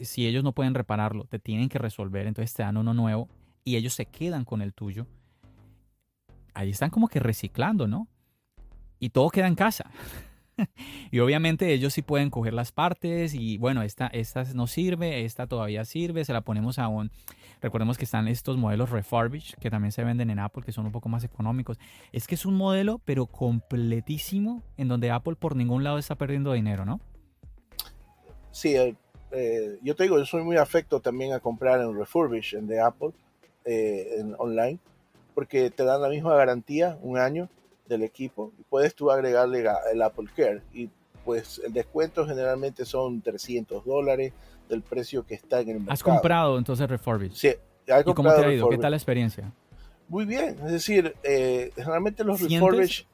si 0.00 0.26
ellos 0.26 0.42
no 0.42 0.50
pueden 0.50 0.74
repararlo, 0.74 1.26
te 1.26 1.38
tienen 1.38 1.68
que 1.68 1.78
resolver, 1.78 2.26
entonces 2.26 2.52
te 2.54 2.64
dan 2.64 2.76
uno 2.76 2.92
nuevo 2.92 3.28
y 3.62 3.76
ellos 3.76 3.94
se 3.94 4.06
quedan 4.06 4.44
con 4.44 4.62
el 4.62 4.74
tuyo. 4.74 5.06
Ahí 6.54 6.70
están 6.70 6.90
como 6.90 7.06
que 7.06 7.20
reciclando, 7.20 7.86
¿no? 7.86 8.08
Y 8.98 9.10
todo 9.10 9.30
queda 9.30 9.46
en 9.46 9.54
casa. 9.54 9.88
y 11.12 11.20
obviamente 11.20 11.72
ellos 11.72 11.92
sí 11.92 12.02
pueden 12.02 12.30
coger 12.30 12.52
las 12.52 12.72
partes 12.72 13.32
y 13.32 13.58
bueno, 13.58 13.82
esta, 13.82 14.08
esta 14.08 14.42
no 14.54 14.66
sirve, 14.66 15.24
esta 15.24 15.46
todavía 15.46 15.84
sirve, 15.84 16.24
se 16.24 16.32
la 16.32 16.40
ponemos 16.40 16.80
a 16.80 16.88
un... 16.88 17.12
Recordemos 17.62 17.98
que 17.98 18.06
están 18.06 18.26
estos 18.26 18.56
modelos 18.56 18.90
refurbished 18.90 19.56
que 19.60 19.70
también 19.70 19.92
se 19.92 20.02
venden 20.02 20.30
en 20.30 20.40
Apple, 20.40 20.64
que 20.64 20.72
son 20.72 20.84
un 20.84 20.90
poco 20.90 21.08
más 21.08 21.22
económicos. 21.22 21.78
Es 22.10 22.26
que 22.26 22.34
es 22.34 22.44
un 22.44 22.56
modelo, 22.56 23.00
pero 23.04 23.26
completísimo, 23.26 24.64
en 24.76 24.88
donde 24.88 25.12
Apple 25.12 25.36
por 25.36 25.54
ningún 25.54 25.84
lado 25.84 25.98
está 25.98 26.16
perdiendo 26.16 26.54
dinero, 26.54 26.84
¿no? 26.84 27.00
Sí, 28.56 28.74
eh, 28.74 28.94
eh, 29.32 29.78
yo 29.82 29.94
te 29.94 30.04
digo, 30.04 30.16
yo 30.16 30.24
soy 30.24 30.42
muy 30.42 30.56
afecto 30.56 30.98
también 31.00 31.34
a 31.34 31.40
comprar 31.40 31.78
en 31.82 31.94
refurbished 31.94 32.62
de 32.62 32.80
Apple, 32.80 33.10
eh, 33.66 34.16
en 34.18 34.34
online, 34.38 34.78
porque 35.34 35.68
te 35.68 35.84
dan 35.84 36.00
la 36.00 36.08
misma 36.08 36.34
garantía, 36.34 36.98
un 37.02 37.18
año, 37.18 37.50
del 37.86 38.02
equipo 38.02 38.52
y 38.58 38.62
puedes 38.62 38.94
tú 38.94 39.10
agregarle 39.10 39.62
el 39.92 40.02
Apple 40.02 40.28
Care 40.34 40.62
y 40.72 40.88
pues 41.24 41.60
el 41.64 41.74
descuento 41.74 42.26
generalmente 42.26 42.86
son 42.86 43.20
300 43.20 43.84
dólares 43.84 44.32
del 44.70 44.80
precio 44.80 45.26
que 45.26 45.34
está 45.34 45.60
en 45.60 45.68
el 45.68 45.74
mercado. 45.74 45.92
¿Has 45.92 46.02
comprado 46.02 46.56
entonces 46.56 46.88
Refurbished? 46.88 47.36
Sí, 47.36 47.54
¿Y 47.86 48.12
cómo 48.14 48.34
te 48.34 48.42
ha 48.42 48.52
ido? 48.52 48.70
¿Qué 48.70 48.78
tal 48.78 48.90
la 48.90 48.96
experiencia? 48.96 49.52
Muy 50.08 50.24
bien, 50.24 50.56
es 50.64 50.72
decir, 50.72 51.14
eh, 51.22 51.72
generalmente 51.76 52.24
los 52.24 52.40
Refurbished 52.40 53.04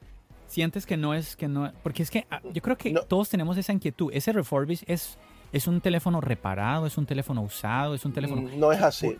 sientes 0.47 0.85
que 0.85 0.95
no 0.95 1.13
es 1.13 1.35
que 1.35 1.47
no 1.47 1.73
porque 1.81 2.03
es 2.03 2.11
que 2.11 2.27
ah, 2.29 2.39
yo 2.53 2.61
creo 2.61 2.77
que 2.77 2.93
todos 3.07 3.27
tenemos 3.27 3.57
esa 3.57 3.73
inquietud 3.73 4.11
ese 4.13 4.31
refurbished 4.31 4.87
es 4.87 5.17
es 5.53 5.67
un 5.67 5.79
teléfono 5.79 6.19
reparado 6.19 6.85
es 6.85 6.97
un 6.97 7.05
teléfono 7.05 7.41
usado 7.41 7.95
es 7.95 8.03
un 8.03 8.11
teléfono 8.11 8.49
no 8.57 8.71
es 8.73 8.81
así 8.81 9.17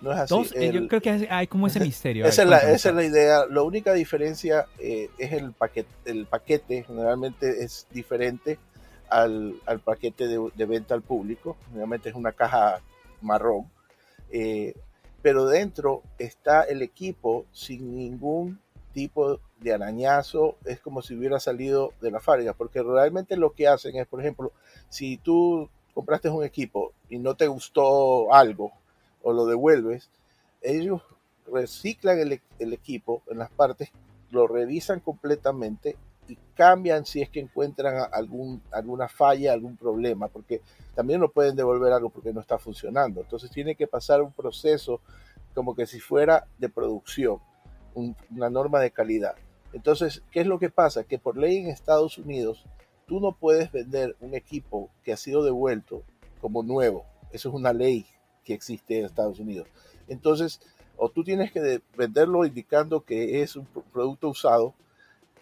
no 0.00 0.12
es 0.12 0.18
así. 0.18 0.34
Eh, 0.54 0.72
yo 0.72 0.88
creo 0.88 1.00
que 1.00 1.28
hay 1.30 1.46
como 1.46 1.66
ese 1.66 1.80
misterio. 1.80 2.24
esa, 2.26 2.42
es 2.42 2.84
la, 2.84 3.04
idea. 3.04 3.44
La 3.46 3.62
única 3.62 3.92
diferencia 3.92 4.66
eh, 4.78 5.10
es 5.18 5.32
el 5.32 5.52
paquete. 5.52 5.90
El 6.04 6.26
paquete 6.26 6.84
generalmente 6.84 7.62
es 7.62 7.86
diferente 7.90 8.58
al, 9.10 9.60
paquete 9.84 10.26
de, 10.26 10.66
venta 10.66 10.94
al 10.94 11.02
público. 11.02 11.56
Obviamente 11.74 12.08
es 12.08 12.14
una 12.14 12.32
caja 12.32 12.80
marrón. 13.20 13.66
Eh, 14.30 14.74
pero 15.22 15.46
dentro 15.46 16.02
está 16.18 16.62
el 16.62 16.80
equipo 16.80 17.44
sin 17.52 17.94
ningún 17.94 18.58
tipo 18.94 19.38
de 19.60 19.74
arañazo, 19.74 20.56
es 20.64 20.80
como 20.80 21.02
si 21.02 21.14
hubiera 21.14 21.38
salido 21.38 21.92
de 22.00 22.10
la 22.10 22.20
fábrica, 22.20 22.54
porque 22.54 22.82
realmente 22.82 23.36
lo 23.36 23.52
que 23.52 23.68
hacen 23.68 23.96
es, 23.96 24.06
por 24.06 24.20
ejemplo, 24.20 24.52
si 24.88 25.18
tú 25.18 25.68
compraste 25.94 26.28
un 26.30 26.44
equipo 26.44 26.92
y 27.08 27.18
no 27.18 27.34
te 27.34 27.46
gustó 27.46 28.32
algo 28.32 28.72
o 29.22 29.32
lo 29.32 29.46
devuelves, 29.46 30.08
ellos 30.62 31.02
reciclan 31.46 32.18
el, 32.18 32.40
equipo 32.72 33.22
en 33.28 33.38
las 33.38 33.50
partes, 33.50 33.90
lo 34.30 34.46
revisan 34.46 35.00
completamente 35.00 35.96
y 36.28 36.36
cambian 36.54 37.04
si 37.04 37.20
es 37.20 37.28
que 37.28 37.40
encuentran 37.40 38.08
algún, 38.12 38.62
alguna 38.70 39.08
falla, 39.08 39.52
algún 39.52 39.76
problema, 39.76 40.28
porque 40.28 40.60
también 40.94 41.20
no 41.20 41.28
pueden 41.28 41.56
devolver 41.56 41.92
algo 41.92 42.10
porque 42.10 42.32
no 42.32 42.40
está 42.40 42.58
funcionando. 42.58 43.20
Entonces 43.20 43.50
tiene 43.50 43.74
que 43.74 43.88
pasar 43.88 44.22
un 44.22 44.32
proceso 44.32 45.00
como 45.54 45.74
que 45.74 45.86
si 45.86 45.98
fuera 45.98 46.46
de 46.58 46.68
producción, 46.68 47.38
una 47.94 48.48
norma 48.48 48.78
de 48.78 48.92
calidad. 48.92 49.34
Entonces, 49.72 50.22
¿qué 50.30 50.40
es 50.40 50.46
lo 50.46 50.58
que 50.58 50.70
pasa? 50.70 51.04
Que 51.04 51.18
por 51.18 51.36
ley 51.36 51.58
en 51.58 51.68
Estados 51.68 52.18
Unidos, 52.18 52.64
tú 53.06 53.20
no 53.20 53.32
puedes 53.32 53.70
vender 53.72 54.16
un 54.20 54.34
equipo 54.34 54.90
que 55.04 55.12
ha 55.12 55.16
sido 55.16 55.44
devuelto 55.44 56.02
como 56.40 56.62
nuevo. 56.62 57.04
Eso 57.32 57.48
es 57.48 57.54
una 57.54 57.72
ley 57.72 58.06
que 58.44 58.54
existe 58.54 58.98
en 58.98 59.06
Estados 59.06 59.38
Unidos. 59.38 59.68
Entonces, 60.08 60.60
o 60.96 61.08
tú 61.08 61.24
tienes 61.24 61.52
que 61.52 61.80
venderlo 61.96 62.44
indicando 62.44 63.04
que 63.04 63.42
es 63.42 63.56
un 63.56 63.66
producto 63.92 64.28
usado, 64.28 64.74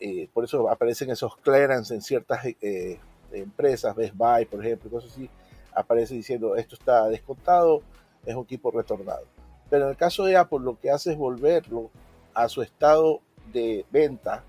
eh, 0.00 0.28
por 0.32 0.44
eso 0.44 0.68
aparecen 0.70 1.10
esos 1.10 1.36
clearance 1.38 1.92
en 1.94 2.02
ciertas 2.02 2.44
eh, 2.44 3.00
empresas, 3.32 3.96
Best 3.96 4.14
Buy, 4.14 4.44
por 4.44 4.64
ejemplo, 4.64 4.90
cosas 4.90 5.10
así, 5.10 5.28
aparece 5.74 6.14
diciendo 6.14 6.56
esto 6.56 6.74
está 6.74 7.08
descontado, 7.08 7.82
es 8.24 8.34
un 8.34 8.44
equipo 8.44 8.70
retornado. 8.70 9.26
Pero 9.70 9.84
en 9.84 9.90
el 9.90 9.96
caso 9.96 10.24
de 10.24 10.36
Apple, 10.36 10.60
lo 10.60 10.78
que 10.78 10.90
hace 10.90 11.12
es 11.12 11.18
volverlo 11.18 11.90
a 12.34 12.48
su 12.48 12.62
estado 12.62 13.20
de 13.52 13.84
venta, 13.90 14.44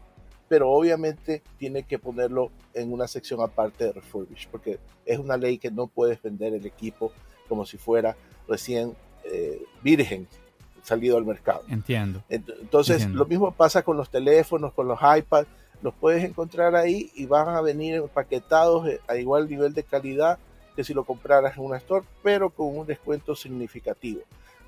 pero 0.47 0.69
obviamente 0.69 1.43
tiene 1.57 1.83
que 1.83 1.99
ponerlo 1.99 2.51
en 2.73 2.91
una 2.91 3.07
sección 3.07 3.41
aparte 3.41 3.85
de 3.85 3.93
refurbish, 3.93 4.47
porque 4.49 4.79
es 5.05 5.19
una 5.19 5.37
ley 5.37 5.57
que 5.57 5.71
no 5.71 5.87
puedes 5.87 6.21
vender 6.21 6.53
el 6.53 6.65
equipo 6.65 7.11
como 7.47 7.65
si 7.65 7.77
fuera 7.77 8.15
recién 8.47 8.95
eh, 9.23 9.61
virgen, 9.83 10.27
salido 10.83 11.17
al 11.17 11.25
mercado. 11.25 11.63
Entiendo. 11.67 12.23
Entonces, 12.29 13.07
lo 13.09 13.25
mismo 13.25 13.51
pasa 13.51 13.83
con 13.83 13.97
los 13.97 14.09
teléfonos, 14.09 14.73
con 14.73 14.87
los 14.87 14.99
iPads, 14.99 15.47
los 15.81 15.93
puedes 15.93 16.23
encontrar 16.23 16.75
ahí 16.75 17.11
y 17.15 17.25
van 17.25 17.49
a 17.49 17.61
venir 17.61 17.95
empaquetados 17.95 18.87
eh, 18.87 18.99
a 19.07 19.15
igual 19.15 19.49
nivel 19.49 19.73
de 19.73 19.83
calidad 19.83 20.37
que 20.76 20.84
si 20.84 20.93
lo 20.93 21.03
compraras 21.03 21.57
en 21.57 21.63
una 21.63 21.78
store, 21.78 22.05
pero 22.24 22.49
con 22.49 22.78
un 22.78 22.88
descuento 22.88 23.36
significativo. 23.36 24.22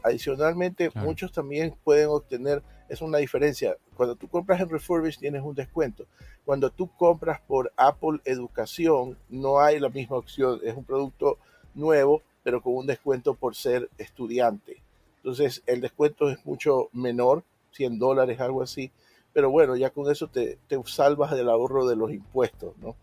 Adicionalmente, 0.04 0.90
muchos 0.96 1.32
también 1.32 1.76
pueden 1.84 2.08
obtener, 2.08 2.64
es 2.90 3.02
una 3.02 3.20
diferencia, 3.20 3.78
cuando 3.96 4.16
tú 4.16 4.28
compras 4.28 4.60
en 4.60 4.70
Refurbish 4.70 5.20
tienes 5.20 5.44
un 5.44 5.54
descuento. 5.54 6.06
Cuando 6.44 6.72
tú 6.72 6.90
compras 6.98 7.40
por 7.48 7.72
Apple 7.78 8.20
Educación, 8.26 9.18
no 9.30 9.60
hay 9.60 9.80
la 9.80 9.90
misma 9.90 10.18
opción, 10.18 10.60
es 10.64 10.76
un 10.76 10.84
producto 10.84 11.38
nuevo, 11.76 12.24
pero 12.44 12.62
con 12.62 12.76
un 12.76 12.88
descuento 12.88 13.36
por 13.36 13.56
ser 13.56 13.90
estudiante. 13.98 14.82
Entonces 15.18 15.62
el 15.68 15.82
descuento 15.82 16.30
es 16.30 16.44
mucho 16.46 16.90
menor, 16.94 17.44
100 17.74 18.00
dólares, 18.00 18.40
algo 18.40 18.64
así. 18.64 18.92
Pero 19.34 19.50
bueno, 19.50 19.76
ya 19.76 19.92
con 19.92 20.12
eso 20.12 20.28
te, 20.28 20.58
salvas 20.86 21.32
del 21.32 21.50
ahorro 21.50 21.88
de 21.88 21.96
los 21.96 22.12
impuestos, 22.12 22.76
¿no? 22.80 22.96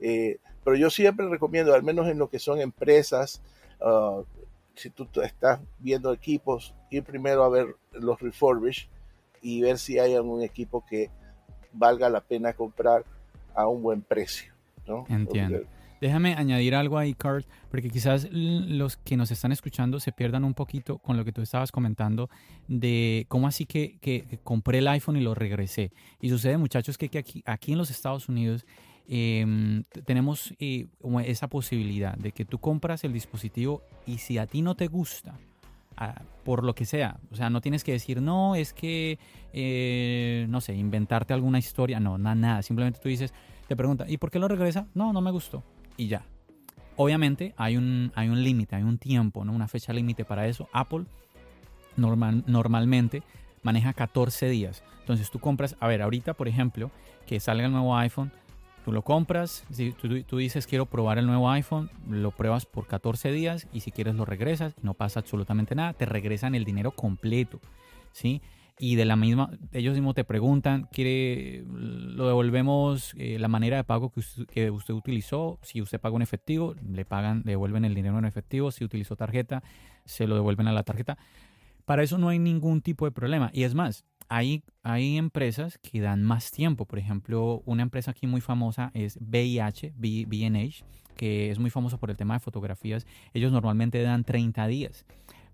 Eh, 0.00 0.38
pero 0.64 0.76
yo 0.76 0.90
siempre 0.90 1.28
recomiendo, 1.28 1.74
al 1.74 1.82
menos 1.82 2.08
en 2.08 2.18
lo 2.18 2.28
que 2.28 2.38
son 2.38 2.60
empresas, 2.60 3.42
ah, 3.80 4.22
si 4.74 4.90
tú 4.90 5.08
estás 5.22 5.60
viendo 5.78 6.12
equipos, 6.12 6.74
ir 6.90 7.04
primero 7.04 7.44
a 7.44 7.48
ver 7.48 7.76
los 7.92 8.20
refurbish 8.20 8.88
y 9.40 9.60
ver 9.60 9.78
si 9.78 9.98
hay 9.98 10.14
algún 10.14 10.42
equipo 10.42 10.84
que 10.84 11.10
valga 11.72 12.08
la 12.08 12.20
pena 12.20 12.52
comprar 12.52 13.04
a 13.54 13.68
un 13.68 13.82
buen 13.82 14.02
precio. 14.02 14.52
¿no? 14.86 15.04
Entiendo. 15.08 15.60
Déjame 16.00 16.34
añadir 16.34 16.74
algo 16.74 16.98
ahí, 16.98 17.14
Carl, 17.14 17.46
porque 17.70 17.88
quizás 17.88 18.28
los 18.30 18.98
que 18.98 19.16
nos 19.16 19.30
están 19.30 19.52
escuchando 19.52 20.00
se 20.00 20.12
pierdan 20.12 20.44
un 20.44 20.52
poquito 20.52 20.98
con 20.98 21.16
lo 21.16 21.24
que 21.24 21.32
tú 21.32 21.40
estabas 21.40 21.72
comentando 21.72 22.28
de 22.68 23.24
cómo 23.28 23.46
así 23.46 23.64
que, 23.64 24.38
compré 24.42 24.78
el 24.78 24.88
iPhone 24.88 25.16
y 25.16 25.20
lo 25.20 25.34
regresé. 25.34 25.92
Y 26.20 26.28
sucede, 26.28 26.58
muchachos, 26.58 26.98
que, 26.98 27.06
aquí, 27.16 27.42
aquí 27.46 27.72
en 27.72 27.78
los 27.78 27.90
Estados 27.90 28.28
Unidos 28.28 28.66
em, 29.08 29.84
tenemos 30.04 30.54
eh, 30.58 30.86
esa 31.24 31.48
posibilidad 31.48 32.16
de 32.16 32.32
que 32.32 32.44
tú 32.44 32.58
compras 32.58 33.04
el 33.04 33.12
dispositivo 33.12 33.82
y 34.06 34.18
si 34.18 34.38
a 34.38 34.46
ti 34.46 34.62
no 34.62 34.74
te 34.74 34.86
gusta, 34.86 35.38
ah, 35.96 36.22
por 36.44 36.64
lo 36.64 36.74
que 36.74 36.84
sea, 36.84 37.18
o 37.30 37.36
sea, 37.36 37.50
no 37.50 37.60
tienes 37.60 37.84
que 37.84 37.92
decir, 37.92 38.20
no, 38.22 38.54
es 38.54 38.72
que, 38.72 39.18
eh, 39.52 40.46
no 40.48 40.60
sé, 40.60 40.74
inventarte 40.74 41.32
alguna 41.32 41.58
historia, 41.58 42.00
no, 42.00 42.18
nada, 42.18 42.34
nada, 42.34 42.62
simplemente 42.62 43.00
tú 43.00 43.08
dices, 43.08 43.32
te 43.68 43.76
pregunta, 43.76 44.04
¿y 44.08 44.18
por 44.18 44.30
qué 44.30 44.38
lo 44.38 44.48
regresa? 44.48 44.86
No, 44.94 45.12
no 45.12 45.20
me 45.20 45.30
gustó 45.30 45.62
y 45.96 46.08
ya. 46.08 46.24
Obviamente 46.96 47.54
hay 47.56 47.76
un, 47.76 48.12
hay 48.14 48.28
un 48.28 48.42
límite, 48.42 48.76
hay 48.76 48.82
un 48.82 48.98
tiempo, 48.98 49.44
¿no? 49.44 49.52
una 49.52 49.68
fecha 49.68 49.92
límite 49.92 50.24
para 50.24 50.46
eso. 50.46 50.68
Apple 50.72 51.04
normal, 51.96 52.44
normalmente 52.46 53.22
maneja 53.62 53.92
14 53.92 54.48
días. 54.48 54.82
Entonces 55.00 55.30
tú 55.30 55.38
compras, 55.40 55.76
a 55.80 55.88
ver, 55.88 56.02
ahorita 56.02 56.34
por 56.34 56.48
ejemplo, 56.48 56.90
que 57.26 57.40
salga 57.40 57.66
el 57.66 57.72
nuevo 57.72 57.96
iPhone, 57.96 58.32
tú 58.84 58.92
lo 58.92 59.02
compras, 59.02 59.64
si 59.70 59.92
tú, 59.92 60.22
tú, 60.22 60.36
dices 60.36 60.66
quiero 60.66 60.86
probar 60.86 61.18
el 61.18 61.26
nuevo 61.26 61.50
iPhone, 61.50 61.90
lo 62.08 62.30
pruebas 62.30 62.66
por 62.66 62.86
14 62.86 63.32
días 63.32 63.66
y 63.72 63.80
si 63.80 63.90
quieres 63.90 64.14
lo 64.14 64.24
regresas 64.24 64.74
no 64.82 64.94
pasa 64.94 65.20
absolutamente 65.20 65.74
nada, 65.74 65.92
te 65.94 66.06
regresan 66.06 66.54
el 66.54 66.64
dinero 66.64 66.92
completo, 66.92 67.60
¿sí? 68.12 68.42
y 68.78 68.96
de 68.96 69.04
la 69.04 69.16
misma, 69.16 69.50
ellos 69.72 69.94
mismos 69.94 70.14
te 70.14 70.24
preguntan, 70.24 70.88
quiere, 70.90 71.64
lo 71.68 72.26
devolvemos 72.26 73.14
eh, 73.16 73.38
la 73.38 73.46
manera 73.46 73.76
de 73.76 73.84
pago 73.84 74.10
que 74.10 74.20
usted, 74.20 74.70
utilizó, 74.90 75.58
si 75.62 75.80
usted 75.80 76.00
paga 76.00 76.16
en 76.16 76.22
efectivo, 76.22 76.74
le 76.90 77.04
pagan, 77.04 77.42
devuelven 77.44 77.84
el 77.84 77.94
dinero 77.94 78.18
en 78.18 78.24
efectivo, 78.24 78.72
si 78.72 78.84
utilizó 78.84 79.14
tarjeta, 79.14 79.62
se 80.04 80.26
lo 80.26 80.34
devuelven 80.34 80.66
a 80.66 80.72
la 80.72 80.82
tarjeta. 80.82 81.18
Para 81.84 82.02
eso 82.02 82.18
no 82.18 82.30
hay 82.30 82.38
ningún 82.38 82.80
tipo 82.80 83.04
de 83.04 83.12
problema. 83.12 83.50
Y 83.52 83.62
es 83.62 83.74
más, 83.74 84.04
hay, 84.28 84.62
hay 84.82 85.16
empresas 85.16 85.78
que 85.78 86.00
dan 86.00 86.22
más 86.22 86.50
tiempo. 86.50 86.86
Por 86.86 86.98
ejemplo, 86.98 87.62
una 87.66 87.82
empresa 87.82 88.10
aquí 88.10 88.26
muy 88.26 88.40
famosa 88.40 88.90
es 88.94 89.18
VIH, 89.20 89.94
BNH, 89.96 90.84
que 91.16 91.50
es 91.50 91.58
muy 91.58 91.70
famosa 91.70 91.98
por 91.98 92.10
el 92.10 92.16
tema 92.16 92.34
de 92.34 92.40
fotografías. 92.40 93.06
Ellos 93.32 93.52
normalmente 93.52 94.02
dan 94.02 94.24
30 94.24 94.66
días. 94.66 95.04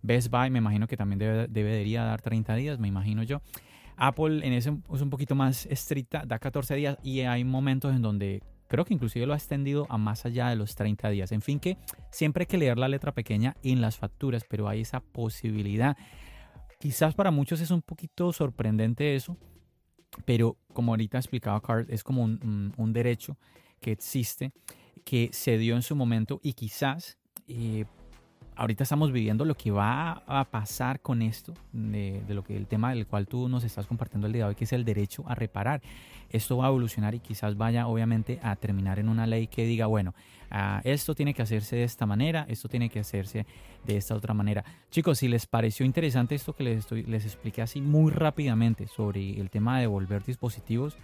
Best 0.02 0.30
Buy 0.30 0.50
me 0.50 0.58
imagino 0.58 0.86
que 0.86 0.96
también 0.96 1.18
debe, 1.18 1.46
debería 1.48 2.04
dar 2.04 2.22
30 2.22 2.54
días, 2.54 2.78
me 2.78 2.88
imagino 2.88 3.22
yo. 3.22 3.42
Apple 3.96 4.46
en 4.46 4.54
ese 4.54 4.72
es 4.92 5.00
un 5.02 5.10
poquito 5.10 5.34
más 5.34 5.66
estricta, 5.66 6.24
da 6.26 6.38
14 6.38 6.74
días 6.74 6.96
y 7.02 7.20
hay 7.20 7.44
momentos 7.44 7.94
en 7.94 8.00
donde 8.00 8.42
creo 8.66 8.84
que 8.84 8.94
inclusive 8.94 9.26
lo 9.26 9.34
ha 9.34 9.36
extendido 9.36 9.86
a 9.90 9.98
más 9.98 10.24
allá 10.24 10.48
de 10.48 10.56
los 10.56 10.74
30 10.74 11.10
días. 11.10 11.32
En 11.32 11.42
fin, 11.42 11.60
que 11.60 11.76
siempre 12.10 12.42
hay 12.42 12.46
que 12.46 12.56
leer 12.56 12.78
la 12.78 12.88
letra 12.88 13.12
pequeña 13.12 13.56
en 13.62 13.80
las 13.82 13.98
facturas, 13.98 14.44
pero 14.48 14.68
hay 14.68 14.80
esa 14.82 15.00
posibilidad. 15.00 15.98
Quizás 16.80 17.14
para 17.14 17.30
muchos 17.30 17.60
es 17.60 17.70
un 17.70 17.82
poquito 17.82 18.32
sorprendente 18.32 19.14
eso, 19.14 19.36
pero 20.24 20.56
como 20.72 20.92
ahorita 20.92 21.18
explicaba 21.18 21.60
Carl, 21.60 21.84
es 21.90 22.02
como 22.02 22.22
un, 22.22 22.72
un 22.74 22.92
derecho 22.94 23.36
que 23.80 23.92
existe, 23.92 24.52
que 25.04 25.28
se 25.30 25.58
dio 25.58 25.76
en 25.76 25.82
su 25.82 25.94
momento 25.94 26.40
y 26.42 26.54
quizás 26.54 27.18
eh, 27.48 27.84
ahorita 28.60 28.82
estamos 28.82 29.10
viviendo 29.10 29.46
lo 29.46 29.56
que 29.56 29.70
va 29.70 30.22
a 30.26 30.44
pasar 30.44 31.00
con 31.00 31.22
esto, 31.22 31.54
de, 31.72 32.22
lo 32.28 32.44
que 32.44 32.54
el 32.54 32.66
tema 32.66 32.90
del 32.90 33.06
cual 33.06 33.26
tú 33.26 33.48
nos 33.48 33.64
estás 33.64 33.86
compartiendo 33.86 34.26
el 34.26 34.34
día 34.34 34.44
de 34.44 34.48
hoy, 34.50 34.54
que 34.54 34.64
es 34.64 34.72
el 34.74 34.84
derecho 34.84 35.24
a 35.26 35.34
reparar. 35.34 35.80
Esto 36.28 36.58
va 36.58 36.66
a 36.66 36.68
evolucionar 36.68 37.14
y 37.14 37.20
quizás 37.20 37.56
vaya 37.56 37.86
obviamente 37.86 38.38
a 38.42 38.54
terminar 38.56 38.98
en 38.98 39.08
una 39.08 39.26
ley 39.26 39.46
que 39.46 39.64
diga, 39.64 39.86
bueno, 39.86 40.14
ah, 40.50 40.82
esto 40.84 41.14
tiene 41.14 41.32
que 41.32 41.40
hacerse 41.40 41.76
de 41.76 41.84
esta 41.84 42.04
manera, 42.04 42.44
esto 42.50 42.68
tiene 42.68 42.90
que 42.90 43.00
hacerse 43.00 43.46
de 43.86 43.96
esta 43.96 44.14
otra 44.14 44.34
manera. 44.34 44.62
Chicos, 44.90 45.20
si 45.20 45.28
les 45.28 45.46
pareció 45.46 45.86
interesante 45.86 46.34
esto 46.34 46.52
que 46.52 46.64
les, 46.64 46.80
estoy, 46.80 47.04
les 47.04 47.24
expliqué 47.24 47.62
así 47.62 47.80
muy 47.80 48.12
rápidamente 48.12 48.88
sobre 48.88 49.40
el 49.40 49.48
tema 49.48 49.76
de 49.76 49.82
devolver 49.82 50.22
dispositivos, 50.22 50.98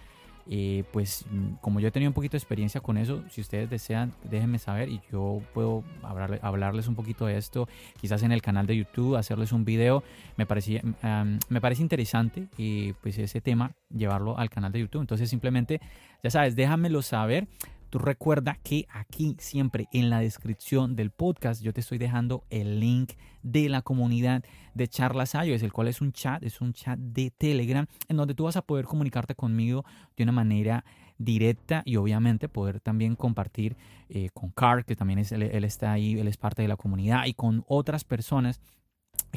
eh, 0.49 0.83
pues 0.91 1.25
mm, 1.29 1.55
como 1.61 1.79
yo 1.79 1.87
he 1.87 1.91
tenido 1.91 2.09
un 2.09 2.13
poquito 2.13 2.33
de 2.33 2.39
experiencia 2.39 2.81
con 2.81 2.97
eso, 2.97 3.23
si 3.29 3.41
ustedes 3.41 3.69
desean, 3.69 4.13
déjenme 4.23 4.59
saber 4.59 4.89
y 4.89 5.01
yo 5.11 5.41
puedo 5.53 5.83
hablarles 6.03 6.87
un 6.87 6.95
poquito 6.95 7.25
de 7.25 7.37
esto, 7.37 7.67
quizás 7.99 8.23
en 8.23 8.31
el 8.31 8.41
canal 8.41 8.65
de 8.65 8.77
YouTube, 8.77 9.15
hacerles 9.15 9.51
un 9.51 9.65
video. 9.65 10.03
Me, 10.37 10.45
parecía, 10.45 10.81
mm, 10.81 11.39
me 11.49 11.61
parece 11.61 11.81
interesante 11.81 12.47
y 12.57 12.93
pues 12.93 13.17
ese 13.17 13.41
tema 13.41 13.71
llevarlo 13.93 14.37
al 14.37 14.49
canal 14.49 14.71
de 14.71 14.79
YouTube. 14.79 15.01
Entonces 15.01 15.29
simplemente, 15.29 15.81
ya 16.23 16.29
sabes, 16.29 16.55
déjamelo 16.55 17.01
saber 17.01 17.47
Tú 17.89 17.99
recuerda 17.99 18.59
que 18.63 18.85
aquí 18.89 19.35
siempre 19.39 19.87
en 19.93 20.09
la 20.09 20.19
descripción 20.19 20.95
del 20.95 21.11
podcast 21.11 21.61
yo 21.61 21.73
te 21.73 21.79
estoy 21.79 21.97
dejando 21.97 22.43
el 22.49 22.79
link 22.79 23.13
de 23.43 23.69
la 23.69 23.81
comunidad 23.81 24.43
de 24.73 24.87
Charlas 24.87 25.33
iOS, 25.33 25.63
el 25.63 25.71
cual 25.71 25.87
es 25.87 26.01
un 26.01 26.11
chat, 26.11 26.43
es 26.43 26.59
un 26.59 26.73
chat 26.73 26.99
de 26.99 27.31
Telegram 27.31 27.87
en 28.09 28.17
donde 28.17 28.33
tú 28.33 28.43
vas 28.43 28.57
a 28.57 28.61
poder 28.61 28.85
comunicarte 28.85 29.35
conmigo 29.35 29.85
de 30.17 30.23
una 30.23 30.33
manera 30.33 30.83
directa 31.17 31.81
y 31.85 31.95
obviamente 31.95 32.49
poder 32.49 32.79
también 32.79 33.15
compartir 33.15 33.77
eh, 34.09 34.29
con 34.33 34.51
Carl, 34.51 34.85
que 34.85 34.95
también 34.95 35.19
es, 35.19 35.31
él, 35.31 35.43
él 35.43 35.63
está 35.63 35.93
ahí, 35.93 36.19
él 36.19 36.27
es 36.27 36.37
parte 36.37 36.61
de 36.61 36.67
la 36.67 36.75
comunidad 36.75 37.25
y 37.25 37.33
con 37.33 37.63
otras 37.67 38.03
personas 38.03 38.59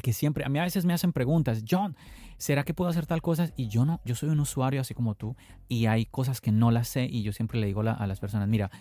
que 0.01 0.13
siempre, 0.13 0.45
a 0.45 0.49
mí 0.49 0.59
a 0.59 0.63
veces 0.63 0.85
me 0.85 0.93
hacen 0.93 1.13
preguntas, 1.13 1.63
John, 1.69 1.95
¿será 2.37 2.63
que 2.63 2.73
puedo 2.73 2.89
hacer 2.89 3.05
tal 3.05 3.21
cosa? 3.21 3.51
Y 3.55 3.67
yo 3.67 3.85
no, 3.85 4.01
yo 4.05 4.15
soy 4.15 4.29
un 4.29 4.39
usuario 4.39 4.81
así 4.81 4.93
como 4.93 5.15
tú 5.15 5.35
y 5.67 5.85
hay 5.85 6.05
cosas 6.05 6.41
que 6.41 6.51
no 6.51 6.71
las 6.71 6.87
sé 6.87 7.05
y 7.05 7.23
yo 7.23 7.33
siempre 7.33 7.59
le 7.59 7.67
digo 7.67 7.81
a 7.81 8.07
las 8.07 8.19
personas, 8.19 8.47
mira, 8.47 8.71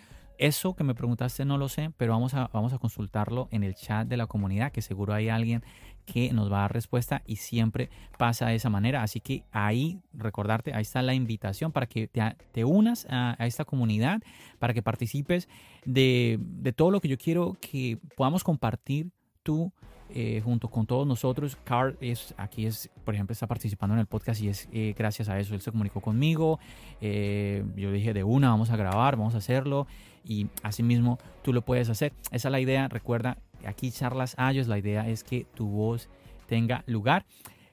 eso 0.40 0.74
que 0.74 0.84
me 0.84 0.94
preguntaste 0.94 1.44
no 1.44 1.58
lo 1.58 1.68
sé, 1.68 1.92
pero 1.98 2.12
vamos 2.12 2.32
a, 2.32 2.48
vamos 2.52 2.72
a 2.72 2.78
consultarlo 2.78 3.48
en 3.50 3.62
el 3.62 3.74
chat 3.74 4.08
de 4.08 4.16
la 4.16 4.26
comunidad, 4.26 4.72
que 4.72 4.80
seguro 4.80 5.12
hay 5.12 5.28
alguien 5.28 5.62
que 6.06 6.32
nos 6.32 6.50
va 6.50 6.58
a 6.58 6.60
dar 6.62 6.72
respuesta 6.72 7.22
y 7.26 7.36
siempre 7.36 7.90
pasa 8.16 8.46
de 8.46 8.54
esa 8.54 8.70
manera. 8.70 9.02
Así 9.02 9.20
que 9.20 9.44
ahí, 9.52 10.00
recordarte, 10.14 10.72
ahí 10.72 10.80
está 10.80 11.02
la 11.02 11.12
invitación 11.12 11.72
para 11.72 11.86
que 11.86 12.08
te, 12.08 12.64
unas 12.64 13.06
a, 13.10 13.36
a, 13.38 13.46
esta 13.46 13.66
comunidad, 13.66 14.22
para 14.58 14.72
que 14.72 14.82
participes 14.82 15.46
de, 15.84 16.38
de 16.40 16.72
todo 16.72 16.90
lo 16.90 17.02
que 17.02 17.08
yo 17.08 17.18
quiero 17.18 17.58
que 17.60 17.98
podamos 18.16 18.42
compartir 18.42 19.10
tú 19.42 19.72
eh, 20.14 20.40
junto 20.44 20.68
con 20.68 20.86
todos 20.86 21.06
nosotros. 21.06 21.56
Carl 21.64 21.96
es, 22.00 22.34
aquí 22.36 22.66
es, 22.66 22.90
por 23.04 23.14
ejemplo, 23.14 23.32
está 23.32 23.46
participando 23.46 23.94
en 23.94 24.00
el 24.00 24.06
podcast 24.06 24.40
y 24.40 24.48
es 24.48 24.68
eh, 24.72 24.94
gracias 24.96 25.28
a 25.28 25.38
eso. 25.38 25.54
Él 25.54 25.60
se 25.60 25.70
comunicó 25.70 26.00
conmigo. 26.00 26.58
Eh, 27.00 27.64
yo 27.76 27.92
dije 27.92 28.12
de 28.12 28.24
una, 28.24 28.50
vamos 28.50 28.70
a 28.70 28.76
grabar, 28.76 29.16
vamos 29.16 29.34
a 29.34 29.38
hacerlo. 29.38 29.86
Y 30.24 30.48
así 30.62 30.82
mismo 30.82 31.18
tú 31.42 31.52
lo 31.52 31.62
puedes 31.62 31.88
hacer. 31.88 32.12
Esa 32.30 32.48
es 32.48 32.52
la 32.52 32.60
idea. 32.60 32.88
Recuerda, 32.88 33.38
aquí 33.64 33.90
charlas 33.90 34.34
Ayos, 34.38 34.68
la 34.68 34.78
idea 34.78 35.08
es 35.08 35.24
que 35.24 35.46
tu 35.54 35.68
voz 35.68 36.08
tenga 36.46 36.82
lugar. 36.86 37.24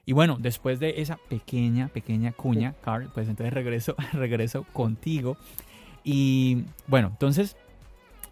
Y 0.06 0.12
bueno, 0.12 0.38
después 0.40 0.80
de 0.80 1.02
esa 1.02 1.18
pequeña, 1.28 1.88
pequeña 1.88 2.32
cuña, 2.32 2.74
Carl, 2.82 3.10
pues 3.12 3.28
entonces 3.28 3.52
regreso, 3.52 3.94
regreso 4.12 4.64
contigo. 4.72 5.36
Y 6.02 6.64
bueno, 6.86 7.08
entonces, 7.08 7.56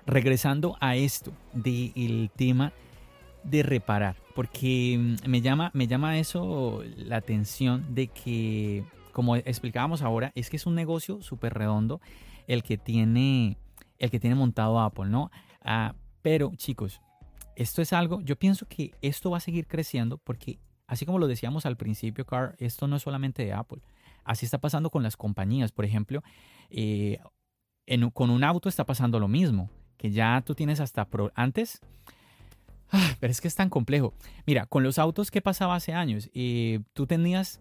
regresando 0.06 0.76
a 0.80 0.96
esto 0.96 1.32
del 1.52 2.30
tema 2.34 2.72
de 3.48 3.62
reparar, 3.62 4.16
porque 4.34 4.96
mm, 4.98 5.28
me 5.28 5.40
llama, 5.40 5.70
me 5.74 5.86
llama 5.86 6.18
eso 6.18 6.82
la 6.96 7.16
atención 7.16 7.94
de 7.94 8.08
que, 8.08 8.84
como 9.12 9.36
explicábamos 9.36 10.02
ahora, 10.02 10.32
es 10.34 10.50
que 10.50 10.56
es 10.56 10.66
un 10.66 10.74
negocio 10.74 11.22
súper 11.22 11.54
redondo 11.54 12.00
el 12.46 12.62
que 12.62 12.76
tiene, 12.76 13.56
el 13.98 14.10
que 14.10 14.20
tiene 14.20 14.36
montado 14.36 14.80
Apple, 14.80 15.06
¿no? 15.06 15.30
Ah, 15.62 15.94
pero 16.22 16.52
chicos, 16.56 17.00
esto 17.54 17.82
es 17.82 17.92
algo, 17.92 18.20
yo 18.20 18.36
pienso 18.36 18.66
que 18.66 18.92
esto 19.00 19.30
va 19.30 19.38
a 19.38 19.40
seguir 19.40 19.66
creciendo 19.66 20.18
porque, 20.18 20.58
así 20.86 21.06
como 21.06 21.18
lo 21.18 21.28
decíamos 21.28 21.66
al 21.66 21.76
principio, 21.76 22.26
Carl, 22.26 22.54
esto 22.58 22.86
no 22.88 22.96
es 22.96 23.02
solamente 23.02 23.44
de 23.44 23.52
Apple. 23.52 23.80
Así 24.24 24.44
está 24.44 24.58
pasando 24.58 24.90
con 24.90 25.04
las 25.04 25.16
compañías. 25.16 25.70
Por 25.70 25.84
ejemplo, 25.84 26.22
eh, 26.68 27.20
con 28.12 28.30
un 28.30 28.42
auto 28.42 28.68
está 28.68 28.84
pasando 28.84 29.20
lo 29.20 29.28
mismo, 29.28 29.70
que 29.96 30.10
ya 30.10 30.42
tú 30.44 30.56
tienes 30.56 30.80
hasta... 30.80 31.06
antes 31.36 31.80
Ah, 31.80 32.15
pero 33.26 33.32
es 33.32 33.40
que 33.40 33.48
es 33.48 33.56
tan 33.56 33.70
complejo. 33.70 34.14
Mira, 34.46 34.66
con 34.66 34.84
los 34.84 35.00
autos, 35.00 35.32
¿qué 35.32 35.42
pasaba 35.42 35.74
hace 35.74 35.92
años? 35.92 36.30
y 36.32 36.78
tú 36.92 37.08
tenías, 37.08 37.60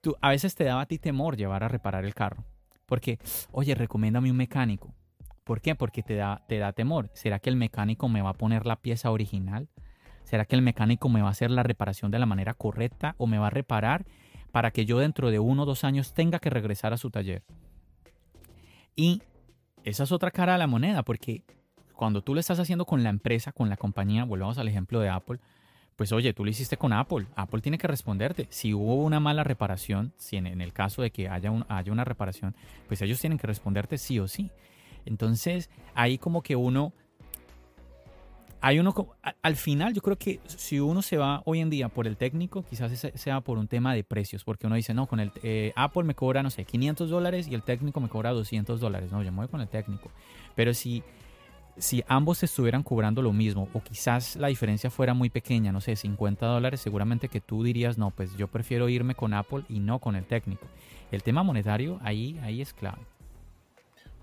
tú, 0.00 0.16
a 0.22 0.30
veces 0.30 0.54
te 0.54 0.64
daba 0.64 0.80
a 0.80 0.86
ti 0.86 0.98
temor 0.98 1.36
llevar 1.36 1.62
a 1.64 1.68
reparar 1.68 2.06
el 2.06 2.14
carro. 2.14 2.46
Porque, 2.86 3.18
oye, 3.52 3.74
recomiéndame 3.74 4.30
un 4.30 4.38
mecánico. 4.38 4.94
¿Por 5.44 5.60
qué? 5.60 5.74
Porque 5.74 6.02
te 6.02 6.14
da, 6.14 6.46
te 6.48 6.56
da 6.56 6.72
temor. 6.72 7.10
¿Será 7.12 7.40
que 7.40 7.50
el 7.50 7.56
mecánico 7.56 8.08
me 8.08 8.22
va 8.22 8.30
a 8.30 8.32
poner 8.38 8.64
la 8.64 8.76
pieza 8.76 9.10
original? 9.10 9.68
¿Será 10.22 10.46
que 10.46 10.56
el 10.56 10.62
mecánico 10.62 11.10
me 11.10 11.20
va 11.20 11.28
a 11.28 11.32
hacer 11.32 11.50
la 11.50 11.62
reparación 11.62 12.10
de 12.10 12.20
la 12.20 12.24
manera 12.24 12.54
correcta 12.54 13.16
o 13.18 13.26
me 13.26 13.36
va 13.36 13.48
a 13.48 13.50
reparar 13.50 14.06
para 14.50 14.70
que 14.70 14.86
yo 14.86 14.98
dentro 14.98 15.30
de 15.30 15.40
uno 15.40 15.64
o 15.64 15.66
dos 15.66 15.84
años 15.84 16.14
tenga 16.14 16.38
que 16.38 16.48
regresar 16.48 16.94
a 16.94 16.96
su 16.96 17.10
taller? 17.10 17.42
Y 18.96 19.20
esa 19.82 20.04
es 20.04 20.10
otra 20.10 20.30
cara 20.30 20.54
de 20.54 20.58
la 20.60 20.66
moneda, 20.66 21.02
porque 21.02 21.44
cuando 21.94 22.22
tú 22.22 22.34
lo 22.34 22.40
estás 22.40 22.58
haciendo 22.58 22.84
con 22.84 23.02
la 23.02 23.10
empresa, 23.10 23.52
con 23.52 23.68
la 23.68 23.76
compañía, 23.76 24.24
volvamos 24.24 24.58
al 24.58 24.68
ejemplo 24.68 25.00
de 25.00 25.08
Apple, 25.08 25.38
pues 25.96 26.12
oye, 26.12 26.32
tú 26.32 26.44
lo 26.44 26.50
hiciste 26.50 26.76
con 26.76 26.92
Apple. 26.92 27.26
Apple 27.36 27.60
tiene 27.60 27.78
que 27.78 27.86
responderte. 27.86 28.46
Si 28.50 28.74
hubo 28.74 28.96
una 28.96 29.20
mala 29.20 29.44
reparación, 29.44 30.12
si 30.16 30.36
en, 30.36 30.60
el 30.60 30.72
caso 30.72 31.02
de 31.02 31.10
que 31.10 31.28
haya, 31.28 31.52
haya 31.68 31.92
una 31.92 32.04
reparación, 32.04 32.54
pues 32.88 33.00
ellos 33.02 33.20
tienen 33.20 33.38
que 33.38 33.46
responderte 33.46 33.96
sí 33.98 34.18
o 34.18 34.26
sí. 34.26 34.50
Entonces, 35.06 35.70
ahí 35.94 36.18
como 36.18 36.42
que 36.42 36.56
uno... 36.56 36.92
Hay 38.60 38.78
uno, 38.78 38.94
al 39.42 39.56
final 39.56 39.92
yo 39.92 40.00
creo 40.00 40.16
que 40.16 40.40
si 40.46 40.80
uno 40.80 41.02
se 41.02 41.18
va 41.18 41.42
hoy 41.44 41.60
en 41.60 41.68
día 41.68 41.90
por 41.90 42.06
el 42.06 42.16
técnico, 42.16 42.62
quizás 42.62 42.98
sea 43.14 43.42
por 43.42 43.58
un 43.58 43.68
tema 43.68 43.92
de 43.92 44.04
precios, 44.04 44.42
porque 44.42 44.66
uno 44.66 44.74
dice, 44.74 44.94
no, 44.94 45.04
con 45.06 45.20
el 45.20 45.32
eh, 45.42 45.74
Apple 45.76 46.04
me 46.04 46.14
cobra, 46.14 46.42
no 46.42 46.48
sé, 46.48 46.64
500 46.64 47.10
dólares 47.10 47.46
y 47.46 47.54
el 47.54 47.62
técnico 47.62 48.00
me 48.00 48.08
cobra 48.08 48.30
200 48.30 48.80
dólares. 48.80 49.12
No, 49.12 49.22
yo 49.22 49.30
me 49.32 49.40
voy 49.40 49.48
con 49.48 49.60
el 49.60 49.68
técnico. 49.68 50.10
Pero 50.54 50.72
si 50.72 51.04
si 51.76 52.04
ambos 52.06 52.42
estuvieran 52.42 52.82
cobrando 52.82 53.22
lo 53.22 53.32
mismo 53.32 53.68
o 53.72 53.80
quizás 53.82 54.36
la 54.36 54.48
diferencia 54.48 54.90
fuera 54.90 55.14
muy 55.14 55.30
pequeña, 55.30 55.72
no 55.72 55.80
sé, 55.80 55.96
50 55.96 56.46
dólares, 56.46 56.80
seguramente 56.80 57.28
que 57.28 57.40
tú 57.40 57.64
dirías, 57.64 57.98
no, 57.98 58.10
pues 58.10 58.36
yo 58.36 58.48
prefiero 58.48 58.88
irme 58.88 59.14
con 59.14 59.34
Apple 59.34 59.64
y 59.68 59.80
no 59.80 59.98
con 59.98 60.16
el 60.16 60.24
técnico. 60.24 60.66
El 61.10 61.22
tema 61.22 61.42
monetario 61.42 61.98
ahí, 62.02 62.38
ahí 62.42 62.62
es 62.62 62.72
clave. 62.72 63.02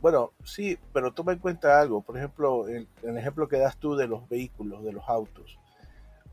Bueno, 0.02 0.32
sí, 0.44 0.80
pero 0.94 1.14
toma 1.14 1.34
en 1.34 1.40
cuenta 1.40 1.80
algo. 1.80 2.02
Por 2.02 2.18
ejemplo, 2.18 2.68
el, 2.68 2.88
el 3.04 3.18
ejemplo 3.18 3.48
que 3.48 3.58
das 3.58 3.78
tú 3.78 3.96
de 3.96 4.08
los 4.08 4.28
vehículos, 4.28 4.84
de 4.84 4.94
los 4.94 5.08
autos. 5.08 5.60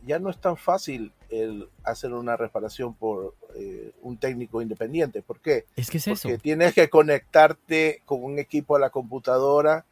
Ya 0.07 0.19
no 0.19 0.31
es 0.31 0.39
tan 0.39 0.57
fácil 0.57 1.13
el 1.29 1.69
hacer 1.85 2.13
una 2.15 2.37
reparación 2.37 2.95
por 2.95 3.35
eh, 3.57 3.93
un 4.01 4.17
técnico 4.17 4.63
independiente. 4.63 5.21
¿Por 5.21 5.41
qué? 5.41 5.67
Es 5.77 5.91
que 5.91 5.99
es 5.99 6.05
Porque 6.05 6.39
tienes 6.39 6.73
que 6.73 6.89
conectarte 6.89 8.01
con 8.07 8.23
un 8.25 8.39
equipo 8.39 8.77
a 8.77 8.79
la 8.79 8.91
computadora 8.91 9.85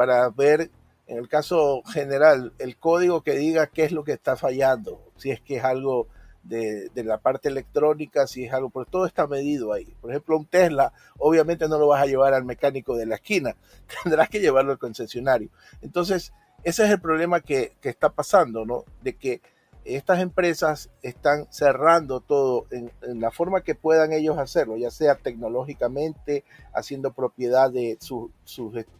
para 0.00 0.30
ver, 0.30 0.70
en 1.08 1.18
el 1.18 1.28
caso 1.28 1.82
general, 1.82 2.54
el 2.58 2.78
código 2.78 3.20
que 3.20 3.32
diga 3.32 3.66
qué 3.66 3.84
es 3.84 3.92
lo 3.92 4.02
que 4.02 4.12
está 4.12 4.34
fallando, 4.34 5.12
si 5.18 5.30
es 5.30 5.42
que 5.42 5.58
es 5.58 5.62
algo 5.64 6.08
de, 6.42 6.90
la 6.94 7.18
parte 7.18 7.50
electrónica, 7.50 8.26
si 8.26 8.46
es 8.46 8.52
algo, 8.54 8.70
porque 8.70 8.90
todo 8.90 9.04
está 9.04 9.26
medido 9.26 9.74
ahí. 9.74 9.94
Por 10.00 10.10
ejemplo, 10.10 10.38
un 10.38 10.46
Tesla, 10.46 10.94
obviamente 11.18 11.68
no 11.68 11.78
lo 11.78 11.86
vas 11.86 12.02
a 12.02 12.06
llevar 12.06 12.32
al 12.32 12.46
mecánico 12.46 12.96
de 12.96 13.04
la 13.04 13.16
esquina, 13.16 13.54
tendrás 14.02 14.30
que 14.30 14.40
llevarlo 14.40 14.72
al 14.72 14.78
concesionario. 14.78 15.50
Entonces, 15.82 16.32
ese 16.64 16.86
es 16.86 16.90
el 16.90 17.00
problema 17.02 17.42
que, 17.42 17.74
que 17.82 17.90
está 17.90 18.08
pasando, 18.08 18.64
¿no? 18.64 18.86
De 19.02 19.16
que 19.16 19.42
estas 19.84 20.20
empresas 20.20 20.90
están 21.02 21.46
cerrando 21.50 22.20
todo 22.20 22.66
en, 22.70 22.90
la 23.20 23.30
forma 23.30 23.62
que 23.62 23.74
puedan 23.74 24.12
ellos 24.12 24.38
hacerlo, 24.38 24.76
ya 24.76 24.90
sea 24.90 25.14
tecnológicamente, 25.14 26.44
haciendo 26.74 27.12
propiedad 27.12 27.70
de 27.70 27.98
sus 28.00 28.30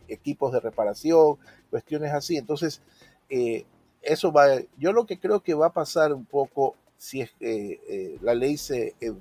equipos 0.08 0.52
de 0.52 0.60
reparación, 0.60 1.38
cuestiones 1.70 2.12
así. 2.12 2.36
Entonces, 2.36 2.80
eh, 3.28 3.66
eso 4.02 4.32
va, 4.32 4.46
yo 4.78 4.92
lo 4.92 5.06
que 5.06 5.18
creo 5.18 5.40
que 5.40 5.54
va 5.54 5.66
a 5.66 5.72
pasar 5.72 6.12
un 6.12 6.24
poco 6.24 6.76
si 6.96 7.20
es 7.20 7.30
que 7.32 7.80
eh, 7.88 8.18
la 8.22 8.34
ley 8.34 8.56
se 8.56 8.94
eh, 9.00 9.12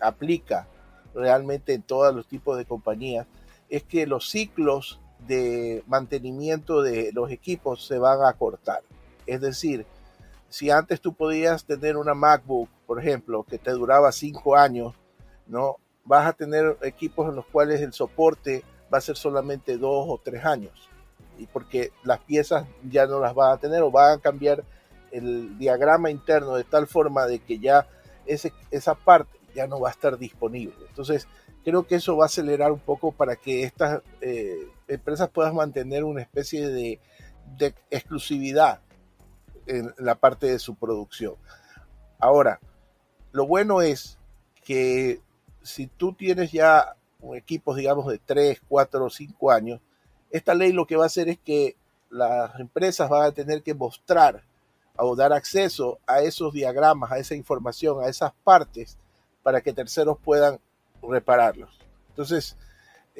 aplica 0.00 0.68
realmente 1.14 1.74
en 1.74 1.82
todos 1.82 2.14
los 2.14 2.26
tipos 2.26 2.56
de 2.56 2.64
compañías, 2.64 3.26
es 3.68 3.82
que 3.82 4.06
los 4.06 4.30
ciclos 4.30 5.00
de 5.26 5.82
mantenimiento 5.86 6.82
de 6.82 7.10
los 7.12 7.30
equipos 7.30 7.86
se 7.86 7.98
van 7.98 8.24
a 8.24 8.32
cortar. 8.34 8.82
Es 9.26 9.40
decir, 9.40 9.84
si 10.48 10.70
antes 10.70 11.00
tú 11.00 11.12
podías 11.12 11.64
tener 11.64 11.96
una 11.96 12.14
MacBook, 12.14 12.68
por 12.86 12.98
ejemplo, 12.98 13.44
que 13.44 13.58
te 13.58 13.70
duraba 13.72 14.12
cinco 14.12 14.56
años, 14.56 14.94
¿no? 15.46 15.76
Vas 16.04 16.26
a 16.26 16.32
tener 16.32 16.78
equipos 16.82 17.28
en 17.28 17.36
los 17.36 17.44
cuales 17.46 17.80
el 17.82 17.92
soporte 17.92 18.64
va 18.92 18.98
a 18.98 19.02
ser 19.02 19.16
solamente 19.16 19.76
dos 19.76 20.06
o 20.08 20.18
tres 20.22 20.44
años. 20.44 20.88
Y 21.36 21.46
porque 21.46 21.92
las 22.02 22.20
piezas 22.20 22.66
ya 22.88 23.06
no 23.06 23.20
las 23.20 23.34
van 23.34 23.52
a 23.52 23.58
tener 23.58 23.82
o 23.82 23.90
van 23.90 24.18
a 24.18 24.20
cambiar 24.20 24.64
el 25.12 25.58
diagrama 25.58 26.10
interno 26.10 26.56
de 26.56 26.64
tal 26.64 26.86
forma 26.86 27.26
de 27.26 27.40
que 27.40 27.58
ya 27.58 27.86
esa 28.26 28.94
parte 28.94 29.38
ya 29.54 29.66
no 29.66 29.80
va 29.80 29.88
a 29.88 29.92
estar 29.92 30.18
disponible. 30.18 30.86
Entonces, 30.88 31.28
creo 31.62 31.86
que 31.86 31.96
eso 31.96 32.16
va 32.16 32.24
a 32.24 32.26
acelerar 32.26 32.72
un 32.72 32.80
poco 32.80 33.12
para 33.12 33.36
que 33.36 33.64
estas 33.64 34.02
eh, 34.22 34.66
empresas 34.86 35.28
puedan 35.28 35.54
mantener 35.54 36.04
una 36.04 36.22
especie 36.22 36.68
de 36.68 37.00
exclusividad 37.90 38.80
en 39.68 39.94
la 39.98 40.16
parte 40.16 40.46
de 40.46 40.58
su 40.58 40.74
producción. 40.74 41.34
Ahora, 42.18 42.60
lo 43.32 43.46
bueno 43.46 43.82
es 43.82 44.18
que 44.64 45.20
si 45.62 45.86
tú 45.86 46.14
tienes 46.14 46.52
ya 46.52 46.96
equipos, 47.34 47.76
digamos, 47.76 48.06
de 48.06 48.18
3, 48.18 48.60
4 48.68 49.04
o 49.04 49.10
5 49.10 49.50
años, 49.50 49.80
esta 50.30 50.54
ley 50.54 50.72
lo 50.72 50.86
que 50.86 50.96
va 50.96 51.04
a 51.04 51.06
hacer 51.06 51.28
es 51.28 51.38
que 51.38 51.76
las 52.10 52.58
empresas 52.58 53.08
van 53.08 53.24
a 53.24 53.32
tener 53.32 53.62
que 53.62 53.74
mostrar 53.74 54.42
o 54.96 55.14
dar 55.14 55.32
acceso 55.32 55.98
a 56.06 56.20
esos 56.20 56.52
diagramas, 56.52 57.12
a 57.12 57.18
esa 57.18 57.34
información, 57.34 58.02
a 58.02 58.08
esas 58.08 58.32
partes, 58.44 58.98
para 59.42 59.60
que 59.60 59.72
terceros 59.72 60.18
puedan 60.18 60.58
repararlos. 61.02 61.78
Entonces, 62.10 62.56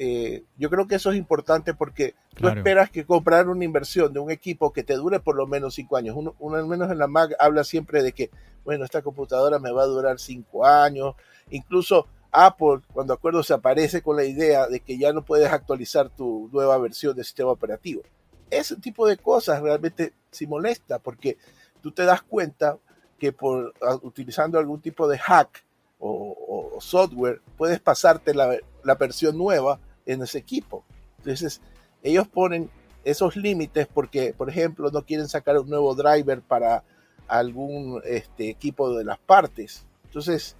eh, 0.01 0.45
yo 0.57 0.69
creo 0.69 0.87
que 0.87 0.95
eso 0.95 1.11
es 1.11 1.17
importante 1.17 1.73
porque 1.73 2.15
tú 2.33 2.47
esperas 2.47 2.89
que 2.89 3.05
comprar 3.05 3.49
una 3.49 3.65
inversión 3.65 4.13
de 4.13 4.21
un 4.21 4.31
equipo 4.31 4.71
que 4.71 4.81
te 4.81 4.93
dure 4.93 5.19
por 5.19 5.35
lo 5.35 5.45
menos 5.45 5.75
cinco 5.75 5.97
años. 5.97 6.15
Uno, 6.15 6.35
uno, 6.39 6.55
al 6.55 6.67
menos 6.67 6.89
en 6.89 6.99
la 6.99 7.07
Mac 7.07 7.33
habla 7.37 7.65
siempre 7.65 8.01
de 8.01 8.13
que, 8.13 8.31
bueno, 8.63 8.85
esta 8.85 9.01
computadora 9.01 9.59
me 9.59 9.73
va 9.73 9.83
a 9.83 9.87
durar 9.87 10.17
cinco 10.17 10.65
años. 10.65 11.15
Incluso 11.49 12.07
Apple, 12.31 12.79
cuando 12.93 13.13
acuerdo, 13.13 13.43
se 13.43 13.53
aparece 13.53 14.01
con 14.01 14.15
la 14.15 14.23
idea 14.23 14.67
de 14.67 14.79
que 14.79 14.97
ya 14.97 15.11
no 15.11 15.25
puedes 15.25 15.51
actualizar 15.51 16.09
tu 16.09 16.49
nueva 16.53 16.77
versión 16.77 17.13
del 17.13 17.25
sistema 17.25 17.51
operativo. 17.51 18.01
Ese 18.49 18.77
tipo 18.77 19.05
de 19.05 19.17
cosas 19.17 19.61
realmente 19.61 20.13
sí 20.31 20.47
molesta 20.47 20.99
porque 20.99 21.37
tú 21.81 21.91
te 21.91 22.05
das 22.05 22.21
cuenta 22.21 22.77
que 23.17 23.33
por 23.33 23.73
utilizando 24.03 24.59
algún 24.59 24.79
tipo 24.79 25.09
de 25.09 25.17
hack 25.17 25.65
o, 25.99 26.77
software 26.79 27.41
puedes 27.57 27.81
pasarte 27.81 28.33
la, 28.33 28.55
la 28.85 28.95
versión 28.95 29.37
nueva 29.37 29.77
en 30.13 30.23
ese 30.23 30.37
equipo. 30.37 30.83
Entonces, 31.17 31.61
ellos 32.03 32.27
ponen 32.27 32.69
esos 33.03 33.35
límites 33.35 33.87
porque, 33.87 34.33
por 34.33 34.49
ejemplo, 34.49 34.89
no 34.91 35.05
quieren 35.05 35.27
sacar 35.27 35.57
un 35.57 35.69
nuevo 35.69 35.95
driver 35.95 36.41
para 36.41 36.83
algún 37.27 38.01
este, 38.05 38.49
equipo 38.49 38.95
de 38.95 39.03
las 39.03 39.19
partes. 39.19 39.85
Entonces, 40.05 40.55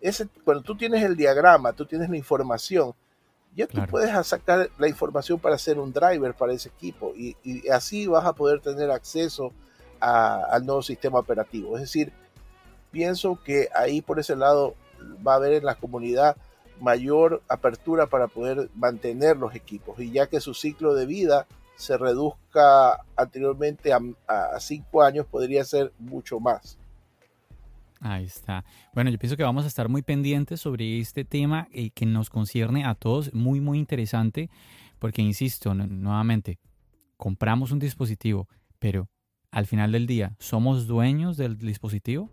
ese, 0.00 0.28
cuando 0.44 0.62
tú 0.62 0.76
tienes 0.76 1.02
el 1.02 1.16
diagrama, 1.16 1.72
tú 1.72 1.86
tienes 1.86 2.10
la 2.10 2.16
información, 2.16 2.94
ya 3.54 3.66
tú 3.66 3.80
puedes 3.90 4.10
sacar 4.26 4.68
la 4.78 4.88
información 4.88 5.38
para 5.38 5.54
hacer 5.54 5.78
un 5.78 5.92
driver 5.92 6.34
para 6.34 6.52
ese 6.52 6.68
equipo 6.68 7.12
y, 7.16 7.36
así 7.70 8.06
vas 8.06 8.24
a 8.24 8.32
poder 8.32 8.60
tener 8.60 8.90
acceso 8.90 9.52
al 10.00 10.64
nuevo 10.64 10.82
sistema 10.82 11.18
operativo. 11.18 11.74
Es 11.76 11.82
decir, 11.82 12.12
pienso 12.90 13.38
que 13.42 13.68
ahí 13.74 14.00
por 14.00 14.20
ese 14.20 14.36
lado 14.36 14.74
va 15.26 15.32
a 15.32 15.36
haber 15.36 15.54
en 15.54 15.64
la 15.64 15.74
comunidad 15.74 16.36
mayor 16.80 17.42
apertura 17.48 18.06
para 18.06 18.28
poder 18.28 18.70
mantener 18.74 19.36
los 19.36 19.54
equipos 19.54 19.98
y 20.00 20.10
ya 20.10 20.26
que 20.26 20.40
su 20.40 20.54
ciclo 20.54 20.94
de 20.94 21.06
vida 21.06 21.46
se 21.76 21.96
reduzca 21.96 23.04
anteriormente 23.16 23.92
a, 23.92 24.00
cinco 24.58 25.02
años, 25.02 25.26
podría 25.26 25.64
ser 25.64 25.92
mucho 25.98 26.40
más. 26.40 26.76
Ahí 28.00 28.24
está. 28.24 28.64
Bueno, 28.92 29.10
yo 29.10 29.18
pienso 29.18 29.36
que 29.36 29.44
vamos 29.44 29.64
a 29.64 29.68
estar 29.68 29.88
muy 29.88 30.02
pendientes 30.02 30.60
sobre 30.60 30.98
este 30.98 31.24
tema 31.24 31.68
eh, 31.72 31.90
que 31.90 32.04
nos 32.04 32.30
concierne 32.30 32.84
a 32.84 32.94
todos, 32.94 33.32
muy, 33.32 33.60
muy 33.60 33.78
interesante, 33.78 34.50
porque 34.98 35.22
insisto, 35.22 35.72
nuevamente, 35.72 36.58
compramos 37.16 37.70
un 37.70 37.78
dispositivo, 37.78 38.48
pero 38.80 39.08
al 39.52 39.66
final 39.66 39.92
del 39.92 40.06
día, 40.06 40.34
¿somos 40.38 40.88
dueños 40.88 41.36
del 41.36 41.58
dispositivo? 41.58 42.28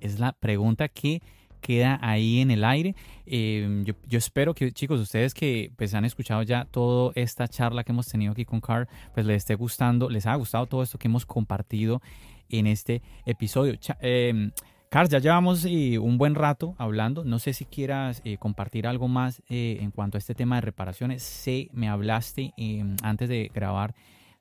Es 0.00 0.18
la 0.18 0.32
pregunta 0.32 0.88
que 0.88 1.22
queda 1.58 1.98
ahí 2.02 2.40
en 2.40 2.50
el 2.50 2.64
aire. 2.64 2.94
Em, 3.26 3.84
yo, 3.84 3.94
espero 4.18 4.54
que, 4.54 4.72
chicos, 4.72 5.00
ustedes 5.00 5.34
que 5.34 5.70
pues, 5.76 5.94
han 5.94 6.04
escuchado 6.04 6.42
ya 6.42 6.64
toda 6.64 7.12
esta 7.14 7.48
charla 7.48 7.84
que 7.84 7.92
hemos 7.92 8.06
tenido 8.06 8.32
aquí 8.32 8.44
con 8.44 8.60
Carl, 8.60 8.88
pues 9.14 9.26
les 9.26 9.38
esté 9.38 9.54
gustando, 9.54 10.08
les 10.08 10.26
ha 10.26 10.34
gustado 10.34 10.66
todo 10.66 10.82
esto 10.82 10.98
que 10.98 11.08
hemos 11.08 11.26
compartido 11.26 12.00
en 12.48 12.66
este 12.66 13.02
episodio. 13.26 13.74
Eh, 14.00 14.50
Carl, 14.90 15.06
ya 15.10 15.18
llevamos 15.18 15.66
eh, 15.66 15.98
un 15.98 16.16
buen 16.16 16.34
rato 16.34 16.74
hablando. 16.78 17.22
No 17.22 17.38
sé 17.38 17.52
si 17.52 17.66
quieras 17.66 18.22
eh, 18.24 18.38
compartir 18.38 18.86
algo 18.86 19.06
más 19.06 19.42
eh, 19.50 19.78
en 19.82 19.90
cuanto 19.90 20.16
a 20.16 20.18
este 20.18 20.34
tema 20.34 20.54
de 20.56 20.62
reparaciones. 20.62 21.22
Sé, 21.22 21.68
me 21.72 21.90
hablaste 21.90 22.54
em, 22.56 22.96
antes 23.02 23.28
de 23.28 23.50
grabar 23.52 23.94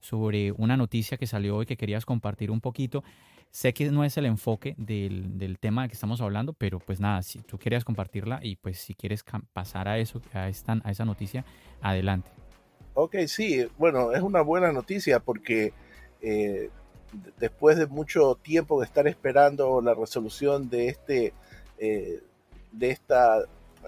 sobre 0.08 0.52
una 0.54 0.78
noticia 0.78 1.18
que 1.18 1.28
salió 1.28 1.58
hoy 1.58 1.66
que 1.66 1.78
querías 1.78 2.06
compartir 2.06 2.52
un 2.52 2.62
poquito. 2.62 3.04
Sé 3.52 3.74
que 3.74 3.90
no 3.92 4.04
es 4.04 4.18
el 4.18 4.26
enfoque 4.26 4.76
del, 4.78 5.38
del 5.38 5.58
tema 5.58 5.82
del 5.82 5.90
que 5.90 5.96
estamos 5.96 6.22
hablando, 6.22 6.54
pero 6.54 6.80
pues 6.80 7.00
nada, 7.00 7.22
si 7.24 7.40
tú 7.40 7.58
querías 7.58 7.84
compartirla 7.84 8.40
y 8.42 8.56
pues 8.56 8.80
si 8.80 8.94
quieres 8.94 9.24
pasar 9.54 9.88
a 9.88 9.98
eso, 9.98 10.22
a, 10.34 10.48
esta, 10.48 10.82
esa 10.86 11.06
noticia, 11.06 11.46
adelante. 11.82 12.30
Ok, 12.94 13.16
sí, 13.28 13.68
bueno, 13.78 14.12
es 14.14 14.22
una 14.22 14.42
buena 14.42 14.72
noticia 14.72 15.20
porque 15.20 15.74
eh, 16.22 16.70
después 17.40 17.78
de 17.78 17.88
mucho 17.88 18.36
tiempo 18.36 18.80
de 18.80 18.86
estar 18.86 19.08
esperando 19.08 19.82
la 19.82 19.94
resolución 19.94 20.70
de 20.70 20.88
este 20.90 21.34
eh, 21.80 22.22
de 22.72 22.90
esta 22.90 23.44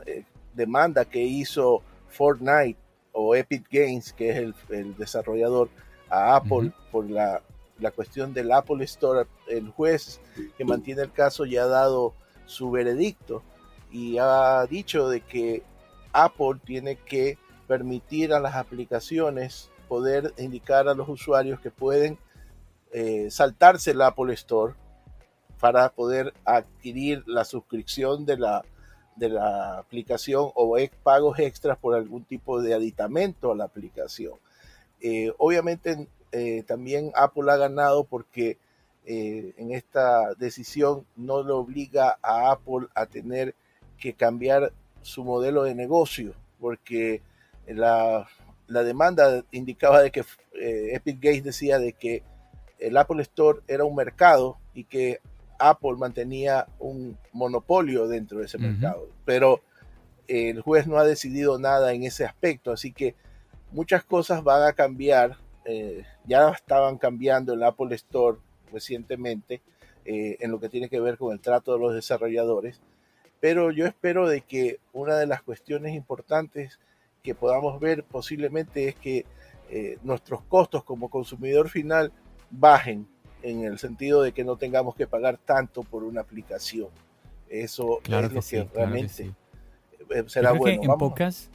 eh, 0.06 0.24
demanda 0.54 1.06
que 1.06 1.24
hizo 1.24 1.82
Fortnite 2.10 2.78
o 3.12 3.36
Epic 3.36 3.66
Games, 3.70 4.14
que 4.14 4.30
es 4.30 4.54
el, 4.70 4.96
desarrollador, 4.98 5.70
a 6.10 6.36
Apple 6.36 6.72
por 6.92 7.10
la 7.10 7.42
la 7.80 7.92
cuestión 7.92 8.34
del 8.34 8.52
Apple 8.52 8.84
Store, 8.84 9.28
el 9.48 9.70
juez 9.70 10.20
que 10.58 10.66
mantiene 10.66 11.02
el 11.02 11.12
caso 11.12 11.46
ya 11.46 11.64
ha 11.64 11.68
dado 11.68 12.14
su 12.46 12.72
veredicto 12.72 13.44
y 13.92 14.18
ha 14.20 14.66
dicho 14.68 15.10
de 15.10 15.22
que 15.22 15.64
Apple 16.12 16.60
tiene 16.66 16.98
que 16.98 17.38
permitir 17.68 18.34
a 18.34 18.40
las 18.40 18.56
aplicaciones 18.56 19.72
poder 19.88 20.34
indicar 20.38 20.88
a 20.88 20.94
los 20.94 21.08
usuarios 21.10 21.60
que 21.60 21.72
pueden 21.72 22.18
eh, 22.92 23.30
saltarse 23.32 23.92
el 23.92 24.02
Apple 24.02 24.34
Store 24.34 24.74
para 25.60 25.90
poder 25.90 26.34
adquirir 26.46 27.24
la 27.28 27.46
suscripción 27.46 28.26
de 28.26 28.38
la, 28.38 28.64
de 29.16 29.30
la 29.30 29.80
aplicación 29.80 30.52
o 30.56 30.78
pagos 31.04 31.40
extras 31.40 31.78
por 31.78 31.96
algún 31.96 32.24
tipo 32.24 32.62
de 32.62 32.74
aditamento 32.74 33.52
a 33.52 33.56
la 33.56 33.66
aplicación. 33.66 34.34
Eh, 35.02 35.32
obviamente 35.38 36.08
eh, 36.32 36.64
también 36.68 37.12
Apple 37.16 37.52
ha 37.52 37.58
ganado 37.58 38.04
porque 38.04 38.58
eh, 39.06 39.54
en 39.58 39.72
esta 39.72 40.34
decisión 40.36 41.06
no 41.16 41.44
le 41.44 41.52
obliga 41.52 42.18
a 42.22 42.52
Apple 42.52 42.88
a 42.94 43.06
tener 43.06 43.56
que 43.98 44.14
cambiar 44.14 44.74
su 45.02 45.24
modelo 45.24 45.64
de 45.64 45.76
negocio, 45.76 46.34
porque 46.60 47.22
la, 47.68 48.28
demanda 48.68 49.44
indicaba 49.52 50.02
de 50.02 50.12
que 50.12 50.24
Epic 50.54 51.20
Games 51.20 51.44
decía 51.44 51.80
de 51.80 51.94
que 51.94 52.24
el 52.78 52.96
Apple 52.98 53.22
Store 53.24 53.60
era 53.68 53.86
un 53.86 53.96
mercado 53.96 54.58
y 54.74 54.84
que 54.84 55.22
Apple 55.58 55.96
mantenía 55.98 56.68
un 56.80 57.18
monopolio 57.34 58.08
dentro 58.08 58.40
de 58.40 58.46
ese 58.46 58.58
mercado. 58.58 59.10
Pero 59.26 59.62
el 60.28 60.62
juez 60.62 60.88
no 60.88 60.98
ha 60.98 61.04
decidido 61.04 61.58
nada 61.58 61.94
en 61.94 62.04
ese 62.04 62.26
aspecto, 62.26 62.72
así 62.72 62.94
que 62.94 63.16
muchas 63.72 64.04
cosas 64.04 64.44
van 64.44 64.68
a 64.68 64.74
cambiar 64.74 65.38
eh, 65.72 66.04
ya 66.26 66.50
estaban 66.50 66.98
cambiando 66.98 67.54
el 67.54 67.62
Apple 67.62 67.94
Store 67.94 68.40
recientemente 68.72 69.62
eh, 70.04 70.38
en 70.40 70.50
lo 70.50 70.60
que 70.60 70.68
tiene 70.68 70.90
que 70.90 71.00
ver 71.00 71.16
con 71.16 71.32
el 71.32 71.40
trato 71.40 71.74
de 71.74 71.80
los 71.80 71.94
desarrolladores, 71.94 72.82
pero 73.40 73.70
yo 73.70 73.86
espero 73.86 74.28
de 74.28 74.42
que 74.42 74.80
una 74.94 75.18
de 75.18 75.28
las 75.28 75.44
cuestiones 75.44 75.94
importantes 75.94 76.80
que 77.22 77.36
podamos 77.36 77.80
ver 77.80 78.04
posiblemente 78.04 78.88
es 78.88 78.96
que 78.96 79.26
eh, 79.70 80.00
nuestros 80.02 80.42
costos 80.42 80.84
como 80.84 81.10
consumidor 81.10 81.70
final 81.70 82.12
bajen 82.50 83.08
en 83.44 83.64
el 83.64 83.78
sentido 83.78 84.24
de 84.24 84.32
que 84.32 84.44
no 84.44 84.56
tengamos 84.56 84.96
que 84.96 85.06
pagar 85.06 85.38
tanto 85.38 85.84
por 85.84 86.04
una 86.04 86.22
aplicación. 86.22 86.88
Eso 87.48 88.00
es 88.04 88.10
lo 88.10 88.42
que, 88.42 88.68
realmente 88.74 89.34
será 90.28 90.54
bueno. 90.54 90.82
en 90.82 90.98
pocas, 90.98 91.52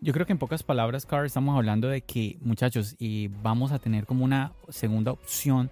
yo 0.00 0.12
creo 0.12 0.26
que 0.26 0.32
en 0.32 0.38
pocas 0.38 0.62
palabras, 0.62 1.06
Carl, 1.06 1.26
estamos 1.26 1.56
hablando 1.56 1.88
de 1.88 2.02
que, 2.02 2.38
muchachos, 2.40 2.96
y 2.98 3.28
vamos 3.28 3.72
a 3.72 3.78
tener 3.78 4.06
como 4.06 4.24
una 4.24 4.52
segunda 4.68 5.12
opción 5.12 5.70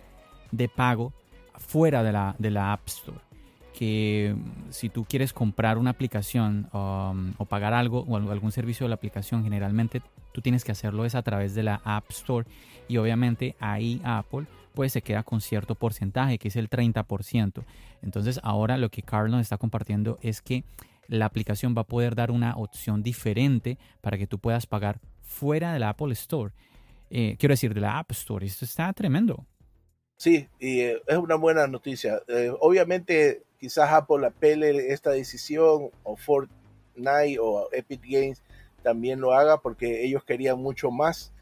de 0.50 0.68
pago 0.68 1.12
fuera 1.54 2.02
de 2.02 2.12
la, 2.12 2.34
de 2.38 2.50
la 2.50 2.72
App 2.72 2.86
Store. 2.86 3.18
Que 3.72 4.34
si 4.70 4.88
tú 4.88 5.04
quieres 5.04 5.32
comprar 5.32 5.78
una 5.78 5.90
aplicación 5.90 6.68
um, 6.72 7.34
o 7.38 7.44
pagar 7.44 7.74
algo 7.74 8.00
o 8.08 8.16
algún 8.16 8.52
servicio 8.52 8.84
de 8.84 8.88
la 8.88 8.94
aplicación, 8.94 9.44
generalmente 9.44 10.02
tú 10.32 10.40
tienes 10.40 10.64
que 10.64 10.72
hacerlo 10.72 11.04
es 11.04 11.14
a 11.14 11.22
través 11.22 11.54
de 11.54 11.62
la 11.62 11.80
App 11.84 12.10
Store. 12.10 12.46
Y 12.88 12.96
obviamente 12.96 13.54
ahí 13.60 14.00
Apple 14.02 14.46
pues 14.74 14.92
se 14.92 15.02
queda 15.02 15.22
con 15.22 15.40
cierto 15.40 15.74
porcentaje, 15.74 16.38
que 16.38 16.48
es 16.48 16.56
el 16.56 16.68
30%. 16.68 17.64
Entonces 18.02 18.40
ahora 18.42 18.76
lo 18.76 18.90
que 18.90 19.02
Carl 19.02 19.30
nos 19.30 19.40
está 19.40 19.56
compartiendo 19.56 20.18
es 20.20 20.42
que 20.42 20.64
la 21.08 21.26
aplicación 21.26 21.74
va 21.76 21.82
a 21.82 21.86
poder 21.86 22.14
dar 22.14 22.30
una 22.30 22.56
opción 22.56 23.02
diferente 23.02 23.78
para 24.00 24.18
que 24.18 24.26
tú 24.26 24.38
puedas 24.38 24.66
pagar 24.66 25.00
fuera 25.22 25.72
de 25.72 25.78
la 25.78 25.90
Apple 25.90 26.12
Store. 26.12 26.52
Eh, 27.10 27.36
quiero 27.38 27.52
decir, 27.52 27.74
de 27.74 27.80
la 27.80 27.98
App 27.98 28.10
Store. 28.12 28.44
Esto 28.44 28.64
está 28.64 28.92
tremendo. 28.92 29.46
Sí, 30.16 30.48
y 30.58 30.80
eh, 30.80 31.02
es 31.06 31.16
una 31.18 31.36
buena 31.36 31.66
noticia. 31.66 32.22
Eh, 32.28 32.50
obviamente, 32.60 33.42
quizás 33.58 33.90
Apple 33.90 34.26
apele 34.26 34.92
esta 34.92 35.10
decisión, 35.10 35.90
o 36.02 36.16
Fortnite 36.16 37.38
o 37.40 37.68
Epic 37.72 38.00
Games 38.02 38.42
también 38.82 39.20
lo 39.20 39.34
haga, 39.34 39.58
porque 39.60 40.04
ellos 40.04 40.24
querían 40.24 40.58
mucho 40.58 40.90
más 40.90 41.32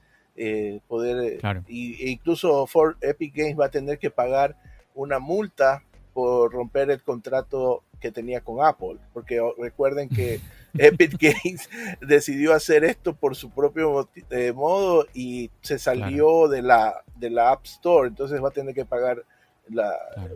poder. 0.88 1.40
Y, 1.68 2.02
e 2.02 2.10
incluso 2.10 2.66
Epic 3.00 3.34
Games 3.36 3.58
va 3.58 3.66
a 3.66 3.70
tener 3.70 3.98
que 3.98 4.10
pagar 4.10 4.56
una 4.94 5.20
multa 5.20 5.84
por 6.12 6.52
romper 6.52 6.90
el 6.90 7.02
contrato 7.02 7.84
que 8.04 8.12
tenía 8.12 8.42
con 8.42 8.62
Apple, 8.62 8.98
porque 9.14 9.40
recuerden 9.56 10.10
que 10.10 10.38
Epic 10.74 11.16
Games 11.18 11.70
decidió 12.02 12.52
hacer 12.52 12.84
esto 12.84 13.14
por 13.14 13.34
su 13.34 13.48
propio 13.48 14.10
eh, 14.28 14.52
modo 14.52 15.06
y 15.14 15.50
se 15.62 15.78
salió 15.78 16.46
de, 16.48 16.60
la, 16.60 17.02
de 17.16 17.30
la 17.30 17.50
App 17.50 17.64
Store, 17.64 18.08
entonces 18.08 18.44
va 18.44 18.48
a 18.48 18.52
tener 18.52 18.74
que 18.74 18.84
pagar 18.84 19.24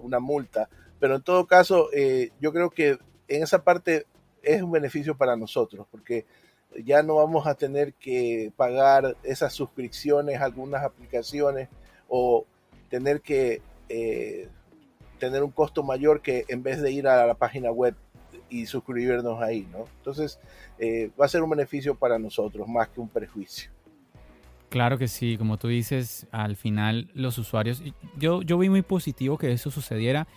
una 0.01 0.19
multa. 0.19 0.71
Pero 0.99 1.17
en 1.17 1.23
todo 1.23 1.47
caso, 1.47 1.91
eh, 1.93 2.31
yo 2.41 2.55
creo 2.55 2.71
que 2.71 2.97
en 3.29 3.43
esa 3.43 3.63
parte 3.63 4.07
es 4.43 4.63
un 4.63 4.71
beneficio 4.71 5.15
para 5.15 5.37
nosotros, 5.37 5.87
porque 5.91 6.25
ya 6.87 7.03
no 7.03 7.17
vamos 7.17 7.47
a 7.47 7.55
tener 7.55 7.93
que 7.93 8.51
pagar 8.57 9.15
esas 9.25 9.53
suscripciones 9.53 10.41
algunas 10.41 10.83
aplicaciones 10.85 11.69
o 12.09 12.47
tener 12.89 13.21
que 13.21 13.61
eh, 13.91 14.49
tener 15.19 15.43
un 15.43 15.51
costo 15.51 15.83
mayor 15.83 16.21
que 16.21 16.45
en 16.49 16.63
vez 16.63 16.81
de 16.81 16.91
ir 16.91 17.07
a 17.07 17.27
la 17.27 17.35
página 17.35 17.71
web 17.71 17.95
y 18.51 18.67
suscribirnos 18.67 19.41
ahí, 19.43 19.67
¿no? 19.73 19.85
Entonces 19.99 20.39
eh, 20.79 21.11
va 21.21 21.27
a 21.27 21.29
ser 21.29 21.43
un 21.43 21.51
beneficio 21.51 21.95
para 21.95 22.19
nosotros 22.19 22.67
más 22.69 22.89
que 22.89 23.01
un 23.01 23.09
perjuicio. 23.09 23.71
Claro 24.69 24.99
que 24.99 25.09
sí, 25.09 25.39
como 25.39 25.57
tú 25.57 25.69
dices, 25.69 26.27
al 26.31 26.57
final 26.57 27.09
los 27.15 27.39
usuarios, 27.39 27.83
yo, 28.19 28.43
yo 28.43 28.59
vi 28.59 28.69
muy 28.69 28.83
positivo 28.83 29.39
que 29.39 29.53
eso 29.53 29.71
sucediera, 29.71 30.29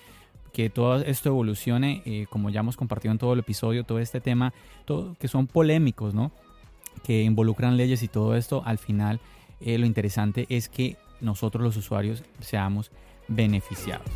que 0.54 0.70
todo 0.70 1.02
esto 1.02 1.30
evolucione, 1.30 2.02
eh, 2.06 2.28
como 2.30 2.50
ya 2.50 2.62
hemos 2.62 2.78
compartido 2.78 3.12
en 3.12 3.18
todo 3.18 3.34
el 3.34 3.40
episodio, 3.40 3.84
todo 3.84 4.00
este 4.00 4.22
tema, 4.22 4.54
todo, 4.86 5.16
que 5.20 5.28
son 5.28 5.48
polémicos, 5.48 6.14
¿no? 6.14 6.32
Que 7.04 7.24
involucran 7.24 7.76
leyes 7.76 8.04
y 8.04 8.08
todo 8.08 8.36
esto, 8.36 8.64
al 8.66 8.78
final 8.78 9.20
eh, 9.60 9.78
lo 9.78 9.86
interesante 9.86 10.46
es 10.50 10.70
que 10.70 10.98
nosotros 11.20 11.64
los 11.64 11.76
usuarios 11.78 12.24
seamos 12.40 12.92
beneficiados. 13.28 14.08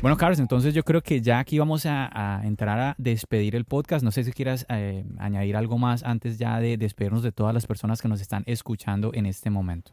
Bueno, 0.00 0.16
Carlos, 0.16 0.38
entonces 0.38 0.74
yo 0.74 0.84
creo 0.84 1.02
que 1.02 1.20
ya 1.20 1.40
aquí 1.40 1.58
vamos 1.58 1.84
a, 1.84 2.40
entrar 2.44 2.78
a 2.78 2.94
despedir 2.98 3.56
el 3.56 3.64
podcast. 3.64 4.04
No 4.04 4.12
sé 4.12 4.22
si 4.22 4.32
quieras 4.32 4.64
eh, 4.68 5.04
añadir 5.18 5.56
algo 5.56 5.76
más 5.76 6.04
antes 6.04 6.38
ya 6.38 6.60
de 6.60 6.76
despedirnos 6.76 7.24
de 7.24 7.32
todas 7.32 7.52
las 7.52 7.66
personas 7.66 8.00
que 8.00 8.06
nos 8.06 8.20
están 8.20 8.44
escuchando 8.46 9.10
en 9.12 9.26
este 9.26 9.50
momento. 9.50 9.90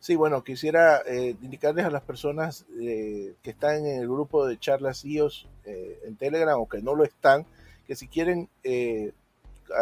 Sí, 0.00 0.16
bueno, 0.16 0.42
quisiera 0.42 1.00
eh, 1.06 1.36
indicarles 1.42 1.84
a 1.84 1.90
las 1.90 2.02
personas 2.02 2.66
eh, 2.80 3.34
que 3.40 3.50
están 3.50 3.86
en 3.86 4.00
el 4.00 4.08
grupo 4.08 4.46
de 4.46 4.58
charlas 4.58 5.04
IOS 5.04 5.46
en 5.64 6.16
Telegram 6.16 6.60
o 6.60 6.68
que 6.68 6.82
no 6.82 6.96
lo 6.96 7.04
están, 7.04 7.46
que 7.86 7.94
si 7.94 8.08
quieren 8.08 8.48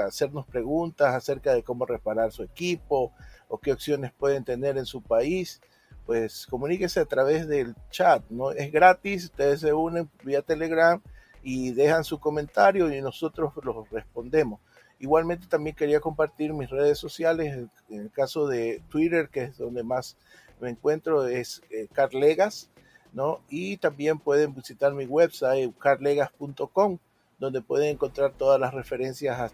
hacernos 0.06 0.46
preguntas 0.46 1.14
acerca 1.14 1.54
de 1.54 1.62
cómo 1.62 1.86
reparar 1.86 2.32
su 2.32 2.42
equipo 2.42 3.12
o 3.48 3.58
qué 3.58 3.72
opciones 3.72 4.12
pueden 4.12 4.44
tener 4.44 4.76
en 4.76 4.84
su 4.84 5.00
país, 5.00 5.62
pues 6.06 6.46
comuníquese 6.46 7.00
a 7.00 7.04
través 7.04 7.46
del 7.46 7.74
chat, 7.90 8.22
¿no? 8.30 8.50
Es 8.52 8.72
gratis, 8.72 9.24
ustedes 9.24 9.60
se 9.60 9.72
unen 9.72 10.10
vía 10.24 10.42
Telegram 10.42 11.00
y 11.42 11.72
dejan 11.72 12.04
su 12.04 12.18
comentario 12.18 12.92
y 12.92 13.00
nosotros 13.00 13.52
los 13.62 13.88
respondemos. 13.90 14.60
Igualmente 14.98 15.46
también 15.48 15.74
quería 15.74 16.00
compartir 16.00 16.52
mis 16.52 16.70
redes 16.70 16.98
sociales, 16.98 17.68
en 17.88 18.00
el 18.00 18.10
caso 18.10 18.46
de 18.46 18.82
Twitter, 18.88 19.28
que 19.28 19.44
es 19.44 19.58
donde 19.58 19.82
más 19.82 20.16
me 20.60 20.70
encuentro, 20.70 21.26
es 21.26 21.62
eh, 21.70 21.88
Carlegas, 21.92 22.70
¿no? 23.12 23.40
Y 23.48 23.78
también 23.78 24.18
pueden 24.18 24.54
visitar 24.54 24.94
mi 24.94 25.06
website, 25.06 25.76
carlegas.com, 25.76 26.98
donde 27.38 27.60
pueden 27.62 27.88
encontrar 27.90 28.32
todas 28.32 28.60
las 28.60 28.72
referencias 28.72 29.40
a, 29.40 29.50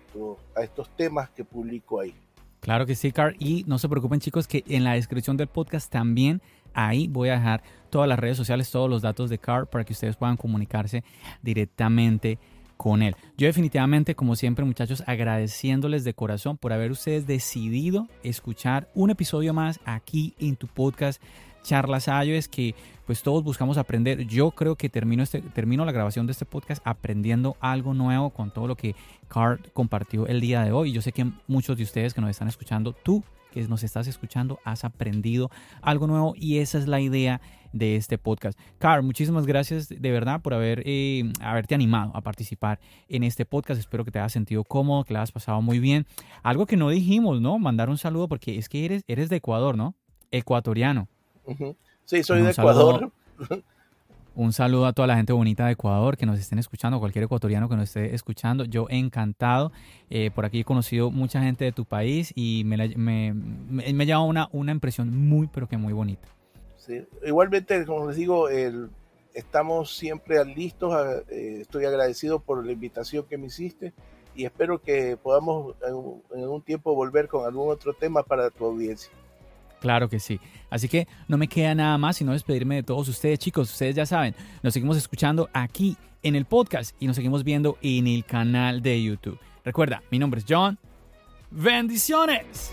a 0.55 0.63
estos 0.63 0.95
temas 0.97 1.31
que 1.31 1.45
publico 1.45 2.01
ahí. 2.01 2.15
Claro 2.61 2.87
que 2.87 2.95
sí, 2.95 3.13
Car. 3.13 3.35
Y 3.39 3.65
no 3.67 3.79
se 3.79 3.89
preocupen, 3.89 4.21
chicos, 4.21 4.47
que 4.47 4.65
en 4.69 4.85
la 4.85 4.95
descripción 4.95 5.37
del 5.37 5.49
podcast 5.49 5.91
también 5.91 6.43
ahí 6.75 7.09
voy 7.09 7.29
a 7.31 7.35
dejar 7.35 7.63
todas 7.91 8.09
las 8.09 8.19
redes 8.19 8.37
sociales, 8.37 8.71
todos 8.71 8.89
los 8.91 9.03
datos 9.03 9.31
de 9.31 9.39
Car 9.39 9.69
para 9.69 9.85
que 9.85 9.93
ustedes 9.93 10.17
puedan 10.17 10.37
comunicarse 10.37 11.03
directamente 11.43 12.39
con 12.77 13.03
él. 13.03 13.17
Yo 13.37 13.47
definitivamente, 13.47 14.15
como 14.15 14.37
siempre, 14.37 14.65
muchachos, 14.65 15.03
agradeciéndoles 15.07 16.05
de 16.05 16.15
corazón 16.15 16.57
por 16.57 16.73
haber 16.73 16.91
ustedes 16.91 17.27
decidido 17.27 18.09
escuchar 18.23 18.89
un 18.95 19.11
episodio 19.11 19.53
más 19.53 19.81
aquí 19.85 20.35
en 20.39 20.57
tu 20.57 20.69
podcast 20.69 21.21
charlas 21.69 22.09
es 22.09 22.49
que 22.49 22.75
pues 23.07 23.23
todos 23.23 23.45
buscamos 23.45 23.77
aprender. 23.77 24.27
Yo 24.27 24.51
creo 24.53 24.77
que 24.77 24.89
termino, 24.89 25.23
este, 25.23 25.43
termino 25.43 25.85
la 25.85 25.93
grabación 25.93 26.27
de 26.27 26.33
este 26.33 26.47
podcast 26.47 26.81
aprendiendo 26.85 27.57
algo 27.61 27.93
nuevo 27.93 28.31
con 28.31 28.51
todo 28.51 28.67
lo 28.67 28.75
que 28.75 28.95
Carl 29.29 29.61
compartió 29.75 30.27
el 30.27 30.41
día 30.41 30.63
de 30.63 30.73
hoy. 30.73 30.93
Yo 30.93 31.03
sé 31.03 31.13
que 31.13 31.31
muchos 31.47 31.77
de 31.77 31.85
ustedes 31.85 32.15
que 32.15 32.23
nos 32.23 32.31
están 32.31 32.49
escuchando, 32.49 32.95
tú 32.95 33.23
que 33.53 33.67
nos 33.69 33.83
estás 33.83 34.07
escuchando, 34.07 34.61
has 34.65 34.85
aprendido 34.85 35.51
algo 35.83 36.07
nuevo 36.07 36.35
y 36.37 36.59
esa 36.59 36.79
es 36.79 36.89
la 36.89 37.01
idea 37.01 37.41
de 37.73 37.97
este 37.97 38.17
podcast. 38.17 38.59
Carl, 38.79 39.03
muchísimas 39.03 39.47
gracias 39.47 39.89
de 39.89 40.11
verdad 40.11 40.41
por 40.41 40.55
haber, 40.55 40.83
eh, 40.87 41.31
haberte 41.41 41.75
animado 41.75 42.13
a 42.15 42.23
participar 42.23 42.81
en 43.09 43.25
este 43.25 43.45
podcast. 43.45 43.79
Espero 43.79 44.07
que 44.07 44.11
te 44.11 44.19
hayas 44.19 44.33
sentido 44.33 44.65
cómodo, 44.65 45.05
que 45.05 45.13
la 45.13 45.21
hayas 45.21 45.33
pasado 45.33 45.61
muy 45.61 45.81
bien. 45.81 46.07
Algo 46.43 46.65
que 46.65 46.79
no 46.79 46.89
dijimos, 46.89 47.43
¿no? 47.43 47.59
Mandar 47.59 47.91
un 47.91 47.99
saludo 47.99 48.27
porque 48.27 48.57
es 48.57 48.71
que 48.71 48.87
eres, 48.87 49.03
eres 49.07 49.29
de 49.29 49.37
Ecuador, 49.37 49.77
¿no? 49.77 49.95
Ecuatoriano. 50.31 51.09
Sí, 52.05 52.23
soy 52.23 52.43
de 52.43 52.51
Ecuador. 52.51 53.13
un 54.39 54.53
saludo 54.53 54.87
a 54.87 54.93
toda 54.93 55.09
la 55.09 55.17
gente 55.17 55.33
bonita 55.33 55.67
de 55.67 55.73
Ecuador 55.73 56.17
que 56.17 56.25
nos 56.25 56.39
estén 56.39 56.61
escuchando, 56.61 57.01
cualquier 57.01 57.25
ecuatoriano 57.25 57.69
que 57.69 57.75
nos 57.75 57.89
esté 57.89 58.15
escuchando. 58.15 58.65
Yo 58.65 58.87
encantado. 58.89 59.73
Eh, 60.11 60.31
por 60.33 60.45
aquí 60.45 60.61
he 60.61 60.65
conocido 60.65 61.11
mucha 61.11 61.43
gente 61.43 61.65
de 61.65 61.73
tu 61.73 61.85
país 61.85 62.33
y 62.37 62.63
me, 62.65 62.77
me, 62.97 63.35
me, 63.35 64.07
lleva 64.07 64.23
una, 64.23 64.49
una 64.53 64.71
impresión 64.71 65.15
muy, 65.29 65.49
pero 65.49 65.69
que 65.69 65.77
muy 65.77 65.93
bonita. 65.93 66.29
Sí. 66.77 67.05
Igualmente, 67.27 67.85
como 67.85 68.07
les 68.07 68.17
digo, 68.17 68.49
estamos 69.35 69.97
siempre 69.97 70.45
listos. 70.45 70.95
Eh, 71.31 71.59
estoy 71.63 71.87
agradecido 71.87 72.39
por 72.39 72.65
la 72.65 72.71
invitación 72.71 73.25
que 73.29 73.39
me 73.39 73.49
hiciste 73.49 73.93
y 74.37 74.45
espero 74.45 74.81
que 74.81 75.17
podamos 75.17 75.75
en, 75.85 76.41
en 76.41 76.49
un 76.49 76.63
tiempo 76.63 76.95
volver 76.95 77.27
con 77.27 77.45
algún 77.45 77.71
otro 77.71 77.93
tema 77.93 78.23
para 78.23 78.51
tu 78.51 78.67
audiencia. 78.67 79.11
Claro 79.81 80.09
que 80.09 80.21
sí. 80.21 80.41
Así 80.71 80.89
que 80.89 81.07
no 81.29 81.39
me 81.39 81.49
queda 81.49 81.75
nada 81.75 81.99
más 81.99 82.17
sino 82.17 82.33
despedirme 82.33 82.77
de 82.77 82.83
todos 82.83 83.09
ustedes, 83.09 83.39
chicos. 83.39 83.71
Ustedes 83.71 83.95
ya 83.95 84.07
saben, 84.07 84.35
nos 84.63 84.75
seguimos 84.75 84.97
escuchando 84.97 85.49
aquí 85.53 85.97
en 86.23 86.35
el 86.35 86.45
podcast 86.45 86.95
y 87.01 87.07
nos 87.07 87.17
seguimos 87.17 87.45
viendo 87.45 87.79
en 87.83 88.07
el 88.07 88.25
canal 88.25 88.83
de 88.83 89.03
YouTube. 89.03 89.39
Recuerda, 89.65 90.03
mi 90.11 90.19
nombre 90.19 90.41
es 90.41 90.47
John. 90.49 90.79
Bendiciones. 91.51 92.73